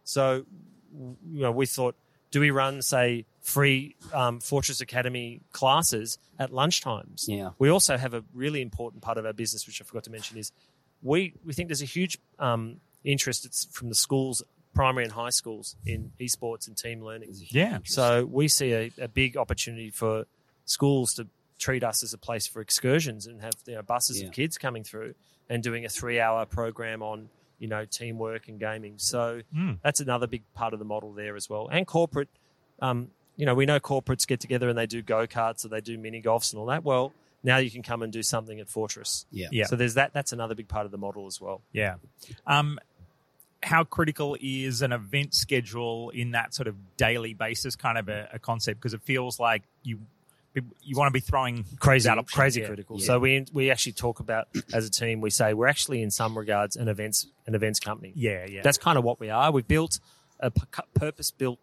So, 0.05 0.45
you 0.93 1.17
know, 1.43 1.53
we 1.53 1.67
thought, 1.67 1.95
do 2.31 2.41
we 2.41 2.51
run 2.51 2.83
say 2.83 3.25
free 3.47 3.95
um, 4.13 4.41
Fortress 4.41 4.81
Academy 4.81 5.41
classes 5.53 6.19
at 6.39 6.51
lunchtimes? 6.51 7.25
Yeah. 7.29 7.51
We 7.61 7.69
also 7.69 7.97
have 7.97 8.13
a 8.13 8.25
really 8.35 8.61
important 8.61 9.03
part 9.03 9.19
of 9.19 9.25
our 9.25 9.33
business, 9.33 9.67
which 9.69 9.81
I 9.81 9.85
forgot 9.85 10.03
to 10.05 10.11
mention, 10.11 10.37
is 10.37 10.51
we 11.01 11.33
we 11.45 11.53
think 11.53 11.69
there's 11.69 11.81
a 11.83 11.85
huge 11.99 12.19
um, 12.41 12.81
interest 13.05 13.45
it's 13.47 13.65
from 13.67 13.89
the 13.89 13.95
schools, 13.95 14.43
primary 14.75 15.05
and 15.05 15.13
high 15.13 15.31
schools, 15.31 15.77
in 15.87 16.11
esports 16.19 16.67
and 16.67 16.77
team 16.77 17.01
learning. 17.03 17.31
Yeah. 17.35 17.79
So 17.85 18.25
we 18.25 18.49
see 18.49 18.73
a, 18.73 18.91
a 19.01 19.09
big 19.09 19.37
opportunity 19.37 19.91
for 19.91 20.25
schools 20.65 21.15
to 21.15 21.29
treat 21.59 21.85
us 21.85 22.03
as 22.03 22.13
a 22.13 22.19
place 22.19 22.47
for 22.49 22.61
excursions 22.61 23.27
and 23.29 23.41
have 23.43 23.55
you 23.67 23.75
know, 23.77 23.83
buses 23.83 24.21
Yeah. 24.21 24.27
of 24.27 24.33
kids 24.33 24.59
coming 24.59 24.83
through 24.83 25.15
and 25.49 25.63
doing 25.63 25.85
a 25.85 25.89
three-hour 25.89 26.47
program 26.47 27.01
on 27.03 27.29
you 27.61 27.69
know 27.69 27.85
teamwork 27.85 28.49
and 28.49 28.59
gaming. 28.59 28.95
So 28.99 29.43
Mm. 29.55 29.79
that's 29.85 30.01
another 30.01 30.27
big 30.27 30.43
part 30.55 30.73
of 30.75 30.81
the 30.81 30.85
model 30.85 31.13
there 31.13 31.37
as 31.37 31.49
well. 31.49 31.69
And 31.71 31.87
corporate, 31.87 32.29
um, 32.83 33.11
you 33.37 33.47
know, 33.47 33.55
we 33.55 33.67
know 33.67 33.79
corporates 33.81 34.27
get 34.27 34.41
together 34.41 34.69
and 34.69 34.77
they 34.79 34.87
do 34.87 35.03
go 35.03 35.27
karts 35.27 35.65
or 35.65 35.69
they 35.69 35.81
do 35.81 35.99
mini 35.99 36.23
golfs 36.23 36.53
and 36.53 36.61
all 36.61 36.67
that. 36.67 36.85
Well, 36.85 37.13
now 37.43 37.59
you 37.59 37.71
can 37.71 37.83
come 37.83 38.03
and 38.03 38.13
do 38.13 38.23
something 38.23 38.59
at 38.61 38.69
Fortress. 38.69 39.27
Yeah. 39.31 39.49
Yeah. 39.53 39.67
So 39.67 39.77
there's 39.77 39.95
that. 39.95 40.13
That's 40.13 40.33
another 40.33 40.55
big 40.55 40.69
part 40.69 40.87
of 40.87 40.91
the 40.93 40.99
model 40.99 41.27
as 41.27 41.41
well. 41.41 41.61
Yeah. 41.73 41.97
Um, 42.47 42.79
how 43.63 43.85
critical 43.85 44.37
is 44.41 44.83
an 44.83 44.93
event 44.93 45.35
schedule 45.35 46.11
in 46.11 46.33
that 46.33 46.55
sort 46.55 46.69
of 46.69 46.77
daily 46.97 47.35
basis 47.35 47.77
kind 47.77 47.99
of 47.99 48.09
a, 48.09 48.29
a 48.35 48.39
concept? 48.39 48.81
Because 48.81 48.95
it 48.95 49.03
feels 49.03 49.39
like 49.39 49.63
you 49.83 50.01
you 50.83 50.97
want 50.97 51.09
to 51.09 51.13
be 51.13 51.21
throwing 51.21 51.67
crazy, 51.79 52.09
that 52.09 52.17
option. 52.17 52.35
crazy 52.35 52.61
Yeah. 52.63 52.69
critical. 52.69 52.99
Yeah. 52.99 53.07
So 53.07 53.19
we 53.19 53.45
we 53.53 53.71
actually 53.71 53.93
talk 53.93 54.21
about 54.21 54.49
as 54.73 54.87
a 54.87 54.91
team. 54.91 55.21
We 55.21 55.29
say 55.31 55.53
we're 55.53 55.67
actually 55.67 56.03
in 56.03 56.11
some 56.11 56.37
regards 56.37 56.77
an 56.77 56.89
events 56.89 57.27
an 57.47 57.55
events 57.55 57.79
company. 57.79 58.13
Yeah, 58.15 58.47
yeah. 58.49 58.63
That's 58.63 58.79
kind 58.79 58.97
of 58.97 59.05
what 59.05 59.21
we 59.21 59.29
are. 59.29 59.53
We've 59.53 59.69
built 59.69 60.01
a 60.41 60.51
purpose 60.51 61.31
built 61.31 61.59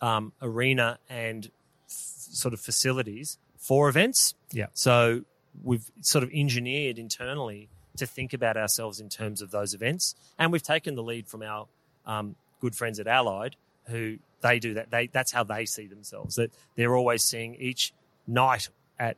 um, 0.00 0.32
arena 0.40 0.98
and 1.08 1.46
f- 1.46 1.50
sort 1.92 2.54
of 2.54 2.60
facilities 2.60 3.38
for 3.58 3.88
events. 3.88 4.34
Yeah. 4.52 4.66
So 4.72 5.22
we've 5.62 5.90
sort 6.00 6.24
of 6.24 6.30
engineered 6.32 6.98
internally 6.98 7.68
to 7.96 8.06
think 8.06 8.32
about 8.32 8.56
ourselves 8.56 9.00
in 9.00 9.08
terms 9.08 9.42
of 9.42 9.50
those 9.50 9.74
events, 9.74 10.14
and 10.38 10.52
we've 10.52 10.62
taken 10.62 10.94
the 10.94 11.02
lead 11.02 11.26
from 11.28 11.42
our 11.42 11.66
um, 12.06 12.36
good 12.60 12.74
friends 12.74 12.98
at 13.00 13.06
Allied, 13.06 13.56
who 13.86 14.18
they 14.40 14.58
do 14.58 14.74
that. 14.74 14.90
They 14.90 15.08
that's 15.08 15.32
how 15.32 15.44
they 15.44 15.66
see 15.66 15.86
themselves. 15.86 16.36
That 16.36 16.50
they're 16.76 16.96
always 16.96 17.22
seeing 17.24 17.56
each 17.56 17.92
night 18.26 18.68
at 18.98 19.16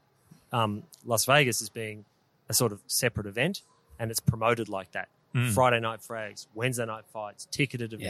um, 0.53 0.83
Las 1.05 1.25
Vegas 1.27 1.63
as 1.63 1.69
being 1.69 2.05
a 2.49 2.55
sort 2.55 2.73
of 2.73 2.81
separate 2.87 3.27
event, 3.27 3.63
and 3.99 4.11
it's 4.11 4.21
promoted 4.21 4.69
like 4.69 4.91
that. 4.93 5.09
Friday 5.55 5.81
night 5.81 6.01
frags, 6.01 6.47
Wednesday 6.55 6.85
night 6.85 7.05
fights, 7.11 7.47
ticketed 7.51 7.95
Yeah. 7.99 8.09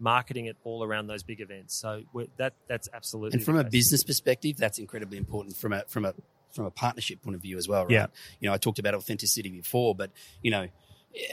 Events, 0.00 0.04
marketing 0.04 0.46
it 0.46 0.56
all 0.64 0.82
around 0.82 1.06
those 1.06 1.22
big 1.22 1.40
events. 1.40 1.78
So 1.78 2.02
we're, 2.12 2.26
that 2.36 2.54
that's 2.68 2.88
absolutely 2.92 3.36
And 3.36 3.44
from 3.44 3.56
a 3.56 3.64
business 3.64 4.02
perspective, 4.02 4.56
that's 4.56 4.78
incredibly 4.78 5.18
important 5.18 5.56
from 5.56 5.72
a 5.72 5.84
from 5.88 6.04
a 6.04 6.14
from 6.52 6.64
a 6.64 6.70
partnership 6.70 7.22
point 7.22 7.36
of 7.36 7.42
view 7.42 7.58
as 7.58 7.68
well, 7.68 7.82
right? 7.82 7.92
Yeah. 7.92 8.06
You 8.40 8.48
know, 8.48 8.54
I 8.54 8.58
talked 8.58 8.78
about 8.80 8.94
authenticity 8.94 9.50
before, 9.50 9.94
but 9.94 10.10
you 10.42 10.50
know, 10.50 10.66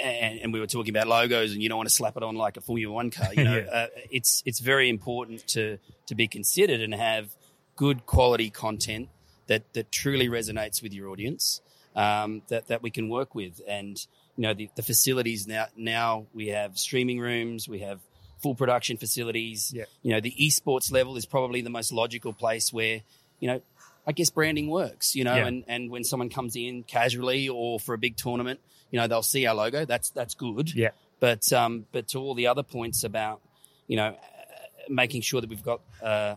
and, 0.01 0.39
and 0.39 0.53
we 0.53 0.59
were 0.59 0.67
talking 0.67 0.91
about 0.91 1.07
logos, 1.07 1.53
and 1.53 1.61
you 1.61 1.69
don't 1.69 1.77
want 1.77 1.89
to 1.89 1.95
slap 1.95 2.17
it 2.17 2.23
on 2.23 2.35
like 2.35 2.57
a 2.57 2.61
Formula 2.61 2.93
One 2.93 3.09
car. 3.11 3.33
You 3.33 3.43
know, 3.43 3.57
Yeah. 3.57 3.71
uh, 3.71 3.87
it's 4.11 4.43
it's 4.45 4.59
very 4.59 4.89
important 4.89 5.47
to 5.49 5.77
to 6.07 6.15
be 6.15 6.27
considered 6.27 6.81
and 6.81 6.93
have 6.93 7.29
good 7.75 8.05
quality 8.05 8.49
content 8.49 9.09
that 9.47 9.71
that 9.73 9.91
truly 9.91 10.29
resonates 10.29 10.81
with 10.83 10.93
your 10.93 11.09
audience. 11.09 11.61
Um, 11.95 12.43
that 12.49 12.67
that 12.67 12.83
we 12.83 12.91
can 12.91 13.09
work 13.09 13.33
with, 13.33 13.59
and 13.67 13.97
you 14.35 14.43
know, 14.43 14.53
the, 14.53 14.69
the 14.75 14.83
facilities 14.83 15.47
now 15.47 15.65
now 15.75 16.27
we 16.31 16.49
have 16.49 16.77
streaming 16.77 17.19
rooms, 17.19 17.67
we 17.67 17.79
have 17.79 17.99
full 18.41 18.55
production 18.55 18.97
facilities. 18.97 19.71
Yeah. 19.73 19.85
You 20.03 20.11
know, 20.13 20.19
the 20.21 20.33
esports 20.39 20.91
level 20.91 21.17
is 21.17 21.25
probably 21.25 21.61
the 21.61 21.69
most 21.69 21.91
logical 21.91 22.33
place 22.33 22.71
where, 22.73 23.01
you 23.39 23.47
know, 23.47 23.61
I 24.05 24.11
guess 24.13 24.29
branding 24.29 24.69
works, 24.69 25.15
you 25.15 25.23
know, 25.23 25.35
Yeah. 25.35 25.47
and, 25.47 25.63
and 25.67 25.89
when 25.91 26.03
someone 26.03 26.29
comes 26.29 26.55
in 26.55 26.83
casually 26.83 27.49
or 27.49 27.79
for 27.79 27.93
a 27.93 27.97
big 27.97 28.15
tournament, 28.15 28.59
you 28.91 28.99
know, 28.99 29.07
they'll 29.07 29.21
see 29.21 29.45
our 29.45 29.55
logo. 29.55 29.83
That's 29.85 30.09
that's 30.11 30.33
good. 30.33 30.73
Yeah. 30.73 30.91
But 31.19 31.51
um, 31.51 31.85
but 31.91 32.07
to 32.09 32.19
all 32.19 32.33
the 32.35 32.47
other 32.47 32.63
points 32.63 33.03
about, 33.03 33.41
you 33.87 33.97
know, 33.97 34.07
uh, 34.07 34.15
making 34.87 35.21
sure 35.23 35.41
that 35.41 35.49
we've 35.49 35.63
got, 35.63 35.81
uh, 36.01 36.35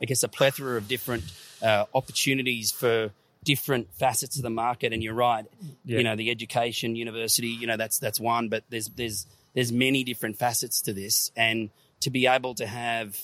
I 0.00 0.04
guess, 0.04 0.22
a 0.22 0.28
plethora 0.28 0.76
of 0.76 0.86
different 0.86 1.24
uh, 1.62 1.86
opportunities 1.94 2.70
for 2.70 3.10
different 3.44 3.88
facets 3.94 4.36
of 4.36 4.42
the 4.42 4.50
market. 4.50 4.92
And 4.92 5.02
you're 5.02 5.14
right, 5.14 5.46
Yeah. 5.84 5.98
you 5.98 6.04
know, 6.04 6.14
the 6.16 6.30
education, 6.30 6.94
university, 6.96 7.48
you 7.48 7.66
know, 7.66 7.76
that's 7.76 7.98
that's 7.98 8.20
one. 8.20 8.48
But 8.50 8.62
there's 8.68 8.88
there's 8.90 9.26
there's 9.58 9.72
many 9.72 10.04
different 10.04 10.36
facets 10.36 10.80
to 10.82 10.92
this, 10.92 11.32
and 11.34 11.70
to 11.98 12.10
be 12.10 12.28
able 12.28 12.54
to 12.54 12.64
have 12.64 13.18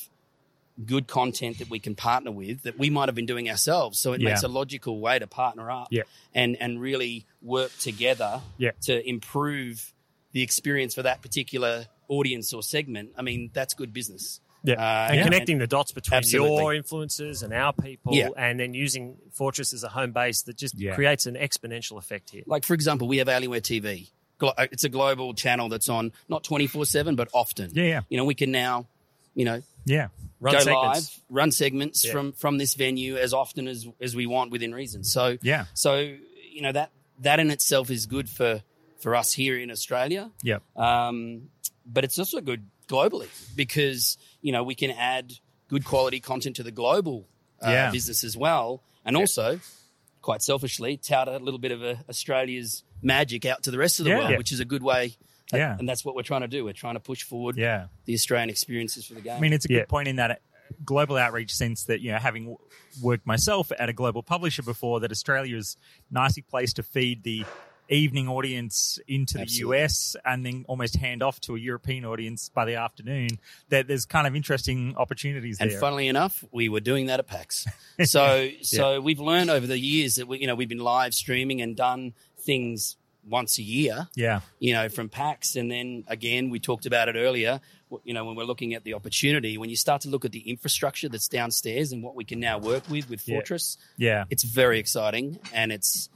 good 0.84 1.06
content 1.06 1.58
that 1.60 1.70
we 1.70 1.78
can 1.78 1.94
partner 1.94 2.32
with 2.32 2.64
that 2.64 2.76
we 2.76 2.90
might 2.90 3.08
have 3.08 3.14
been 3.14 3.24
doing 3.24 3.48
ourselves. 3.48 4.00
So 4.00 4.12
it 4.14 4.20
Yeah. 4.20 4.30
makes 4.30 4.42
a 4.42 4.48
logical 4.48 4.98
way 4.98 5.16
to 5.20 5.28
partner 5.28 5.70
up 5.70 5.86
Yeah. 5.92 6.02
and 6.34 6.56
and 6.60 6.80
really 6.80 7.24
work 7.40 7.70
together 7.78 8.42
Yeah. 8.58 8.72
to 8.86 9.08
improve 9.08 9.92
the 10.32 10.42
experience 10.42 10.92
for 10.96 11.04
that 11.04 11.22
particular 11.22 11.86
audience 12.08 12.52
or 12.52 12.64
segment. 12.64 13.12
I 13.16 13.22
mean, 13.22 13.50
that's 13.54 13.72
good 13.72 13.92
business. 13.92 14.40
Yeah. 14.64 14.74
Uh, 14.74 15.12
and 15.12 15.22
connecting 15.22 15.58
the 15.58 15.68
dots 15.68 15.92
between 15.92 16.16
Absolutely. 16.16 16.56
your 16.56 16.74
influences 16.74 17.44
and 17.44 17.52
our 17.54 17.72
people, 17.72 18.12
Yeah. 18.12 18.30
and 18.36 18.58
then 18.58 18.74
using 18.74 19.18
Fortress 19.30 19.72
as 19.72 19.84
a 19.84 19.88
home 19.88 20.10
base 20.10 20.42
that 20.42 20.56
just 20.56 20.74
creates 20.94 21.26
an 21.26 21.36
exponential 21.36 21.96
effect 21.98 22.30
here. 22.30 22.42
Like 22.46 22.64
for 22.64 22.74
example, 22.74 23.06
we 23.06 23.18
have 23.18 23.28
Alienware 23.28 23.62
TV. 23.62 24.10
Uh, 24.40 24.66
It's 24.72 24.84
a 24.84 24.88
global 24.88 25.32
channel 25.34 25.68
that's 25.68 25.88
on 25.88 26.12
not 26.28 26.44
twenty 26.44 26.66
four 26.66 26.84
seven, 26.86 27.14
but 27.16 27.28
often. 27.32 27.70
Yeah, 27.72 27.84
yeah. 27.84 28.00
You 28.08 28.16
know, 28.18 28.24
we 28.24 28.34
can 28.34 28.50
now, 28.50 28.86
you 29.34 29.44
know, 29.44 29.62
Yeah. 29.86 30.08
Run 30.40 30.54
go 30.54 30.60
segments. 30.60 31.18
live, 31.18 31.20
run 31.30 31.52
segments 31.52 32.04
Yeah. 32.04 32.12
from 32.12 32.32
from 32.32 32.58
this 32.58 32.74
venue 32.74 33.16
as 33.16 33.32
often 33.32 33.68
as 33.68 33.86
as 34.00 34.14
we 34.14 34.26
want 34.26 34.50
within 34.50 34.74
reason. 34.74 35.04
So 35.04 35.38
Yeah. 35.42 35.66
so 35.74 35.96
you 36.52 36.60
know 36.62 36.72
that 36.72 36.90
that 37.20 37.38
in 37.40 37.50
itself 37.50 37.90
is 37.90 38.06
good 38.06 38.28
for 38.28 38.62
for 38.98 39.14
us 39.14 39.32
here 39.32 39.56
in 39.58 39.70
Australia. 39.70 40.30
Yeah. 40.42 40.58
Um, 40.76 41.50
but 41.86 42.04
it's 42.04 42.18
also 42.18 42.40
good 42.40 42.66
globally 42.88 43.28
because 43.56 44.18
you 44.42 44.52
know 44.52 44.62
we 44.62 44.74
can 44.74 44.90
add 44.90 45.32
good 45.68 45.84
quality 45.84 46.20
content 46.20 46.56
to 46.56 46.62
the 46.62 46.72
global 46.72 47.26
uh, 47.62 47.70
Yeah. 47.70 47.90
business 47.90 48.24
as 48.24 48.36
well, 48.36 48.82
and 49.04 49.16
also 49.16 49.60
quite 50.20 50.42
selfishly 50.42 50.96
tout 50.96 51.28
a 51.28 51.38
little 51.38 51.58
bit 51.60 51.72
of 51.72 51.82
a, 51.82 52.04
Australia's 52.08 52.82
magic 53.04 53.44
out 53.44 53.62
to 53.64 53.70
the 53.70 53.78
rest 53.78 54.00
of 54.00 54.04
the 54.04 54.10
Yeah. 54.10 54.18
world, 54.18 54.30
Yeah. 54.32 54.38
which 54.38 54.50
is 54.52 54.60
a 54.60 54.64
good 54.64 54.82
way. 54.82 55.16
Yeah. 55.52 55.76
and 55.78 55.88
that's 55.88 56.04
what 56.04 56.16
we're 56.16 56.22
trying 56.22 56.40
to 56.40 56.48
do. 56.48 56.64
We're 56.64 56.72
trying 56.72 56.94
to 56.94 57.00
push 57.00 57.22
forward 57.22 57.56
Yeah. 57.56 57.86
the 58.06 58.14
Australian 58.14 58.50
experiences 58.50 59.04
for 59.06 59.14
the 59.14 59.20
game. 59.20 59.36
I 59.36 59.40
mean, 59.40 59.52
it's 59.52 59.66
a 59.66 59.68
Yeah. 59.72 59.80
good 59.80 59.88
point 59.88 60.08
in 60.08 60.16
that 60.16 60.30
uh, 60.32 60.34
global 60.84 61.16
outreach 61.16 61.54
sense 61.54 61.84
that, 61.84 62.00
you 62.00 62.10
know, 62.10 62.18
having 62.18 62.56
worked 63.00 63.24
myself 63.26 63.70
at 63.78 63.88
a 63.88 63.92
global 63.92 64.22
publisher 64.24 64.62
before, 64.64 64.98
that 65.00 65.12
Australia 65.12 65.56
is 65.56 65.76
nicely 66.10 66.42
placed 66.42 66.76
to 66.76 66.82
feed 66.82 67.22
the 67.22 67.44
evening 67.90 68.26
audience 68.28 68.98
into 69.06 69.34
the 69.34 69.42
Absolutely. 69.42 69.78
US 69.82 70.16
and 70.24 70.44
then 70.46 70.64
almost 70.66 70.96
hand 70.96 71.22
off 71.22 71.38
to 71.42 71.54
a 71.54 71.58
European 71.58 72.04
audience 72.06 72.48
by 72.48 72.64
the 72.64 72.74
afternoon. 72.76 73.28
That 73.68 73.86
there's 73.86 74.06
kind 74.06 74.26
of 74.26 74.34
interesting 74.34 74.96
opportunities 74.96 75.58
there. 75.58 75.66
And 75.66 75.72
there. 75.72 75.80
funnily 75.80 76.08
enough, 76.08 76.42
we 76.50 76.70
were 76.70 76.80
doing 76.80 77.06
that 77.06 77.20
at 77.20 77.26
PAX. 77.26 77.66
So, 78.06 78.50
so 78.62 79.00
we've 79.00 79.20
learned 79.20 79.50
over 79.50 79.66
the 79.68 79.78
years 79.78 80.16
that 80.16 80.26
we, 80.26 80.38
you 80.40 80.46
know, 80.48 80.54
we've 80.56 80.68
been 80.68 80.78
live 80.78 81.14
streaming 81.14 81.60
and 81.60 81.76
done 81.76 82.14
things 82.44 82.96
once 83.26 83.58
a 83.58 83.62
year, 83.62 84.08
yeah. 84.14 84.40
you 84.58 84.74
know, 84.74 84.88
from 84.88 85.08
PAX. 85.08 85.56
And 85.56 85.70
then 85.70 86.04
again, 86.08 86.50
we 86.50 86.60
talked 86.60 86.86
about 86.86 87.08
it 87.08 87.16
earlier, 87.16 87.60
you 88.04 88.12
know, 88.12 88.24
when 88.24 88.36
we're 88.36 88.44
looking 88.44 88.74
at 88.74 88.84
the 88.84 88.94
opportunity, 88.94 89.56
when 89.56 89.70
you 89.70 89.76
start 89.76 90.02
to 90.02 90.08
look 90.08 90.24
at 90.24 90.32
the 90.32 90.40
infrastructure 90.50 91.08
that's 91.08 91.28
downstairs 91.28 91.92
and 91.92 92.02
what 92.02 92.14
we 92.14 92.24
can 92.24 92.40
now 92.40 92.58
work 92.58 92.88
with 92.90 93.08
with 93.08 93.26
Yeah. 93.26 93.36
Fortress, 93.36 93.78
Yeah. 93.96 94.24
it's 94.30 94.42
very 94.42 94.78
exciting 94.78 95.38
and 95.52 95.72
it's, 95.72 96.10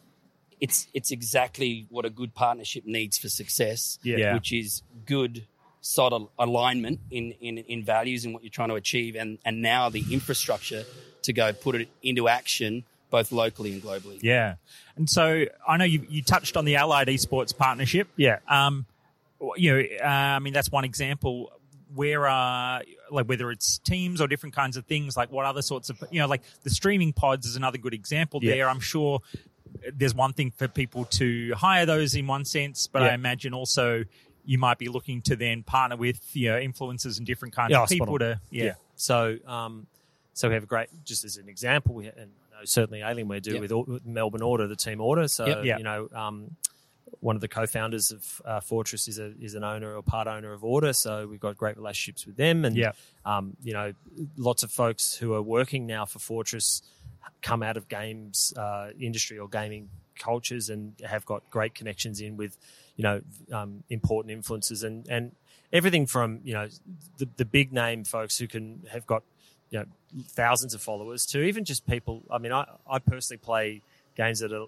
it's, 0.60 0.86
it's 0.92 1.10
exactly 1.10 1.86
what 1.88 2.04
a 2.04 2.10
good 2.10 2.34
partnership 2.34 2.84
needs 2.84 3.16
for 3.16 3.28
success, 3.28 3.98
Yeah. 4.02 4.34
which 4.34 4.52
is 4.52 4.82
good 5.06 5.46
solid 5.80 6.28
alignment 6.38 7.00
in, 7.10 7.32
in, 7.40 7.56
in 7.58 7.84
values 7.84 8.24
and 8.24 8.34
what 8.34 8.42
you're 8.42 8.50
trying 8.50 8.68
to 8.68 8.74
achieve 8.74 9.16
and, 9.16 9.38
and 9.44 9.62
now 9.62 9.88
the 9.88 10.04
infrastructure 10.10 10.84
to 11.22 11.32
go 11.32 11.52
put 11.52 11.76
it 11.76 11.88
into 12.02 12.28
action 12.28 12.84
both 13.10 13.32
locally 13.32 13.72
and 13.72 13.82
globally. 13.82 14.18
Yeah. 14.22 14.56
And 14.96 15.08
so 15.08 15.44
I 15.66 15.76
know 15.76 15.84
you, 15.84 16.04
you 16.08 16.22
touched 16.22 16.56
on 16.56 16.64
the 16.64 16.76
Allied 16.76 17.08
Esports 17.08 17.56
partnership. 17.56 18.08
Yeah. 18.16 18.38
Um, 18.48 18.86
you 19.56 19.72
know, 19.76 19.82
uh, 20.02 20.06
I 20.06 20.38
mean, 20.40 20.52
that's 20.52 20.70
one 20.70 20.84
example. 20.84 21.52
Where 21.94 22.26
are 22.28 22.82
like 23.10 23.26
whether 23.26 23.50
it's 23.50 23.78
teams 23.78 24.20
or 24.20 24.26
different 24.28 24.54
kinds 24.54 24.76
of 24.76 24.84
things, 24.84 25.16
like 25.16 25.32
what 25.32 25.46
other 25.46 25.62
sorts 25.62 25.88
of 25.88 26.02
you 26.10 26.20
know, 26.20 26.26
like 26.26 26.42
the 26.62 26.70
streaming 26.70 27.12
pods 27.14 27.46
is 27.46 27.56
another 27.56 27.78
good 27.78 27.94
example 27.94 28.40
Yeah. 28.42 28.54
there. 28.54 28.68
I'm 28.68 28.80
sure 28.80 29.20
there's 29.94 30.14
one 30.14 30.32
thing 30.34 30.50
for 30.50 30.68
people 30.68 31.04
to 31.06 31.52
hire 31.54 31.86
those 31.86 32.14
in 32.14 32.26
one 32.26 32.44
sense, 32.44 32.86
but 32.86 33.02
Yeah. 33.02 33.08
I 33.08 33.14
imagine 33.14 33.54
also 33.54 34.04
you 34.44 34.58
might 34.58 34.78
be 34.78 34.88
looking 34.88 35.22
to 35.22 35.36
then 35.36 35.62
partner 35.62 35.96
with 35.96 36.20
you 36.34 36.50
know 36.50 36.58
influencers 36.58 37.16
and 37.18 37.26
different 37.26 37.54
kinds 37.54 37.70
Yeah, 37.70 37.82
of 37.84 37.88
people 37.88 38.18
to 38.18 38.40
yeah. 38.50 38.74
So, 38.96 39.36
um, 39.46 39.86
so 40.34 40.48
we 40.48 40.54
have 40.54 40.64
a 40.64 40.66
great, 40.66 40.88
just 41.04 41.24
as 41.24 41.36
an 41.36 41.48
example, 41.48 41.94
we 41.94 42.06
and 42.08 42.30
know 42.58 42.64
certainly 42.64 43.00
Alienware 43.00 43.42
do 43.42 43.54
Yep. 43.54 43.70
with, 43.88 44.06
Melbourne 44.06 44.42
Order, 44.42 44.66
the 44.66 44.76
team 44.76 45.00
Order. 45.00 45.28
So, 45.28 45.46
Yep. 45.46 45.64
Yep. 45.64 45.78
you 45.78 45.84
know, 45.84 46.08
um, 46.14 46.56
one 47.20 47.34
of 47.34 47.40
the 47.40 47.48
co-founders 47.48 48.10
of 48.10 48.42
uh, 48.44 48.60
Fortress 48.60 49.08
is 49.08 49.18
a 49.18 49.32
is 49.40 49.54
an 49.54 49.64
owner 49.64 49.94
or 49.96 50.02
part 50.02 50.28
owner 50.28 50.52
of 50.52 50.62
Order. 50.62 50.92
So 50.92 51.26
we've 51.26 51.40
got 51.40 51.56
great 51.56 51.76
relationships 51.76 52.26
with 52.26 52.36
them, 52.36 52.64
and 52.64 52.76
Yep. 52.76 52.96
um, 53.24 53.56
you 53.62 53.72
know, 53.72 53.92
lots 54.36 54.62
of 54.62 54.70
folks 54.70 55.14
who 55.14 55.32
are 55.34 55.42
working 55.42 55.86
now 55.86 56.04
for 56.04 56.18
Fortress 56.18 56.82
come 57.42 57.62
out 57.62 57.76
of 57.76 57.88
games 57.88 58.52
uh, 58.56 58.90
industry 58.98 59.38
or 59.38 59.48
gaming 59.48 59.88
cultures 60.18 60.68
and 60.70 60.94
have 61.04 61.24
got 61.24 61.48
great 61.50 61.74
connections 61.74 62.20
in 62.20 62.36
with 62.36 62.56
you 62.96 63.02
know 63.04 63.20
um, 63.52 63.84
important 63.88 64.32
influences 64.32 64.82
and 64.82 65.06
and 65.08 65.32
everything 65.72 66.06
from 66.06 66.40
you 66.42 66.52
know 66.52 66.68
the, 67.18 67.28
the 67.36 67.44
big 67.44 67.72
name 67.72 68.02
folks 68.04 68.38
who 68.38 68.48
can 68.48 68.82
have 68.90 69.06
got 69.06 69.22
you 69.70 69.78
know 69.80 69.84
thousands 70.28 70.74
of 70.74 70.80
followers 70.82 71.26
to 71.26 71.42
even 71.42 71.64
just 71.64 71.86
people 71.86 72.22
i 72.30 72.38
mean 72.38 72.52
i, 72.52 72.64
I 72.90 72.98
personally 72.98 73.38
play 73.38 73.82
games 74.16 74.40
that 74.40 74.52
are 74.52 74.66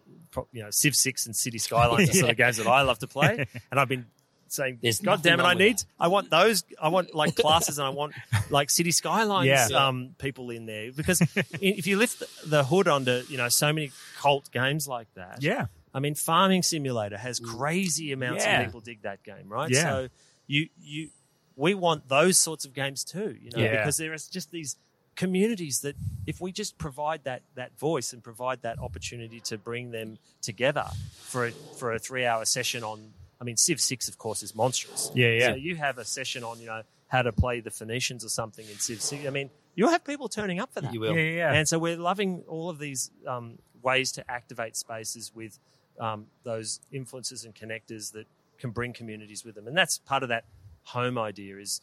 you 0.53 0.63
know 0.63 0.71
civ 0.71 0.95
6 0.95 1.27
and 1.27 1.35
city 1.35 1.59
skylines 1.59 2.11
are 2.11 2.13
sort 2.25 2.31
of 2.31 2.37
games 2.37 2.59
that 2.59 2.67
i 2.67 2.83
love 2.83 2.99
to 3.01 3.07
play 3.07 3.47
and 3.71 3.81
i've 3.81 3.89
been 3.89 4.07
saying 4.49 4.79
There's 4.83 5.01
god 5.01 5.23
damn 5.23 5.39
it 5.41 5.45
i 5.45 5.55
need 5.55 5.83
i 5.99 6.09
want 6.09 6.29
those 6.31 6.65
i 6.83 6.89
want 6.89 7.15
like 7.15 7.37
classes 7.37 7.79
and 7.79 7.87
i 7.87 7.91
want 7.91 8.15
like 8.51 8.69
city 8.69 8.91
skylines 8.91 9.47
Yeah. 9.47 9.69
um, 9.87 10.15
people 10.19 10.51
in 10.51 10.67
there 10.67 10.93
because 10.93 11.21
if 11.61 11.87
you 11.87 11.97
lift 11.97 12.23
the 12.45 12.65
hood 12.65 12.89
onto 12.89 13.23
you 13.29 13.37
know 13.37 13.49
so 13.49 13.73
many 13.73 13.93
cult 14.19 14.51
games 14.53 14.87
like 14.89 15.07
that 15.15 15.43
Yeah. 15.43 15.67
I 15.93 15.99
mean, 15.99 16.15
Farming 16.15 16.63
Simulator 16.63 17.17
has 17.19 17.41
crazy 17.41 18.13
amounts 18.13 18.45
Yeah. 18.45 18.61
of 18.61 18.67
people 18.67 18.79
dig 18.81 19.03
that 19.03 19.25
game, 19.25 19.49
right? 19.49 19.69
Yeah. 19.69 19.83
So 19.83 20.09
you 20.47 20.69
you 20.81 21.09
we 21.57 21.75
want 21.75 22.09
those 22.09 22.39
sorts 22.39 22.65
of 22.65 22.73
games 22.75 23.03
too, 23.03 23.37
you 23.43 23.51
know, 23.51 23.61
Yeah. 23.61 23.79
because 23.79 23.97
there 23.97 24.15
is 24.15 24.29
just 24.29 24.53
these 24.53 24.77
communities 25.21 25.81
that 25.81 25.95
if 26.27 26.41
we 26.41 26.51
just 26.51 26.79
provide 26.79 27.25
that 27.25 27.43
that 27.55 27.79
voice 27.79 28.14
and 28.14 28.25
provide 28.25 28.62
that 28.62 28.79
opportunity 28.79 29.39
to 29.39 29.59
bring 29.59 29.91
them 29.91 30.16
together 30.41 30.87
for 31.12 31.49
a, 31.49 31.51
for 31.51 31.93
a 31.93 31.99
three 31.99 32.25
hour 32.25 32.47
session 32.47 32.83
on, 32.83 33.12
I 33.39 33.45
mean, 33.45 33.59
Civ 33.59 33.83
Six 33.83 34.09
of 34.09 34.16
course 34.16 34.43
is 34.43 34.55
monstrous. 34.55 35.11
Yeah, 35.14 35.29
yeah. 35.29 35.51
So 35.51 35.57
you 35.57 35.77
have 35.77 35.99
a 35.99 36.07
session 36.07 36.43
on 36.43 36.59
you 36.59 36.68
know 36.68 36.83
how 37.09 37.21
to 37.21 37.33
play 37.33 37.61
the 37.61 37.71
Phoenicians 37.71 38.25
or 38.25 38.31
something 38.31 38.66
in 38.66 38.79
Civ 38.79 39.03
Six. 39.03 39.27
I 39.27 39.31
mean, 39.31 39.51
you'll 39.75 39.91
have 39.91 40.05
people 40.05 40.31
turning 40.31 40.59
up 40.59 40.73
for 40.73 40.81
that. 40.81 40.95
You 40.95 41.01
will. 41.01 41.14
Yeah, 41.14 41.23
yeah, 41.23 41.37
yeah. 41.37 41.53
And 41.53 41.68
so 41.68 41.79
we're 41.79 41.99
loving 41.99 42.43
all 42.49 42.71
of 42.71 42.79
these 42.79 43.11
um, 43.27 43.59
ways 43.83 44.12
to 44.12 44.31
activate 44.31 44.75
spaces 44.75 45.33
with 45.35 45.59
um, 46.01 46.29
those 46.45 46.81
influences 46.93 47.45
and 47.45 47.55
connectors 47.55 48.12
that 48.12 48.27
can 48.59 48.71
bring 48.71 48.95
communities 48.95 49.45
with 49.45 49.55
them. 49.55 49.68
And 49.68 49.77
that's 49.77 49.99
part 49.99 50.23
of 50.23 50.31
that 50.31 50.45
home 50.85 51.18
idea 51.18 51.59
is 51.59 51.83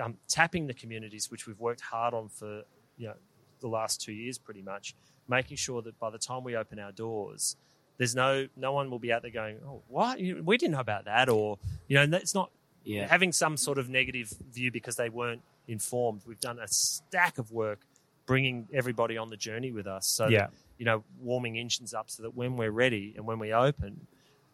um, 0.00 0.16
tapping 0.26 0.68
the 0.68 0.74
communities, 0.74 1.30
which 1.30 1.46
we've 1.46 1.60
worked 1.60 1.82
hard 1.82 2.14
on 2.14 2.30
for 2.30 2.62
you 2.98 3.08
know 3.08 3.14
the 3.60 3.68
last 3.68 4.00
two 4.00 4.12
years, 4.12 4.38
pretty 4.38 4.62
much, 4.62 4.94
making 5.28 5.56
sure 5.56 5.82
that 5.82 5.98
by 5.98 6.10
the 6.10 6.18
time 6.18 6.44
we 6.44 6.56
open 6.56 6.78
our 6.78 6.92
doors. 6.92 7.56
There's 7.96 8.14
no 8.14 8.46
no 8.56 8.72
one 8.72 8.90
will 8.90 9.00
be 9.00 9.12
out 9.12 9.22
there 9.22 9.32
going, 9.32 9.58
oh, 9.66 9.82
what? 9.88 10.18
We 10.20 10.56
didn't 10.56 10.70
know 10.72 10.78
about 10.80 11.06
that, 11.06 11.28
or 11.28 11.58
you 11.88 11.96
know, 11.96 12.16
it's 12.16 12.32
not 12.34 12.50
Yeah. 12.84 13.08
having 13.08 13.32
some 13.32 13.56
sort 13.56 13.76
of 13.78 13.88
negative 13.88 14.32
view 14.52 14.70
because 14.70 14.94
they 14.94 15.08
weren't 15.08 15.42
informed. 15.66 16.22
We've 16.24 16.38
done 16.38 16.60
a 16.60 16.68
stack 16.68 17.38
of 17.38 17.50
work 17.50 17.80
bringing 18.24 18.68
everybody 18.72 19.16
on 19.18 19.30
the 19.30 19.36
journey 19.36 19.72
with 19.72 19.86
us. 19.88 20.06
So, 20.06 20.28
Yeah. 20.28 20.42
that, 20.46 20.50
you 20.78 20.84
know, 20.84 21.02
warming 21.20 21.58
engines 21.58 21.92
up 21.92 22.08
so 22.08 22.22
that 22.22 22.36
when 22.36 22.56
we're 22.56 22.70
ready 22.70 23.14
and 23.16 23.26
when 23.26 23.38
we 23.40 23.52
open, 23.52 24.06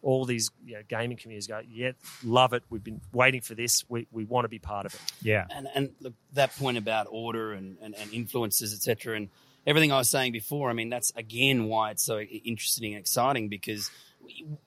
all 0.05 0.23
these 0.23 0.51
you 0.63 0.75
know, 0.75 0.81
gaming 0.87 1.17
communities 1.17 1.47
go, 1.47 1.59
yeah, 1.67 1.93
love 2.23 2.53
it. 2.53 2.61
We've 2.69 2.83
been 2.83 3.01
waiting 3.11 3.41
for 3.41 3.55
this. 3.55 3.83
We, 3.89 4.05
we 4.11 4.23
want 4.23 4.45
to 4.45 4.49
be 4.49 4.59
part 4.59 4.85
of 4.85 4.93
it. 4.93 5.01
Yeah. 5.23 5.45
and 5.49 5.67
and 5.73 5.89
look, 5.99 6.13
that 6.33 6.55
point 6.55 6.77
about 6.77 7.07
order 7.09 7.53
and, 7.53 7.77
and, 7.81 7.95
and 7.95 8.13
influences, 8.13 8.71
etc., 8.71 9.17
and 9.17 9.29
everything 9.65 9.91
I 9.91 9.97
was 9.97 10.09
saying 10.11 10.31
before. 10.31 10.69
I 10.69 10.73
mean, 10.73 10.89
that's 10.89 11.11
again 11.15 11.65
why 11.65 11.89
it's 11.89 12.03
so 12.05 12.19
interesting 12.19 12.93
and 12.93 12.99
exciting 13.01 13.49
because 13.49 13.89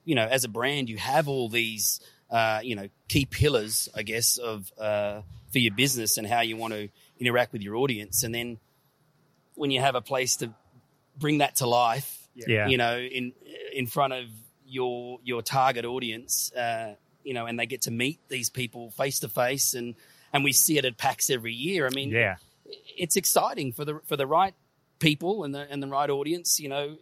you 0.05 0.15
know, 0.17 0.27
as 0.27 0.43
a 0.43 0.49
brand, 0.49 0.89
you 0.89 0.97
have 0.97 1.29
all 1.29 1.49
these 1.49 2.01
uh, 2.31 2.59
you 2.65 2.75
know 2.75 2.89
key 3.09 3.25
pillars, 3.25 3.89
I 3.95 4.03
guess, 4.03 4.39
of 4.39 4.73
uh, 4.77 5.21
for 5.53 5.61
your 5.61 5.75
business 5.75 6.19
and 6.19 6.27
how 6.27 6.41
you 6.41 6.57
want 6.57 6.75
to 6.75 6.89
interact 7.21 7.53
with 7.53 7.63
your 7.63 7.77
audience, 7.77 8.25
and 8.25 8.35
then 8.35 8.59
when 9.55 9.71
you 9.71 9.81
have 9.81 9.95
a 9.95 10.01
place 10.01 10.37
to 10.37 10.51
bring 11.17 11.39
that 11.39 11.57
to 11.57 11.67
life, 11.67 12.29
Yeah. 12.35 12.67
you 12.67 12.77
know, 12.77 12.99
in 12.99 13.33
in 13.73 13.87
front 13.87 14.13
of 14.15 14.27
your 14.69 15.19
your 15.25 15.43
target 15.43 15.85
audience, 15.85 16.53
uh, 16.55 16.95
you 17.25 17.35
know, 17.35 17.47
and 17.47 17.59
they 17.59 17.67
get 17.67 17.83
to 17.83 17.91
meet 17.91 18.21
these 18.29 18.51
people 18.51 18.91
face 18.91 19.19
to 19.21 19.29
face, 19.29 19.75
and 19.75 19.95
and 20.33 20.45
we 20.45 20.53
see 20.53 20.79
it 20.79 20.85
at 20.85 20.97
PAX 20.99 21.31
every 21.31 21.55
year. 21.55 21.87
I 21.87 21.91
mean, 21.91 22.11
Yeah. 22.11 22.37
it's 22.97 23.17
exciting 23.17 23.73
for 23.73 23.85
the 23.85 24.01
for 24.07 24.17
the 24.17 24.27
right 24.27 24.55
people 24.99 25.45
and 25.45 25.55
the 25.55 25.67
and 25.71 25.83
the 25.83 25.89
right 25.89 26.11
audience. 26.11 26.61
You 26.61 26.69
know, 26.69 26.97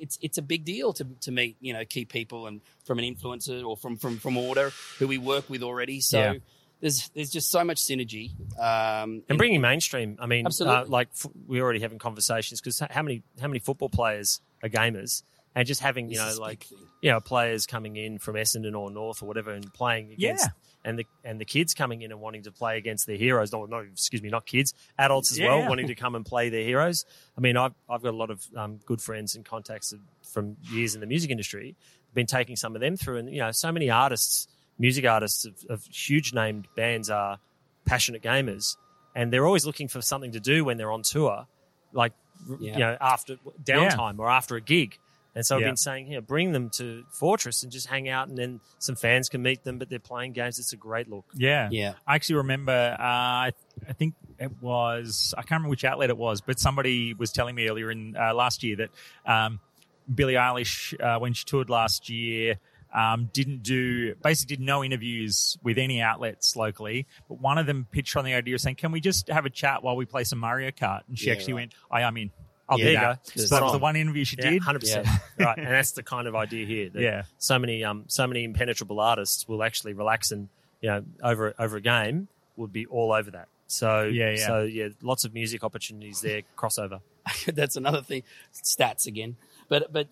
it's 0.00 0.18
it's 0.22 0.38
a 0.38 0.42
big 0.42 0.64
deal 0.64 0.92
to 0.94 1.04
to 1.22 1.30
meet 1.32 1.56
you 1.60 1.72
know 1.72 1.84
key 1.84 2.04
people 2.04 2.46
and 2.46 2.60
from 2.84 2.98
an 2.98 3.04
influencer 3.04 3.66
or 3.66 3.76
from 3.76 3.96
from 3.96 4.18
from 4.18 4.36
Order 4.36 4.70
who 4.98 5.06
we 5.08 5.18
work 5.18 5.48
with 5.50 5.62
already. 5.62 6.00
So. 6.00 6.18
Yeah. 6.20 6.34
There's 6.80 7.08
there's 7.08 7.30
just 7.30 7.50
so 7.50 7.64
much 7.64 7.78
synergy, 7.78 8.30
um, 8.56 9.24
And 9.28 9.36
bringing 9.36 9.60
mainstream, 9.60 10.16
I 10.20 10.26
mean, 10.26 10.46
uh, 10.46 10.50
Absolutely. 10.50 10.88
like 10.88 11.08
f- 11.12 11.26
we're 11.48 11.60
already 11.60 11.80
having 11.80 11.98
conversations 11.98 12.60
because 12.60 12.78
how 12.78 13.02
many 13.02 13.24
how 13.40 13.48
many 13.48 13.58
football 13.58 13.88
players 13.88 14.40
are 14.62 14.68
gamers, 14.68 15.24
and 15.56 15.66
just 15.66 15.80
having 15.80 16.08
you 16.08 16.18
know 16.18 16.32
like. 16.38 16.68
You 17.00 17.10
know 17.10 17.20
players 17.20 17.66
coming 17.66 17.96
in 17.96 18.18
from 18.18 18.34
Essendon 18.34 18.76
or 18.78 18.90
North 18.90 19.22
or 19.22 19.26
whatever 19.26 19.50
and 19.52 19.72
playing 19.72 20.12
against, 20.12 20.46
Yeah. 20.46 20.52
and 20.84 20.98
the 20.98 21.06
and 21.24 21.40
the 21.40 21.44
kids 21.44 21.74
coming 21.74 22.02
in 22.02 22.10
and 22.10 22.20
wanting 22.20 22.42
to 22.44 22.52
play 22.52 22.76
against 22.78 23.06
their 23.06 23.16
heroes. 23.16 23.52
No, 23.52 23.64
no, 23.66 23.78
excuse 23.78 24.22
me, 24.22 24.28
not 24.30 24.46
kids, 24.46 24.74
adults 24.98 25.30
as 25.32 25.38
Yeah. 25.38 25.46
well, 25.54 25.68
wanting 25.68 25.86
to 25.88 25.94
come 25.94 26.14
and 26.14 26.24
play 26.26 26.48
their 26.48 26.64
heroes. 26.64 27.04
I 27.36 27.40
mean, 27.40 27.56
I've 27.56 27.74
I've 27.88 28.02
got 28.02 28.14
a 28.14 28.16
lot 28.16 28.30
of 28.30 28.44
um, 28.56 28.80
good 28.86 29.00
friends 29.00 29.34
and 29.36 29.44
contacts 29.44 29.94
from 30.32 30.56
years 30.70 30.94
in 30.94 31.00
the 31.00 31.06
music 31.06 31.30
industry. 31.30 31.76
I've 32.08 32.14
Been 32.14 32.26
taking 32.26 32.56
some 32.56 32.74
of 32.74 32.80
them 32.80 32.96
through, 32.96 33.18
and 33.18 33.30
you 33.30 33.38
know, 33.40 33.50
so 33.52 33.70
many 33.70 33.90
artists, 33.90 34.48
music 34.78 35.04
artists 35.06 35.44
of, 35.44 35.54
of 35.68 35.84
huge 35.84 36.32
named 36.34 36.66
bands 36.76 37.10
are 37.10 37.38
passionate 37.84 38.22
gamers, 38.22 38.76
and 39.14 39.32
they're 39.32 39.46
always 39.46 39.64
looking 39.66 39.88
for 39.88 40.00
something 40.02 40.32
to 40.32 40.40
do 40.40 40.64
when 40.64 40.76
they're 40.78 40.90
on 40.92 41.02
tour, 41.02 41.46
like 41.92 42.12
Yeah. 42.60 42.72
you 42.72 42.78
know 42.78 42.96
after 43.00 43.36
downtime 43.62 44.18
or 44.18 44.28
after 44.30 44.56
a 44.56 44.60
gig. 44.60 44.98
And 45.38 45.46
so 45.46 45.54
I've 45.54 45.60
Yeah. 45.60 45.68
been 45.68 45.76
saying, 45.76 46.06
here, 46.06 46.20
bring 46.20 46.50
them 46.50 46.68
to 46.78 47.04
Fortress 47.20 47.62
and 47.62 47.70
just 47.70 47.86
hang 47.86 48.08
out, 48.08 48.26
and 48.26 48.36
then 48.36 48.60
some 48.80 48.96
fans 48.96 49.28
can 49.28 49.40
meet 49.40 49.62
them, 49.62 49.78
but 49.78 49.88
they're 49.88 50.00
playing 50.00 50.32
games. 50.32 50.58
It's 50.58 50.72
a 50.72 50.76
great 50.76 51.08
look. 51.08 51.26
Yeah. 51.32 51.68
Yeah. 51.70 51.94
I 52.08 52.16
actually 52.16 52.34
remember, 52.36 52.96
uh, 52.98 53.02
I 53.04 53.52
I 53.88 53.92
think 53.92 54.14
it 54.40 54.50
was, 54.60 55.32
I 55.38 55.42
can't 55.42 55.52
remember 55.52 55.68
which 55.70 55.84
outlet 55.84 56.10
it 56.10 56.18
was, 56.18 56.40
but 56.40 56.58
somebody 56.58 57.14
was 57.14 57.30
telling 57.30 57.54
me 57.54 57.68
earlier 57.68 57.88
in 57.88 58.16
uh, 58.16 58.34
last 58.34 58.64
year 58.64 58.74
that 58.78 58.90
um, 59.24 59.60
Billie 60.12 60.34
Eilish, 60.34 60.92
uh, 61.00 61.20
when 61.20 61.34
she 61.34 61.44
toured 61.44 61.70
last 61.70 62.10
year, 62.10 62.58
um, 62.92 63.30
didn't 63.32 63.62
do, 63.62 64.16
basically 64.16 64.56
did 64.56 64.64
no 64.64 64.82
interviews 64.82 65.56
with 65.62 65.78
any 65.78 66.00
outlets 66.00 66.56
locally, 66.56 67.06
but 67.28 67.40
one 67.40 67.58
of 67.58 67.66
them 67.66 67.86
pitched 67.92 68.16
on 68.16 68.24
the 68.24 68.34
idea 68.34 68.56
of 68.56 68.60
saying, 68.60 68.74
can 68.74 68.90
we 68.90 69.00
just 69.00 69.28
have 69.28 69.46
a 69.46 69.50
chat 69.50 69.84
while 69.84 69.94
we 69.94 70.04
play 70.04 70.24
some 70.24 70.40
Mario 70.40 70.72
Kart? 70.72 71.02
And 71.06 71.16
she 71.16 71.26
Yeah, 71.26 71.34
actually 71.34 71.52
right. 71.52 71.60
went, 71.60 71.74
I 71.92 72.00
am 72.00 72.16
in. 72.16 72.32
Oh, 72.68 72.72
I'll 72.74 72.78
there 72.78 72.88
you 72.92 72.98
that. 72.98 73.24
go. 73.34 73.42
So 73.42 73.54
that 73.54 73.62
was 73.62 73.72
the 73.72 73.78
one 73.78 73.96
interview 73.96 74.24
she 74.24 74.36
Yeah, 74.38 74.50
did. 74.50 74.62
hundred 74.62 74.80
percent. 74.80 75.06
Right, 75.38 75.56
and 75.58 75.66
that's 75.68 75.92
the 75.92 76.02
kind 76.02 76.28
of 76.28 76.34
idea 76.34 76.66
here. 76.66 76.90
That 76.90 77.00
Yeah. 77.02 77.22
so 77.38 77.58
many, 77.58 77.82
um, 77.84 78.04
so 78.08 78.26
many 78.26 78.44
impenetrable 78.44 79.00
artists 79.00 79.48
will 79.48 79.62
actually 79.62 79.94
relax 79.94 80.30
and 80.32 80.48
you 80.80 80.90
know 80.90 81.04
over 81.22 81.54
over 81.58 81.76
a 81.76 81.80
game 81.80 82.28
would 82.56 82.72
be 82.72 82.86
all 82.86 83.12
over 83.12 83.30
that. 83.30 83.48
So 83.68 84.04
Yeah, 84.04 84.30
yeah. 84.30 84.46
So 84.46 84.62
yeah, 84.64 84.88
lots 85.02 85.24
of 85.24 85.32
music 85.34 85.64
opportunities 85.64 86.20
there. 86.20 86.42
Crossover. 86.56 87.00
that's 87.46 87.76
another 87.76 88.02
thing. 88.02 88.22
Stats 88.54 89.06
again. 89.06 89.36
But 89.68 89.92
but 89.92 90.08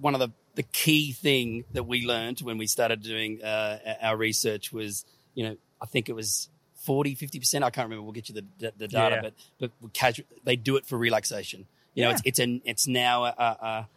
one 0.00 0.14
of 0.14 0.20
the, 0.20 0.30
the 0.54 0.62
key 0.62 1.12
thing 1.12 1.64
that 1.72 1.84
we 1.84 2.04
learned 2.06 2.40
when 2.40 2.58
we 2.58 2.66
started 2.66 3.02
doing 3.02 3.42
uh, 3.42 3.78
our 4.02 4.16
research 4.16 4.70
was, 4.72 5.04
you 5.34 5.44
know, 5.44 5.56
I 5.80 5.86
think 5.86 6.08
it 6.10 6.12
was 6.14 6.48
40, 6.84 7.16
50%. 7.16 7.62
I 7.62 7.70
can't 7.70 7.86
remember. 7.86 8.02
We'll 8.02 8.12
get 8.12 8.28
you 8.28 8.34
the, 8.34 8.44
the, 8.58 8.72
the 8.76 8.88
data, 8.88 9.16
Yeah. 9.22 9.30
but, 9.58 9.70
but 9.80 9.92
casual, 9.94 10.26
they 10.44 10.56
do 10.56 10.76
it 10.76 10.84
for 10.86 10.98
relaxation. 10.98 11.66
You 11.94 12.04
know, 12.04 12.08
Yeah. 12.10 12.14
it's, 12.14 12.22
it's, 12.24 12.38
an, 12.38 12.62
it's 12.64 12.86
now 12.86 13.24
a, 13.24 13.34
a, 13.38 13.88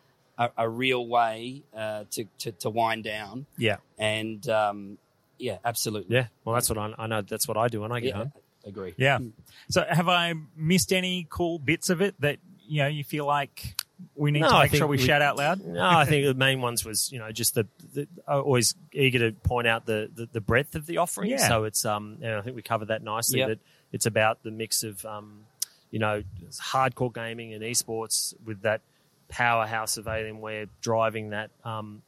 a, 0.44 0.52
a 0.58 0.70
real 0.70 1.06
way 1.08 1.64
uh, 1.76 2.06
to, 2.12 2.26
to, 2.40 2.52
to 2.54 2.70
wind 2.70 3.04
down. 3.04 3.46
Yeah. 3.58 3.78
And 4.00 4.48
um, 4.50 4.98
yeah, 5.38 5.58
absolutely. 5.64 6.16
Yeah. 6.16 6.28
Well, 6.46 6.56
that's 6.56 6.70
what 6.70 6.78
I, 6.78 6.94
I 6.98 7.08
know. 7.08 7.22
That's 7.22 7.48
what 7.48 7.58
I 7.58 7.68
do 7.68 7.82
when 7.82 7.92
I 7.92 8.00
get 8.00 8.10
Yeah, 8.10 8.18
home. 8.18 8.34
agree. 8.66 8.94
Yeah. 8.98 9.20
So 9.70 9.86
have 9.88 10.10
I 10.10 10.34
missed 10.56 10.92
any 10.94 11.28
cool 11.30 11.60
bits 11.60 11.90
of 11.90 12.02
it 12.02 12.16
that, 12.22 12.38
you 12.68 12.82
know, 12.84 12.88
you 12.88 13.04
feel 13.04 13.26
like 13.26 13.76
we 14.16 14.32
need 14.32 14.40
No, 14.40 14.50
to 14.50 14.60
make 14.60 14.74
sure 14.74 14.88
we, 14.88 14.98
we- 14.98 15.04
shout 15.06 15.22
out 15.22 15.38
loud? 15.38 15.64
No, 15.64 15.84
I 15.88 16.06
think 16.06 16.26
the 16.26 16.34
main 16.34 16.60
ones 16.62 16.84
was 16.84 17.12
you 17.12 17.20
know 17.20 17.32
just 17.32 17.54
the, 17.54 17.68
the 17.94 18.08
always 18.28 18.74
eager 18.94 19.20
to 19.20 19.32
point 19.32 19.68
out 19.68 19.86
the, 19.86 20.10
the, 20.16 20.28
the 20.32 20.42
breadth 20.42 20.74
of 20.74 20.88
the 20.88 20.98
offering. 20.98 21.30
Yeah. 21.30 21.48
So 21.48 21.66
it's 21.66 21.86
um 21.86 22.18
and 22.22 22.34
I 22.36 22.42
think 22.42 22.56
we 22.56 22.64
covered 22.64 22.88
that 22.88 23.04
nicely. 23.04 23.40
Yep. 23.40 23.48
That 23.50 23.60
it's 23.92 24.06
about 24.08 24.42
the 24.42 24.50
mix 24.50 24.84
of 24.84 25.06
um 25.06 25.42
you 25.92 26.00
know 26.00 26.24
hardcore 26.52 27.14
gaming 27.14 27.54
and 27.54 27.64
esports 27.64 28.34
with 28.46 28.62
that 28.64 28.82
powerhouse 29.30 29.98
of 29.98 30.06
Alienware 30.06 30.68
driving 30.82 31.30
that 31.30 31.52
um, 31.64 32.02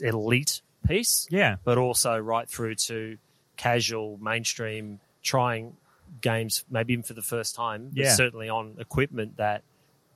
elite 0.00 0.62
piece, 0.86 1.26
Yeah. 1.30 1.56
but 1.64 1.78
also 1.78 2.18
right 2.18 2.48
through 2.48 2.74
to 2.86 3.18
casual, 3.56 4.18
mainstream, 4.20 5.00
trying 5.22 5.76
games 6.20 6.64
maybe 6.70 6.92
even 6.94 7.02
for 7.02 7.14
the 7.14 7.22
first 7.22 7.54
time, 7.54 7.90
but 7.92 8.04
Yeah. 8.04 8.14
certainly 8.14 8.48
on 8.48 8.76
equipment 8.78 9.36
that 9.36 9.62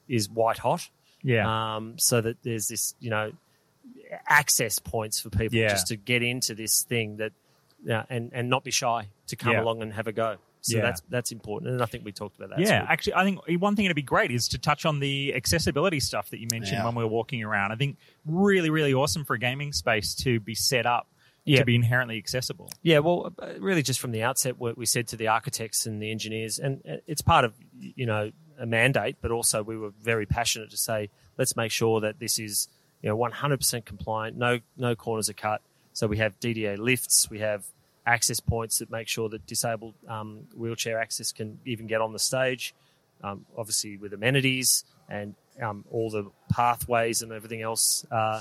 is 0.08 0.28
white 0.28 0.58
hot. 0.58 0.88
Yeah. 1.22 1.76
Um, 1.76 1.98
so 1.98 2.20
that 2.20 2.42
there's 2.42 2.68
this, 2.68 2.94
you 3.00 3.10
know, 3.10 3.32
access 4.26 4.78
points 4.78 5.20
for 5.20 5.30
people 5.30 5.58
Yeah. 5.58 5.68
just 5.68 5.88
to 5.88 5.96
get 5.96 6.22
into 6.22 6.54
this 6.54 6.82
thing 6.82 7.16
that, 7.18 7.32
yeah, 7.84 8.04
and 8.10 8.30
and 8.32 8.48
not 8.50 8.64
be 8.64 8.70
shy 8.70 9.08
to 9.28 9.36
come 9.36 9.52
Yeah. 9.52 9.62
along 9.62 9.82
and 9.82 9.92
have 9.94 10.06
a 10.06 10.12
go. 10.12 10.38
So 10.62 10.76
Yeah. 10.76 10.82
that's 10.82 11.00
that's 11.08 11.32
important, 11.32 11.72
and 11.72 11.82
I 11.82 11.86
think 11.86 12.04
we 12.04 12.12
talked 12.12 12.36
about 12.36 12.50
that. 12.50 12.58
yeah, 12.60 12.82
So- 12.82 12.86
actually, 12.88 13.14
I 13.14 13.24
think 13.24 13.40
one 13.60 13.76
thing 13.76 13.84
that'd 13.86 13.94
be 13.96 14.02
great 14.02 14.30
is 14.30 14.48
to 14.48 14.58
touch 14.58 14.84
on 14.84 15.00
the 15.00 15.34
accessibility 15.34 16.00
stuff 16.00 16.30
that 16.30 16.38
you 16.40 16.48
mentioned 16.52 16.78
Yeah. 16.78 16.84
when 16.84 16.94
we 16.94 17.02
were 17.02 17.08
walking 17.10 17.42
around. 17.42 17.72
I 17.72 17.76
think 17.76 17.96
really, 18.26 18.70
really 18.70 18.92
awesome 18.94 19.24
for 19.24 19.34
a 19.34 19.38
gaming 19.38 19.72
space 19.72 20.14
to 20.16 20.38
be 20.40 20.54
set 20.54 20.84
up 20.86 21.08
Yeah. 21.44 21.60
to 21.60 21.64
be 21.64 21.74
inherently 21.74 22.18
accessible. 22.18 22.70
Yeah, 22.82 22.98
well, 22.98 23.32
uh, 23.38 23.54
really, 23.58 23.82
just 23.82 23.98
from 24.00 24.12
the 24.12 24.22
outset, 24.22 24.58
what 24.58 24.76
we 24.76 24.84
said 24.86 25.08
to 25.08 25.16
the 25.16 25.28
architects 25.28 25.86
and 25.86 26.00
the 26.02 26.10
engineers, 26.10 26.58
and 26.58 26.82
uh, 26.86 26.96
it's 27.06 27.22
part 27.22 27.44
of 27.46 27.54
you 27.78 28.04
know 28.06 28.30
a 28.58 28.66
mandate, 28.66 29.16
but 29.22 29.30
also 29.30 29.62
we 29.62 29.76
were 29.78 29.90
very 30.02 30.26
passionate 30.26 30.70
to 30.70 30.76
say, 30.76 31.08
let's 31.38 31.56
make 31.56 31.72
sure 31.72 32.00
that 32.02 32.18
this 32.18 32.38
is 32.38 32.68
you 33.02 33.08
know 33.08 33.16
100% 33.16 33.86
compliant, 33.86 34.36
no 34.36 34.60
no 34.76 34.94
corners 34.94 35.30
are 35.30 35.34
cut. 35.34 35.62
So 35.94 36.06
we 36.06 36.18
have 36.18 36.38
DDA 36.38 36.76
lifts, 36.76 37.28
we 37.30 37.38
have 37.40 37.64
access 38.10 38.40
points 38.40 38.78
that 38.78 38.90
make 38.90 39.08
sure 39.08 39.28
that 39.28 39.46
disabled 39.46 39.94
um, 40.08 40.28
wheelchair 40.56 41.00
access 41.00 41.32
can 41.32 41.58
even 41.64 41.86
get 41.86 42.00
on 42.00 42.12
the 42.12 42.18
stage. 42.18 42.74
Um, 43.22 43.44
obviously, 43.56 43.96
with 43.98 44.12
amenities 44.14 44.84
and 45.08 45.34
um, 45.62 45.84
all 45.90 46.08
the 46.10 46.24
pathways 46.50 47.22
and 47.22 47.32
everything 47.32 47.62
else. 47.62 48.04
Uh, 48.10 48.40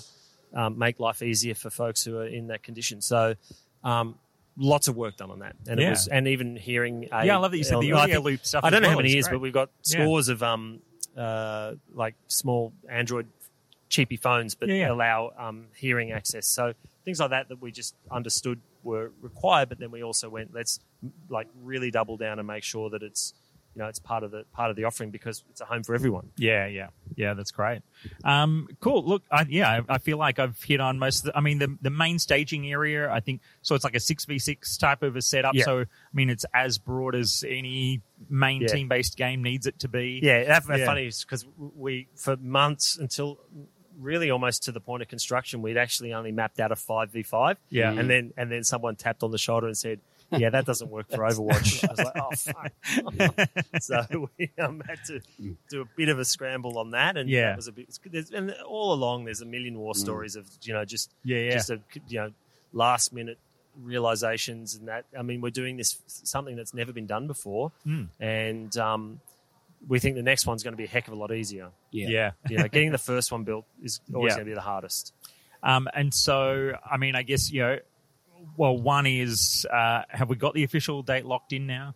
um, 0.54 0.80
make 0.80 1.00
life 1.00 1.22
easier 1.22 1.54
for 1.54 1.70
folks 1.70 2.04
who 2.04 2.18
are 2.18 2.26
in 2.26 2.48
that 2.48 2.64
condition. 2.64 3.02
So, 3.02 3.36
um, 3.84 4.16
lots 4.58 4.88
of 4.88 4.96
work 4.96 5.16
done 5.18 5.30
on 5.30 5.40
that, 5.40 5.56
and 5.68 5.80
it 5.80 5.90
was, 5.90 6.08
and 6.08 6.28
even 6.28 6.56
hearing. 6.56 7.08
A, 7.12 7.26
Yeah, 7.26 7.36
I 7.36 7.40
love 7.40 7.52
that 7.52 7.58
you 7.58 7.64
said 7.64 7.80
the 7.82 7.94
audio 7.94 8.20
loop 8.20 8.44
stuff 8.46 8.64
I 8.64 8.70
don't 8.72 8.82
know 8.82 8.88
well 8.88 8.98
how 8.98 9.02
many 9.04 9.12
years, 9.14 9.28
but 9.30 9.40
we've 9.40 9.54
got 9.54 9.70
Yeah. 9.86 10.00
scores 10.04 10.28
of 10.30 10.42
um, 10.42 10.82
uh, 11.16 11.74
like 11.94 12.16
small 12.28 12.74
Android 12.90 13.28
cheapy 13.90 14.18
phones, 14.18 14.56
but 14.56 14.70
Yeah, 14.70 14.76
yeah. 14.76 14.92
allow 14.92 15.32
um, 15.38 15.68
hearing 15.76 16.12
access. 16.12 16.48
So 16.48 16.74
things 17.06 17.20
like 17.20 17.30
that 17.32 17.50
that 17.50 17.62
we 17.62 17.72
just 17.72 17.94
understood 18.10 18.60
were 18.84 19.12
required, 19.22 19.70
but 19.70 19.80
then 19.80 19.92
we 19.92 20.04
also 20.04 20.30
went 20.30 20.54
let's 20.54 20.80
like 21.30 21.48
really 21.62 21.92
double 21.92 22.18
down 22.18 22.40
and 22.40 22.48
make 22.48 22.64
sure 22.64 22.90
that 22.90 23.04
it's 23.04 23.34
you 23.76 23.82
know 23.84 23.88
it's 23.88 24.00
part 24.00 24.24
of 24.24 24.32
the 24.32 24.44
part 24.52 24.72
of 24.72 24.76
the 24.76 24.84
offering 24.86 25.12
because 25.12 25.44
it's 25.50 25.62
a 25.62 25.66
home 25.66 25.84
for 25.84 25.94
everyone. 25.94 26.30
Yeah, 26.38 26.66
yeah, 26.66 26.88
yeah. 27.16 27.36
That's 27.36 27.52
great. 27.52 27.82
Um, 28.24 28.68
cool. 28.80 29.04
Look, 29.06 29.24
I, 29.32 29.46
yeah, 29.48 29.82
I, 29.88 29.96
I 29.96 29.98
feel 30.00 30.18
like 30.18 30.40
I've 30.40 30.62
hit 30.62 30.80
on 30.82 30.98
most. 30.98 31.20
Of 31.20 31.26
the, 31.26 31.38
I 31.38 31.42
mean, 31.42 31.60
the 31.60 31.78
the 31.82 31.92
main 31.92 32.18
staging 32.20 32.70
area. 32.72 33.12
I 33.12 33.20
think 33.20 33.42
so. 33.62 33.76
It's 33.76 33.84
like 33.84 33.96
a 33.96 34.00
six 34.00 34.26
v 34.26 34.40
six 34.40 34.76
type 34.78 35.04
of 35.04 35.16
a 35.16 35.22
setup. 35.22 35.54
Yeah. 35.54 35.66
So 35.66 35.80
I 35.82 35.86
mean, 36.14 36.30
it's 36.32 36.46
as 36.54 36.78
broad 36.80 37.16
as 37.16 37.44
any 37.48 38.02
main 38.28 38.62
Yeah. 38.64 38.70
team 38.70 38.88
based 38.88 39.18
game 39.18 39.44
needs 39.44 39.68
it 39.68 39.80
to 39.80 39.88
be. 39.88 40.20
Yeah, 40.24 40.46
that's 40.46 40.68
Yeah. 40.68 40.86
funny 40.86 41.06
because 41.22 41.46
we 41.58 42.08
for 42.16 42.38
months 42.38 42.98
until 42.98 43.40
really 44.00 44.32
almost 44.32 44.64
to 44.64 44.72
the 44.72 44.80
point 44.80 45.02
of 45.04 45.08
construction, 45.10 45.62
we'd 45.62 45.78
actually 45.78 46.14
only 46.14 46.32
mapped 46.32 46.60
out 46.60 46.72
a 46.72 46.76
five 46.76 47.12
v 47.12 47.24
five. 47.24 47.58
Yeah. 47.70 47.91
and 47.91 48.10
then 48.10 48.34
and 48.38 48.52
then 48.52 48.64
someone 48.64 48.95
tapped 48.95 49.24
on 49.24 49.32
the 49.32 49.38
shoulder 49.38 49.68
and 49.68 49.78
said, 49.78 50.00
"Yeah, 50.32 50.50
that 50.52 50.66
doesn't 50.66 50.89
work 50.89 51.10
for 51.10 51.18
Overwatch." 51.30 51.84
I 51.88 51.91
was 51.91 52.00
like, 52.00 52.18
"Oh 52.18 53.32
fuck!" 53.38 53.50
so 53.82 54.30
we 54.38 54.50
um, 54.58 54.82
had 54.88 55.00
to 55.08 55.22
do 55.70 55.82
a 55.82 55.86
bit 55.95 56.10
of 56.10 56.18
a 56.20 56.26
scramble 56.26 56.78
on 56.78 56.91
that, 56.91 57.18
and 57.18 57.30
Yeah. 57.30 57.50
that 57.50 57.56
was 57.58 57.68
a 57.68 57.72
bit. 57.72 57.88
there's- 58.06 58.32
And 58.32 58.52
all 58.68 58.93
along, 58.93 59.26
there's 59.26 59.41
a 59.41 59.45
million 59.45 59.78
war 59.78 59.93
stories 59.95 60.36
of 60.36 60.47
you 60.64 60.74
know 60.74 60.86
just 60.86 61.12
Yeah, 61.24 61.38
yeah. 61.39 61.52
just 61.54 61.70
a 61.70 61.80
you 62.08 62.20
know 62.20 62.32
last 62.74 63.12
minute 63.14 63.38
realizations 63.82 64.76
and 64.76 64.88
that 64.88 65.06
i 65.18 65.22
mean 65.22 65.39
we're 65.41 65.50
doing 65.50 65.78
this 65.78 65.97
something 66.06 66.56
that's 66.56 66.74
never 66.74 66.91
been 66.91 67.06
done 67.08 67.28
before 67.28 67.72
Mm. 67.88 68.08
and 68.20 68.78
um, 68.78 69.22
we 69.88 70.00
think 70.00 70.16
the 70.16 70.24
next 70.24 70.46
one's 70.46 70.62
going 70.64 70.74
to 70.74 70.78
be 70.78 70.84
a 70.86 70.88
heck 70.88 71.08
of 71.08 71.14
a 71.14 71.16
lot 71.18 71.32
easier 71.32 71.70
yeah. 71.92 72.32
you 72.50 72.58
know 72.58 72.68
getting 72.68 72.92
the 72.92 72.98
first 73.12 73.32
one 73.32 73.44
built 73.44 73.66
is 73.82 74.02
always 74.14 74.32
Yeah. 74.32 74.36
going 74.38 74.46
to 74.48 74.52
be 74.52 74.56
the 74.56 74.62
hardest 74.62 75.14
Um, 75.64 75.88
and 75.94 76.14
so, 76.14 76.72
I 76.90 76.98
mean, 76.98 77.16
I 77.16 77.24
guess 77.24 77.52
you 77.52 77.62
know. 77.62 77.80
Well, 78.56 78.78
one 78.78 79.06
is, 79.06 79.66
uh, 79.72 80.04
have 80.10 80.30
we 80.30 80.38
got 80.38 80.54
the 80.54 80.64
official 80.64 81.02
date 81.04 81.26
locked 81.26 81.52
in 81.52 81.68
now? 81.68 81.96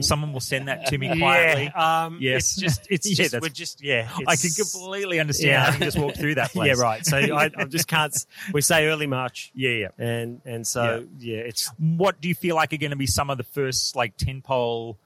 Someone 0.00 0.32
will 0.32 0.40
send 0.40 0.68
that 0.68 0.86
to 0.86 0.98
me 0.98 1.08
quietly. 1.18 1.64
yeah, 1.74 2.04
um, 2.04 2.18
Yes. 2.20 2.42
it's 2.42 2.56
just 2.60 2.86
it's 2.90 3.06
Yeah, 3.10 3.14
just 3.16 3.30
that's- 3.32 3.42
we're 3.42 3.48
just 3.54 3.82
yeah 3.82 4.08
I 4.28 4.36
can 4.36 4.50
completely 4.50 5.18
understand 5.18 5.48
Yeah. 5.50 5.64
having 5.64 5.80
just 5.82 5.98
walked 5.98 6.18
through 6.18 6.34
that 6.36 6.50
place. 6.50 6.76
yeah 6.76 6.82
right 6.82 7.04
so 7.06 7.16
I, 7.16 7.50
I 7.56 7.64
just 7.64 7.88
can't 7.88 8.14
we 8.52 8.60
say 8.60 8.86
early 8.86 9.06
march 9.06 9.50
Yeah, 9.54 9.70
yeah. 9.70 9.88
and 9.98 10.40
and 10.44 10.66
so 10.66 11.06
yeah, 11.18 11.38
it's 11.38 11.70
what 11.78 12.20
do 12.20 12.28
you 12.28 12.34
feel 12.34 12.54
like 12.56 12.72
are 12.72 12.76
going 12.76 12.90
to 12.90 12.96
be 12.96 13.06
some 13.06 13.30
of 13.30 13.38
the 13.38 13.44
first 13.44 13.96
like 13.96 14.16
tentpole 14.16 14.96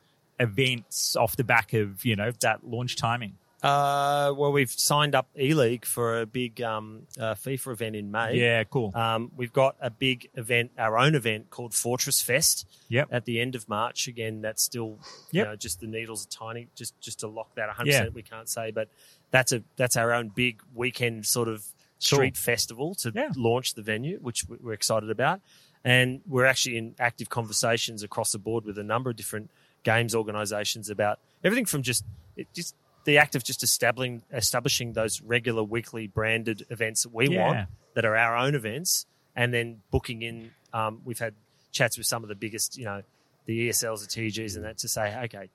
events 0.40 1.16
off 1.16 1.36
the 1.36 1.44
back 1.44 1.72
of 1.72 2.04
you 2.04 2.16
know 2.16 2.30
that 2.40 2.66
launch 2.66 2.96
timing? 2.96 3.34
uh 3.62 4.30
well 4.36 4.52
we've 4.52 4.70
signed 4.70 5.14
up 5.14 5.26
e-league 5.40 5.86
for 5.86 6.20
a 6.20 6.26
big 6.26 6.60
um 6.60 7.06
uh, 7.18 7.32
fifa 7.34 7.72
event 7.72 7.96
in 7.96 8.10
may 8.10 8.34
Yeah, 8.36 8.62
cool. 8.64 8.92
Um, 8.94 9.32
we've 9.36 9.54
got 9.54 9.76
a 9.80 9.88
big 9.88 10.28
event, 10.34 10.72
our 10.76 10.98
own 10.98 11.14
event 11.14 11.48
called 11.48 11.72
Fortress 11.72 12.20
Fest 12.20 12.66
Yep. 12.90 13.08
at 13.10 13.24
the 13.24 13.40
end 13.40 13.54
of 13.54 13.66
March. 13.66 14.06
Again, 14.06 14.42
that's 14.42 14.62
still, 14.62 14.98
you 15.30 15.38
Yep. 15.38 15.46
know, 15.46 15.56
just 15.56 15.80
the 15.80 15.86
needles 15.86 16.26
are 16.26 16.28
tiny, 16.28 16.68
just 16.74 16.92
just 17.00 17.20
to 17.20 17.26
lock 17.26 17.54
that 17.54 17.70
100%. 17.70 17.86
Yeah. 17.86 18.08
We 18.08 18.20
can't 18.22 18.50
say, 18.50 18.70
but 18.70 18.88
that's 19.30 19.50
a 19.52 19.62
that's 19.76 19.96
our 19.96 20.12
own 20.12 20.28
big 20.28 20.60
weekend 20.74 21.24
sort 21.24 21.48
of 21.48 21.64
street 21.98 22.36
festival 22.36 22.94
to 22.96 23.12
Yeah. 23.14 23.30
launch 23.34 23.72
the 23.74 23.82
venue, 23.82 24.18
which 24.18 24.44
we're 24.46 24.74
excited 24.74 25.08
about. 25.08 25.40
And 25.82 26.20
we're 26.26 26.44
actually 26.44 26.76
in 26.76 26.94
active 26.98 27.30
conversations 27.30 28.02
across 28.02 28.32
the 28.32 28.38
board 28.38 28.66
with 28.66 28.76
a 28.76 28.82
number 28.84 29.08
of 29.08 29.16
different 29.16 29.50
games 29.84 30.14
organizations 30.14 30.90
about 30.90 31.20
everything 31.44 31.64
from 31.66 31.82
just 31.82 32.04
it 32.36 32.48
just 32.52 32.74
the 33.04 33.18
act 33.18 33.34
of 33.36 33.44
just 33.44 33.62
establishing 33.62 34.22
establishing 34.32 34.94
those 34.94 35.20
regular 35.22 35.62
weekly 35.62 36.06
branded 36.08 36.64
events 36.70 37.02
that 37.04 37.14
we 37.14 37.28
Yeah. 37.28 37.46
want 37.46 37.68
that 37.94 38.04
are 38.04 38.16
our 38.16 38.36
own 38.36 38.54
events, 38.56 39.06
and 39.36 39.54
then 39.54 39.82
booking 39.92 40.22
in. 40.22 40.50
Um, 40.72 41.02
we've 41.04 41.18
had 41.20 41.34
chats 41.70 41.96
with 41.96 42.06
some 42.08 42.22
of 42.24 42.28
the 42.28 42.34
biggest, 42.34 42.76
you 42.76 42.84
know, 42.86 43.02
the 43.46 43.68
ESLs, 43.68 44.00
the 44.00 44.06
TGs, 44.08 44.56
and 44.56 44.64
that 44.64 44.78
to 44.78 44.88
say, 44.88 45.14
okay, 45.24 45.50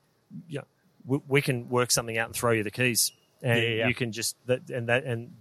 you 0.48 0.60
know, 0.60 0.66
we, 1.06 1.20
we 1.28 1.42
can 1.42 1.68
work 1.70 1.92
something 1.92 2.18
out 2.18 2.28
and 2.28 2.36
throw 2.36 2.52
you 2.52 2.64
the 2.64 2.72
keys, 2.72 3.12
and 3.42 3.62
Yeah, 3.62 3.70
yeah. 3.70 3.88
you 3.88 3.96
can 3.96 4.12
just 4.14 4.36
that 4.46 4.70
and 4.70 4.88
that 4.88 5.04
and. 5.04 5.34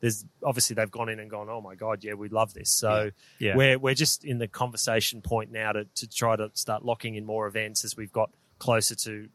There's 0.00 0.24
obviously 0.44 0.74
they've 0.74 0.90
gone 0.90 1.08
in 1.08 1.18
and 1.20 1.30
gone, 1.30 1.48
oh 1.48 1.60
my 1.60 1.74
god, 1.74 2.04
yeah, 2.04 2.14
we 2.14 2.28
love 2.28 2.52
this. 2.54 2.70
So 2.70 3.10
Yeah. 3.38 3.56
we're 3.56 3.78
we're 3.78 3.94
just 3.94 4.24
in 4.24 4.38
the 4.38 4.46
conversation 4.48 5.22
point 5.22 5.50
now 5.50 5.72
to, 5.72 5.84
to 5.84 6.06
try 6.08 6.36
to 6.36 6.50
start 6.54 6.84
locking 6.84 7.14
in 7.14 7.24
more 7.24 7.46
events 7.46 7.84
as 7.84 7.96
we've 7.96 8.12
got 8.12 8.30
closer 8.58 8.94
to 8.94 9.28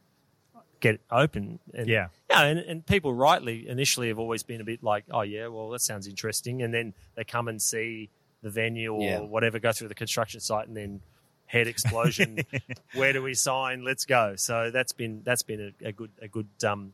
get 0.80 1.01
open. 1.12 1.59
And, 1.74 1.88
Yeah. 1.88 2.07
yeah, 2.30 2.43
and, 2.43 2.59
and 2.59 2.86
people 2.86 3.14
rightly 3.14 3.68
initially 3.68 4.07
have 4.09 4.20
always 4.20 4.43
been 4.43 4.62
a 4.62 4.64
bit 4.64 4.84
like, 4.84 5.05
oh 5.12 5.22
yeah, 5.22 5.47
well 5.47 5.70
that 5.72 5.82
sounds 5.82 6.07
interesting, 6.07 6.62
and 6.62 6.74
then 6.74 6.93
they 7.16 7.24
come 7.24 7.47
and 7.47 7.62
see 7.62 8.09
the 8.43 8.49
venue 8.49 8.93
or 8.93 9.01
Yeah. 9.01 9.20
whatever, 9.20 9.59
go 9.59 9.72
through 9.72 9.88
the 9.89 9.95
construction 9.95 10.39
site, 10.39 10.68
and 10.68 10.76
then 10.78 11.01
head 11.45 11.68
explosion. 11.68 12.39
Where 12.93 13.14
do 13.14 13.22
we 13.22 13.34
sign? 13.34 13.84
Let's 13.84 14.05
go. 14.05 14.36
So 14.38 14.72
that's 14.72 14.91
been 14.93 15.22
that's 15.24 15.43
been 15.43 15.74
a, 15.84 15.88
a 15.89 15.91
good 15.91 16.12
a 16.22 16.28
good 16.28 16.47
um, 16.66 16.93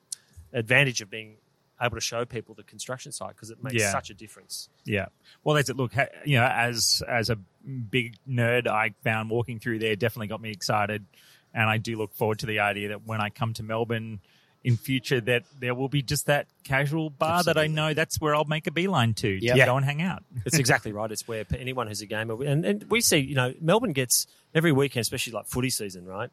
advantage 0.54 1.02
of 1.02 1.10
being 1.10 1.38
able 1.82 1.96
to 1.96 2.02
show 2.02 2.26
people 2.26 2.56
the 2.56 2.64
construction 2.64 3.12
site 3.12 3.30
because 3.36 3.50
it 3.52 3.64
makes 3.64 3.76
Yeah. 3.76 3.92
such 3.92 4.10
a 4.10 4.14
difference. 4.14 4.70
Yeah. 4.86 5.08
Well, 5.44 5.56
that's 5.56 5.70
it. 5.70 5.78
Look, 5.78 5.94
you 6.26 6.38
know, 6.38 6.46
as 6.46 7.02
as 7.08 7.30
a 7.30 7.36
big 7.36 8.16
nerd, 8.28 8.68
I 8.68 8.94
found 9.04 9.30
walking 9.30 9.60
through 9.60 9.80
there 9.80 9.96
definitely 9.96 10.28
got 10.28 10.42
me 10.42 10.52
excited, 10.52 11.06
and 11.54 11.70
I 11.70 11.78
do 11.78 11.96
look 11.98 12.14
forward 12.14 12.40
to 12.40 12.46
the 12.46 12.60
idea 12.60 12.90
that 12.90 13.06
when 13.06 13.22
I 13.22 13.30
come 13.30 13.54
to 13.56 13.64
Melbourne 13.64 14.20
in 14.64 14.76
future, 14.76 15.22
that 15.22 15.44
there 15.60 15.76
will 15.76 15.88
be 15.88 16.02
just 16.02 16.26
that 16.26 16.48
casual 16.64 17.10
bar 17.10 17.44
that 17.44 17.58
I 17.58 17.68
know 17.68 17.94
that's 17.94 18.20
where 18.20 18.36
I'll 18.36 18.44
make 18.46 18.66
a 18.68 18.72
beeline 18.72 19.14
to 19.16 19.30
Yeah. 19.30 19.54
to 19.54 19.58
Yeah. 19.60 19.66
go 19.66 19.78
and 19.78 19.86
hang 19.86 20.02
out. 20.02 20.24
It's 20.46 20.58
exactly 20.58 20.92
right. 20.92 21.12
It's 21.12 21.28
where 21.28 21.46
anyone 21.56 21.88
who's 21.88 22.02
a 22.02 22.06
gamer, 22.08 22.44
and, 22.44 22.66
and 22.66 22.84
we 22.90 23.02
see, 23.02 23.20
you 23.20 23.36
know, 23.36 23.54
Melbourne 23.62 23.94
gets 23.94 24.26
every 24.56 24.72
weekend, 24.72 25.02
especially 25.04 25.34
like 25.34 25.46
footy 25.46 25.70
season, 25.70 26.06
right? 26.06 26.32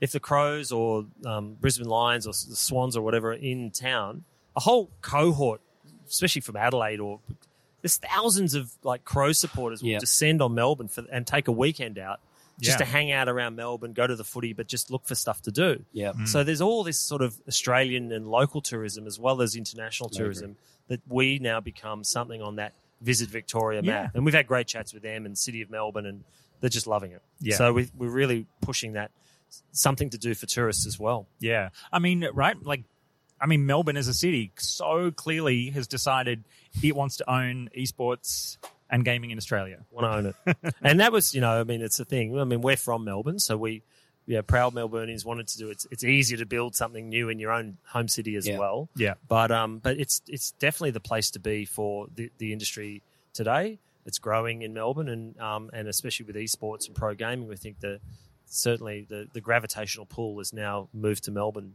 If 0.00 0.12
the 0.12 0.20
Crows 0.20 0.70
or 0.70 1.06
um, 1.24 1.54
Brisbane 1.54 1.88
Lions 1.88 2.26
or 2.26 2.32
the 2.32 2.56
Swans 2.56 2.96
or 2.96 3.02
whatever 3.02 3.30
are 3.30 3.34
in 3.34 3.70
town, 3.70 4.24
a 4.56 4.60
whole 4.60 4.90
cohort, 5.00 5.60
especially 6.08 6.40
from 6.42 6.56
Adelaide 6.56 7.00
or 7.00 7.20
there's 7.80 7.96
thousands 7.96 8.54
of 8.54 8.72
like 8.84 9.04
Crow 9.04 9.32
supporters 9.32 9.82
will 9.82 9.90
Yeah. 9.90 9.98
descend 9.98 10.40
on 10.40 10.54
Melbourne 10.54 10.88
for, 10.88 11.04
and 11.10 11.26
take 11.26 11.48
a 11.48 11.52
weekend 11.52 11.98
out 11.98 12.20
just 12.60 12.74
Yeah. 12.78 12.78
to 12.78 12.84
hang 12.84 13.10
out 13.10 13.28
around 13.28 13.56
Melbourne, 13.56 13.92
go 13.92 14.06
to 14.06 14.14
the 14.14 14.22
footy, 14.24 14.52
but 14.52 14.68
just 14.68 14.90
look 14.90 15.04
for 15.06 15.14
stuff 15.16 15.42
to 15.42 15.50
do. 15.50 15.84
Yeah. 15.92 16.12
Mm. 16.12 16.28
So 16.28 16.44
there's 16.44 16.60
all 16.60 16.84
this 16.84 17.00
sort 17.00 17.22
of 17.22 17.40
Australian 17.48 18.12
and 18.12 18.28
local 18.30 18.60
tourism 18.60 19.06
as 19.06 19.18
well 19.18 19.42
as 19.42 19.56
international 19.56 20.10
tourism 20.10 20.56
that 20.88 21.00
we 21.08 21.38
now 21.40 21.58
become 21.60 22.04
something 22.04 22.40
on 22.40 22.56
that 22.56 22.72
Visit 23.00 23.28
Victoria 23.30 23.80
Yeah. 23.82 24.02
map. 24.04 24.14
And 24.14 24.24
we've 24.24 24.34
had 24.34 24.46
great 24.46 24.68
chats 24.68 24.92
with 24.94 25.02
them 25.02 25.26
and 25.26 25.36
City 25.36 25.60
of 25.60 25.70
Melbourne 25.70 26.06
and 26.06 26.22
they're 26.60 26.70
just 26.70 26.86
loving 26.86 27.10
it. 27.10 27.22
Yeah. 27.40 27.56
So 27.56 27.72
we, 27.72 27.90
we're 27.96 28.10
really 28.10 28.46
pushing 28.60 28.92
that 28.92 29.10
something 29.72 30.08
to 30.10 30.18
do 30.18 30.34
for 30.34 30.46
tourists 30.46 30.86
as 30.86 31.00
well. 31.00 31.26
Yeah. 31.40 31.70
I 31.92 31.98
mean, 31.98 32.24
right? 32.32 32.56
Like, 32.62 32.84
I 33.42 33.46
mean, 33.46 33.66
Melbourne 33.66 33.96
as 33.96 34.06
a 34.08 34.14
city 34.14 34.52
so 34.58 35.10
clearly 35.10 35.70
has 35.70 35.88
decided 35.88 36.44
it 36.82 36.94
wants 36.94 37.16
to 37.16 37.28
own 37.30 37.68
esports 37.76 38.56
and 38.88 39.04
gaming 39.04 39.30
in 39.30 39.38
Australia. 39.38 39.78
want 39.90 40.04
to 40.04 40.46
own 40.46 40.56
it. 40.56 40.74
and 40.82 41.00
that 41.00 41.10
was, 41.12 41.34
you 41.34 41.40
know, 41.40 41.60
I 41.60 41.64
mean, 41.64 41.80
it's 41.82 41.98
a 41.98 42.04
thing. 42.04 42.38
I 42.38 42.44
mean, 42.44 42.60
we're 42.60 42.76
from 42.76 43.04
Melbourne, 43.04 43.38
so 43.40 43.56
we, 43.56 43.82
yeah, 44.26 44.42
proud 44.42 44.74
Melburnians 44.74 45.24
wanted 45.24 45.48
to 45.48 45.58
do 45.58 45.68
it. 45.68 45.72
It's, 45.72 45.86
it's 45.90 46.04
easier 46.04 46.38
to 46.38 46.46
build 46.46 46.76
something 46.76 47.08
new 47.08 47.28
in 47.28 47.38
your 47.40 47.50
own 47.52 47.78
home 47.84 48.06
city 48.06 48.36
as 48.36 48.46
Yeah. 48.46 48.58
well. 48.58 48.88
Yeah. 48.94 49.14
But 49.26 49.50
um, 49.50 49.78
but 49.78 49.98
it's 49.98 50.22
it's 50.28 50.52
definitely 50.52 50.92
the 50.92 51.00
place 51.00 51.30
to 51.32 51.40
be 51.40 51.64
for 51.64 52.06
the, 52.14 52.30
the 52.38 52.52
industry 52.52 53.02
today. 53.34 53.80
It's 54.06 54.18
growing 54.18 54.62
in 54.62 54.72
Melbourne, 54.74 55.08
and 55.08 55.36
um, 55.40 55.70
and 55.72 55.88
especially 55.88 56.26
with 56.26 56.36
esports 56.36 56.86
and 56.86 56.94
pro 56.94 57.14
gaming, 57.14 57.48
we 57.48 57.56
think 57.56 57.80
that 57.80 58.00
certainly 58.46 59.06
the, 59.08 59.26
the 59.32 59.40
gravitational 59.40 60.06
pull 60.06 60.38
has 60.38 60.52
now 60.52 60.88
moved 60.92 61.24
to 61.24 61.30
Melbourne. 61.30 61.74